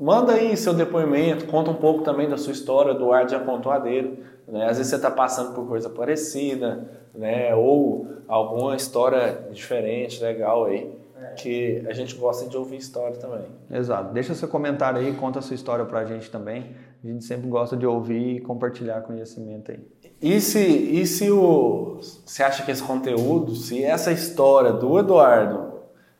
manda 0.00 0.32
aí 0.32 0.56
seu 0.56 0.74
depoimento, 0.74 1.46
conta 1.46 1.70
um 1.70 1.76
pouco 1.76 2.02
também 2.02 2.28
da 2.28 2.36
sua 2.36 2.52
história, 2.52 2.92
do 2.92 3.12
ar 3.12 3.28
já 3.28 3.38
contou 3.38 3.70
a 3.70 3.78
dele. 3.78 4.18
Né? 4.48 4.66
Às 4.68 4.78
vezes 4.78 4.90
você 4.90 4.96
está 4.96 5.12
passando 5.12 5.54
por 5.54 5.68
coisa 5.68 5.88
parecida, 5.88 6.90
né, 7.14 7.54
ou 7.54 8.08
alguma 8.26 8.74
história 8.74 9.46
diferente, 9.52 10.20
legal 10.20 10.64
aí 10.64 11.03
que 11.34 11.84
a 11.86 11.92
gente 11.92 12.14
gosta 12.14 12.48
de 12.48 12.56
ouvir 12.56 12.76
história 12.76 13.16
também. 13.16 13.46
Exato. 13.70 14.12
Deixa 14.12 14.34
seu 14.34 14.48
comentário 14.48 15.00
aí, 15.00 15.12
conta 15.14 15.38
a 15.38 15.42
sua 15.42 15.54
história 15.54 15.84
pra 15.84 16.04
gente 16.04 16.30
também. 16.30 16.74
A 17.02 17.06
gente 17.06 17.24
sempre 17.24 17.48
gosta 17.48 17.76
de 17.76 17.86
ouvir 17.86 18.36
e 18.36 18.40
compartilhar 18.40 19.02
conhecimento 19.02 19.70
aí. 19.70 19.80
E 20.22 20.40
se, 20.40 20.58
e 20.58 21.06
se 21.06 21.30
o, 21.30 21.98
você 22.24 22.42
acha 22.42 22.64
que 22.64 22.70
esse 22.70 22.82
conteúdo, 22.82 23.54
se 23.54 23.84
essa 23.84 24.10
história 24.10 24.72
do 24.72 24.98
Eduardo, 24.98 25.74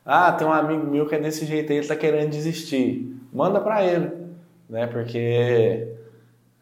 ah, 0.05 0.31
tem 0.31 0.45
um 0.45 0.53
amigo 0.53 0.85
meu 0.85 1.07
que 1.07 1.15
é 1.15 1.19
desse 1.19 1.45
jeito 1.45 1.71
aí, 1.71 1.79
ele 1.79 1.87
tá 1.87 1.95
querendo 1.95 2.29
desistir, 2.29 3.19
manda 3.33 3.59
para 3.59 3.83
ele, 3.83 4.11
né? 4.69 4.85
Porque 4.85 5.95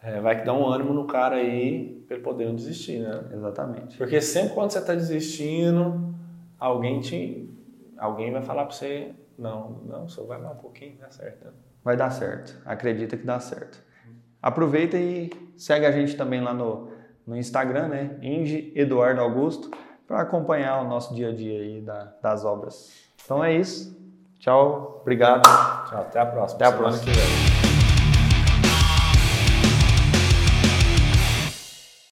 é, 0.01 0.21
vai 0.21 0.41
dar 0.43 0.53
um 0.53 0.65
ânimo 0.65 0.93
no 0.93 1.05
cara 1.05 1.35
aí 1.35 2.01
para 2.07 2.15
ele 2.15 2.23
poder 2.23 2.45
não 2.45 2.55
desistir, 2.55 2.99
né? 2.99 3.25
Exatamente. 3.33 3.97
Porque 3.97 4.21
sempre 4.21 4.53
quando 4.53 4.71
você 4.71 4.79
tá 4.79 4.95
desistindo, 4.95 6.15
alguém 6.57 7.01
te 7.01 7.49
alguém 8.03 8.31
vai 8.31 8.41
falar 8.41 8.65
para 8.65 8.75
você, 8.75 9.13
não, 9.37 9.81
não, 9.85 10.07
só 10.09 10.23
vai 10.23 10.37
mais 10.37 10.53
um 10.53 10.59
pouquinho, 10.59 10.97
dá 10.99 11.09
certo. 11.09 11.45
Né? 11.45 11.51
Vai 11.83 11.95
dar 11.95 12.11
certo, 12.11 12.61
acredita 12.65 13.15
que 13.15 13.25
dá 13.25 13.39
certo. 13.39 13.81
Aproveita 14.41 14.97
e 14.97 15.29
segue 15.55 15.85
a 15.85 15.91
gente 15.91 16.17
também 16.17 16.41
lá 16.41 16.53
no, 16.53 16.91
no 17.25 17.37
Instagram, 17.37 17.87
né, 17.87 18.17
Inge 18.21 18.73
Eduardo 18.75 19.21
Augusto, 19.21 19.71
para 20.05 20.21
acompanhar 20.21 20.81
o 20.81 20.87
nosso 20.87 21.15
dia 21.15 21.29
a 21.29 21.33
dia 21.33 21.61
aí 21.61 21.81
da, 21.81 22.13
das 22.21 22.43
obras. 22.43 22.91
Então 23.23 23.41
é 23.41 23.53
isso. 23.53 23.97
Tchau, 24.39 24.99
obrigado. 25.01 25.43
Tchau, 25.89 26.01
até 26.01 26.19
a 26.19 26.25
próxima. 26.25 26.57
Até 26.57 26.65
a 26.65 26.77
próxima. 26.77 27.62